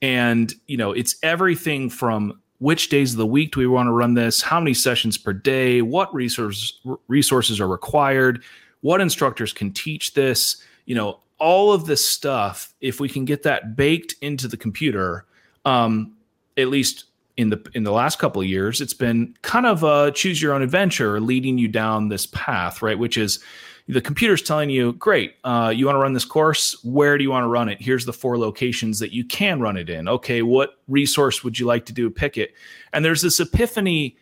And, 0.00 0.54
you 0.66 0.76
know, 0.76 0.92
it's 0.92 1.16
everything 1.22 1.90
from 1.90 2.40
which 2.58 2.88
days 2.88 3.12
of 3.12 3.18
the 3.18 3.26
week 3.26 3.52
do 3.52 3.60
we 3.60 3.66
want 3.66 3.86
to 3.88 3.92
run 3.92 4.14
this, 4.14 4.42
how 4.42 4.60
many 4.60 4.74
sessions 4.74 5.18
per 5.18 5.32
day, 5.32 5.82
what 5.82 6.14
resources 6.14 6.78
resources 7.08 7.58
are 7.60 7.68
required, 7.68 8.42
what 8.82 9.00
instructors 9.00 9.52
can 9.52 9.72
teach 9.72 10.14
this, 10.14 10.62
you 10.84 10.94
know, 10.94 11.20
all 11.38 11.72
of 11.72 11.86
this 11.86 12.04
stuff, 12.04 12.74
if 12.80 13.00
we 13.00 13.08
can 13.08 13.24
get 13.24 13.42
that 13.42 13.74
baked 13.76 14.14
into 14.20 14.46
the 14.46 14.58
computer, 14.58 15.24
um, 15.64 16.14
at 16.58 16.68
least 16.68 17.04
in 17.38 17.48
the 17.48 17.70
in 17.74 17.82
the 17.82 17.92
last 17.92 18.18
couple 18.18 18.42
of 18.42 18.46
years, 18.46 18.82
it's 18.82 18.92
been 18.92 19.34
kind 19.40 19.64
of 19.64 19.82
a 19.82 20.12
choose 20.12 20.42
your 20.42 20.52
own 20.52 20.60
adventure, 20.60 21.18
leading 21.18 21.56
you 21.56 21.68
down 21.68 22.08
this 22.08 22.26
path, 22.26 22.82
right? 22.82 22.98
Which 22.98 23.16
is 23.16 23.42
the 23.88 24.00
computer's 24.00 24.42
telling 24.42 24.70
you, 24.70 24.92
great, 24.94 25.34
uh, 25.44 25.72
you 25.74 25.86
want 25.86 25.96
to 25.96 26.00
run 26.00 26.12
this 26.12 26.24
course? 26.24 26.82
Where 26.84 27.18
do 27.18 27.24
you 27.24 27.30
want 27.30 27.44
to 27.44 27.48
run 27.48 27.68
it? 27.68 27.80
Here's 27.80 28.04
the 28.04 28.12
four 28.12 28.38
locations 28.38 28.98
that 28.98 29.12
you 29.12 29.24
can 29.24 29.60
run 29.60 29.76
it 29.76 29.90
in. 29.90 30.08
Okay, 30.08 30.42
what 30.42 30.78
resource 30.88 31.42
would 31.42 31.58
you 31.58 31.66
like 31.66 31.86
to 31.86 31.92
do? 31.92 32.10
Pick 32.10 32.38
it. 32.38 32.54
And 32.92 33.04
there's 33.04 33.22
this 33.22 33.40
epiphany, 33.40 34.16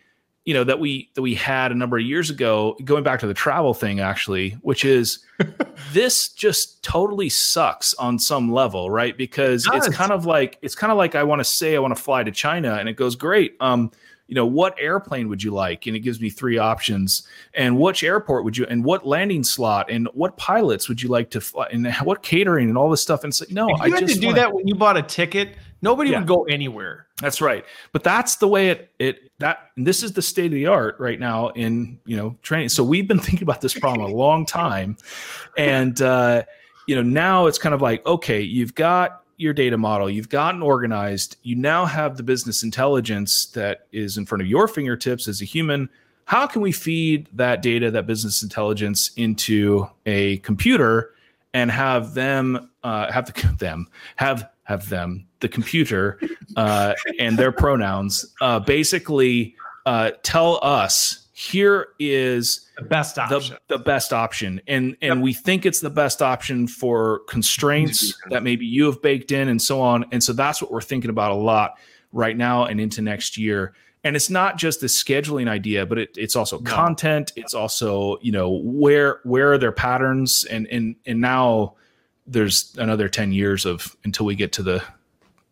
you 0.45 0.53
know, 0.53 0.63
that 0.63 0.79
we 0.79 1.09
that 1.13 1.21
we 1.21 1.35
had 1.35 1.71
a 1.71 1.75
number 1.75 1.97
of 1.97 2.03
years 2.03 2.29
ago, 2.29 2.75
going 2.83 3.03
back 3.03 3.19
to 3.19 3.27
the 3.27 3.33
travel 3.33 3.73
thing, 3.73 3.99
actually, 3.99 4.51
which 4.61 4.85
is 4.85 5.19
this 5.93 6.29
just 6.29 6.81
totally 6.83 7.29
sucks 7.29 7.93
on 7.95 8.17
some 8.17 8.51
level, 8.51 8.89
right? 8.89 9.17
Because 9.17 9.67
it 9.67 9.75
it's 9.75 9.89
kind 9.89 10.11
of 10.11 10.25
like 10.25 10.57
it's 10.61 10.75
kind 10.75 10.91
of 10.91 10.97
like 10.97 11.15
I 11.15 11.23
want 11.23 11.39
to 11.39 11.45
say 11.45 11.75
I 11.75 11.79
want 11.79 11.95
to 11.95 12.01
fly 12.01 12.23
to 12.23 12.31
China, 12.31 12.75
and 12.75 12.89
it 12.89 12.93
goes 12.93 13.15
great. 13.15 13.55
Um, 13.59 13.91
you 14.29 14.35
know, 14.35 14.45
what 14.45 14.75
airplane 14.79 15.27
would 15.27 15.41
you 15.41 15.49
like? 15.49 15.87
And 15.87 15.95
it 15.95 16.01
gives 16.01 16.21
me 16.21 16.29
three 16.29 16.59
options. 16.59 17.27
And 17.55 17.79
which 17.79 18.03
airport 18.03 18.43
would 18.43 18.55
you, 18.55 18.65
and 18.69 18.85
what 18.85 19.05
landing 19.05 19.43
slot, 19.43 19.89
and 19.89 20.07
what 20.13 20.37
pilots 20.37 20.87
would 20.87 21.01
you 21.01 21.09
like 21.09 21.31
to 21.31 21.41
fly, 21.41 21.67
and 21.71 21.91
what 22.03 22.21
catering, 22.21 22.69
and 22.69 22.77
all 22.77 22.91
this 22.91 23.01
stuff. 23.01 23.23
And 23.23 23.33
so, 23.33 23.45
no, 23.49 23.69
if 23.69 23.79
you 23.79 23.95
I 23.95 23.99
had 23.99 24.07
to 24.07 24.19
do 24.19 24.31
that 24.33 24.53
when 24.53 24.67
you 24.67 24.75
bought 24.75 24.97
a 24.97 25.01
ticket. 25.01 25.55
Nobody 25.81 26.11
yeah. 26.11 26.19
would 26.19 26.27
go 26.27 26.43
anywhere. 26.43 27.07
That's 27.21 27.41
right. 27.41 27.65
But 27.91 28.03
that's 28.03 28.35
the 28.35 28.47
way 28.47 28.69
it 28.69 28.91
it 28.99 29.31
that 29.39 29.71
this 29.77 30.03
is 30.03 30.13
the 30.13 30.21
state 30.21 30.47
of 30.47 30.51
the 30.51 30.67
art 30.67 30.97
right 30.99 31.19
now 31.19 31.47
in 31.49 31.99
you 32.05 32.15
know 32.15 32.37
training. 32.43 32.69
So 32.69 32.83
we've 32.83 33.07
been 33.07 33.19
thinking 33.27 33.43
about 33.43 33.61
this 33.61 33.73
problem 33.73 34.11
a 34.11 34.13
long 34.13 34.45
time, 34.45 34.95
and 35.57 35.99
uh, 36.01 36.43
you 36.85 36.95
know 36.95 37.01
now 37.01 37.47
it's 37.47 37.57
kind 37.57 37.73
of 37.73 37.81
like 37.81 38.05
okay, 38.05 38.41
you've 38.41 38.75
got 38.75 39.18
your 39.39 39.53
data 39.53 39.77
model, 39.77 40.09
you've 40.09 40.29
gotten 40.29 40.61
organized, 40.61 41.37
you 41.43 41.55
now 41.55 41.85
have 41.85 42.17
the 42.17 42.23
business 42.23 42.61
intelligence 42.61 43.47
that 43.47 43.87
is 43.91 44.17
in 44.17 44.25
front 44.25 44.41
of 44.41 44.47
your 44.47 44.67
fingertips 44.67 45.27
as 45.27 45.41
a 45.41 45.45
human. 45.45 45.89
How 46.25 46.45
can 46.45 46.61
we 46.61 46.71
feed 46.71 47.27
that 47.33 47.61
data, 47.61 47.89
that 47.91 48.05
business 48.05 48.43
intelligence 48.43 49.11
into 49.15 49.87
a 50.05 50.37
computer 50.39 51.15
and 51.53 51.71
have 51.71 52.13
them 52.13 52.69
uh, 52.83 53.11
have 53.11 53.33
the, 53.33 53.55
them 53.59 53.87
have 54.17 54.49
have 54.63 54.89
them 54.89 55.25
the 55.39 55.47
computer 55.47 56.19
uh, 56.57 56.93
and 57.17 57.39
their 57.39 57.51
pronouns 57.51 58.35
uh, 58.41 58.59
basically 58.59 59.55
uh, 59.85 60.11
tell 60.21 60.59
us 60.61 61.28
here 61.39 61.87
is 61.99 62.67
the 62.75 62.83
best 62.83 63.17
option. 63.17 63.55
The, 63.69 63.77
the 63.77 63.83
best 63.83 64.11
option. 64.11 64.59
And 64.67 64.97
and 65.01 65.19
yep. 65.19 65.23
we 65.23 65.31
think 65.31 65.65
it's 65.65 65.79
the 65.79 65.89
best 65.89 66.21
option 66.21 66.67
for 66.67 67.19
constraints 67.29 68.13
that 68.29 68.43
maybe 68.43 68.65
you 68.65 68.87
have 68.87 69.01
baked 69.01 69.31
in 69.31 69.47
and 69.47 69.61
so 69.61 69.79
on. 69.79 70.03
And 70.11 70.21
so 70.21 70.33
that's 70.33 70.61
what 70.61 70.69
we're 70.69 70.81
thinking 70.81 71.09
about 71.09 71.31
a 71.31 71.35
lot 71.35 71.77
right 72.11 72.35
now 72.35 72.65
and 72.65 72.81
into 72.81 73.01
next 73.01 73.37
year. 73.37 73.73
And 74.03 74.17
it's 74.17 74.29
not 74.29 74.57
just 74.57 74.81
the 74.81 74.87
scheduling 74.87 75.47
idea, 75.47 75.85
but 75.85 75.97
it, 75.97 76.09
it's 76.17 76.35
also 76.35 76.59
no. 76.59 76.69
content. 76.69 77.31
It's 77.37 77.53
also, 77.53 78.17
you 78.21 78.33
know, 78.33 78.49
where 78.61 79.21
where 79.23 79.53
are 79.53 79.57
their 79.57 79.71
patterns? 79.71 80.43
And 80.43 80.67
and 80.67 80.97
and 81.05 81.21
now 81.21 81.75
there's 82.27 82.75
another 82.77 83.07
10 83.07 83.31
years 83.31 83.65
of 83.65 83.95
until 84.03 84.25
we 84.25 84.35
get 84.35 84.51
to 84.53 84.63
the 84.63 84.83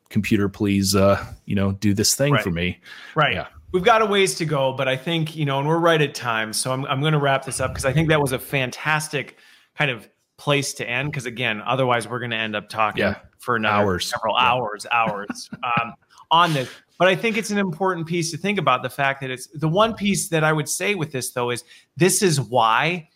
computer, 0.09 0.49
please 0.49 0.97
uh, 0.97 1.25
you 1.45 1.55
know, 1.55 1.71
do 1.71 1.93
this 1.93 2.13
thing 2.13 2.33
right. 2.33 2.43
for 2.43 2.51
me. 2.51 2.81
Right. 3.15 3.35
Yeah 3.35 3.47
we've 3.71 3.83
got 3.83 4.01
a 4.01 4.05
ways 4.05 4.35
to 4.35 4.45
go, 4.45 4.73
but 4.73 4.87
I 4.87 4.95
think, 4.95 5.35
you 5.35 5.45
know, 5.45 5.59
and 5.59 5.67
we're 5.67 5.79
right 5.79 6.01
at 6.01 6.15
time. 6.15 6.53
So 6.53 6.71
I'm, 6.71 6.85
I'm 6.85 7.01
going 7.01 7.13
to 7.13 7.19
wrap 7.19 7.45
this 7.45 7.59
up 7.59 7.71
because 7.71 7.85
I 7.85 7.93
think 7.93 8.09
that 8.09 8.21
was 8.21 8.31
a 8.31 8.39
fantastic 8.39 9.37
kind 9.77 9.91
of 9.91 10.09
place 10.37 10.73
to 10.75 10.89
end. 10.89 11.11
Because 11.11 11.25
again, 11.25 11.61
otherwise 11.65 12.07
we're 12.07 12.19
going 12.19 12.31
to 12.31 12.37
end 12.37 12.55
up 12.55 12.69
talking 12.69 13.01
yeah. 13.01 13.19
for 13.39 13.55
another 13.55 13.83
hours. 13.83 14.07
several 14.07 14.35
yeah. 14.35 14.51
hours, 14.51 14.85
hours 14.91 15.49
um, 15.63 15.93
on 16.31 16.53
this. 16.53 16.69
But 16.97 17.07
I 17.09 17.15
think 17.15 17.37
it's 17.37 17.51
an 17.51 17.59
important 17.59 18.07
piece 18.07 18.31
to 18.31 18.37
think 18.37 18.57
about 18.57 18.81
the 18.81 18.89
fact 18.89 19.21
that 19.21 19.29
it's 19.29 19.47
the 19.47 19.67
one 19.67 19.93
piece 19.93 20.29
that 20.29 20.43
I 20.43 20.51
would 20.51 20.67
say 20.67 20.95
with 20.95 21.11
this, 21.11 21.31
though, 21.31 21.51
is 21.51 21.63
this 21.95 22.21
is 22.21 22.41
why 22.41 23.09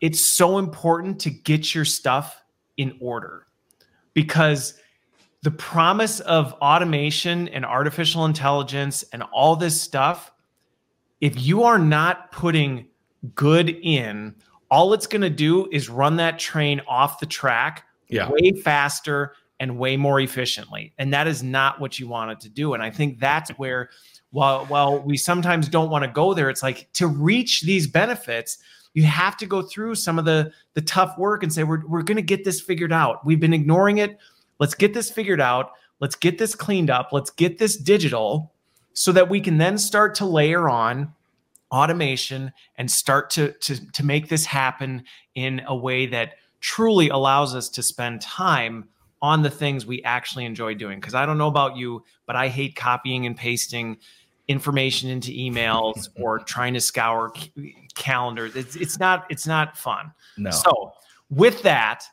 it's 0.00 0.20
so 0.20 0.58
important 0.58 1.20
to 1.20 1.30
get 1.30 1.74
your 1.74 1.84
stuff 1.84 2.42
in 2.76 2.96
order 3.00 3.46
because 4.12 4.74
the 5.44 5.50
promise 5.50 6.20
of 6.20 6.54
automation 6.54 7.48
and 7.48 7.66
artificial 7.66 8.24
intelligence 8.24 9.04
and 9.12 9.22
all 9.24 9.56
this 9.56 9.78
stuff, 9.78 10.32
if 11.20 11.38
you 11.38 11.64
are 11.64 11.78
not 11.78 12.32
putting 12.32 12.86
good 13.34 13.68
in, 13.68 14.34
all 14.70 14.94
it's 14.94 15.06
going 15.06 15.20
to 15.20 15.28
do 15.28 15.68
is 15.70 15.90
run 15.90 16.16
that 16.16 16.38
train 16.38 16.80
off 16.88 17.20
the 17.20 17.26
track 17.26 17.84
yeah. 18.08 18.30
way 18.30 18.52
faster 18.52 19.34
and 19.60 19.78
way 19.78 19.98
more 19.98 20.18
efficiently. 20.18 20.94
And 20.96 21.12
that 21.12 21.26
is 21.26 21.42
not 21.42 21.78
what 21.78 21.98
you 21.98 22.08
want 22.08 22.30
it 22.30 22.40
to 22.40 22.48
do. 22.48 22.72
And 22.72 22.82
I 22.82 22.90
think 22.90 23.20
that's 23.20 23.50
where, 23.50 23.90
while, 24.30 24.64
while 24.64 24.98
we 24.98 25.18
sometimes 25.18 25.68
don't 25.68 25.90
want 25.90 26.04
to 26.04 26.10
go 26.10 26.32
there, 26.32 26.48
it's 26.48 26.62
like 26.62 26.90
to 26.94 27.06
reach 27.06 27.60
these 27.60 27.86
benefits, 27.86 28.56
you 28.94 29.02
have 29.02 29.36
to 29.36 29.46
go 29.46 29.60
through 29.60 29.96
some 29.96 30.18
of 30.18 30.24
the, 30.24 30.52
the 30.72 30.80
tough 30.80 31.18
work 31.18 31.42
and 31.42 31.52
say, 31.52 31.64
we're, 31.64 31.86
we're 31.86 32.02
going 32.02 32.16
to 32.16 32.22
get 32.22 32.44
this 32.44 32.62
figured 32.62 32.94
out. 32.94 33.26
We've 33.26 33.40
been 33.40 33.52
ignoring 33.52 33.98
it 33.98 34.18
Let's 34.58 34.74
get 34.74 34.94
this 34.94 35.10
figured 35.10 35.40
out. 35.40 35.72
Let's 36.00 36.16
get 36.16 36.38
this 36.38 36.54
cleaned 36.54 36.90
up. 36.90 37.10
Let's 37.12 37.30
get 37.30 37.58
this 37.58 37.76
digital 37.76 38.52
so 38.92 39.12
that 39.12 39.28
we 39.28 39.40
can 39.40 39.58
then 39.58 39.78
start 39.78 40.14
to 40.16 40.26
layer 40.26 40.68
on 40.68 41.12
automation 41.70 42.52
and 42.76 42.90
start 42.90 43.30
to, 43.30 43.52
to, 43.52 43.90
to 43.92 44.04
make 44.04 44.28
this 44.28 44.44
happen 44.44 45.04
in 45.34 45.62
a 45.66 45.74
way 45.74 46.06
that 46.06 46.34
truly 46.60 47.08
allows 47.08 47.54
us 47.54 47.68
to 47.68 47.82
spend 47.82 48.20
time 48.20 48.88
on 49.20 49.42
the 49.42 49.50
things 49.50 49.86
we 49.86 50.02
actually 50.02 50.44
enjoy 50.44 50.74
doing. 50.74 51.00
Because 51.00 51.14
I 51.14 51.26
don't 51.26 51.38
know 51.38 51.48
about 51.48 51.76
you, 51.76 52.04
but 52.26 52.36
I 52.36 52.48
hate 52.48 52.76
copying 52.76 53.26
and 53.26 53.36
pasting 53.36 53.98
information 54.48 55.10
into 55.10 55.30
emails 55.30 56.08
or 56.20 56.38
trying 56.40 56.74
to 56.74 56.80
scour 56.80 57.32
calendars. 57.94 58.54
It's, 58.54 58.76
it's 58.76 58.98
not 58.98 59.26
it's 59.30 59.46
not 59.46 59.76
fun. 59.76 60.12
No. 60.36 60.50
So 60.50 60.92
with 61.30 61.62
that, 61.62 62.04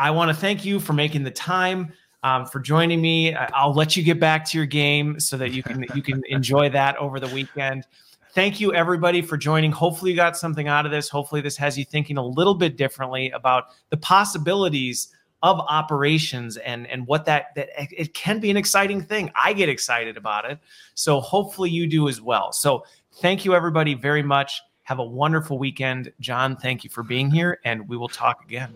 I 0.00 0.10
want 0.10 0.30
to 0.30 0.34
thank 0.34 0.64
you 0.64 0.80
for 0.80 0.94
making 0.94 1.24
the 1.24 1.30
time. 1.30 1.92
Um, 2.22 2.44
for 2.44 2.60
joining 2.60 3.00
me. 3.00 3.34
I'll 3.34 3.72
let 3.72 3.96
you 3.96 4.02
get 4.02 4.20
back 4.20 4.44
to 4.50 4.58
your 4.58 4.66
game 4.66 5.18
so 5.18 5.38
that 5.38 5.52
you 5.52 5.62
can 5.62 5.86
you 5.94 6.02
can 6.02 6.22
enjoy 6.28 6.68
that 6.68 6.96
over 6.98 7.18
the 7.18 7.28
weekend. 7.28 7.86
Thank 8.32 8.60
you 8.60 8.74
everybody 8.74 9.22
for 9.22 9.38
joining. 9.38 9.72
Hopefully 9.72 10.10
you 10.10 10.16
got 10.18 10.36
something 10.36 10.68
out 10.68 10.84
of 10.84 10.92
this. 10.92 11.08
Hopefully 11.08 11.40
this 11.40 11.56
has 11.56 11.78
you 11.78 11.84
thinking 11.86 12.18
a 12.18 12.24
little 12.24 12.54
bit 12.54 12.76
differently 12.76 13.30
about 13.30 13.68
the 13.88 13.96
possibilities 13.96 15.14
of 15.42 15.60
operations 15.60 16.58
and 16.58 16.86
and 16.88 17.06
what 17.06 17.24
that 17.24 17.54
that 17.54 17.70
it 17.76 18.12
can 18.12 18.38
be 18.38 18.50
an 18.50 18.56
exciting 18.58 19.00
thing. 19.00 19.30
I 19.34 19.54
get 19.54 19.70
excited 19.70 20.18
about 20.18 20.50
it. 20.50 20.58
So 20.94 21.20
hopefully 21.20 21.70
you 21.70 21.86
do 21.86 22.06
as 22.06 22.20
well. 22.20 22.52
So 22.52 22.84
thank 23.14 23.46
you 23.46 23.54
everybody 23.54 23.94
very 23.94 24.22
much. 24.22 24.60
Have 24.82 24.98
a 24.98 25.04
wonderful 25.04 25.58
weekend. 25.58 26.12
John, 26.20 26.56
thank 26.56 26.84
you 26.84 26.90
for 26.90 27.02
being 27.02 27.30
here 27.30 27.60
and 27.64 27.88
we 27.88 27.96
will 27.96 28.08
talk 28.08 28.44
again. 28.44 28.74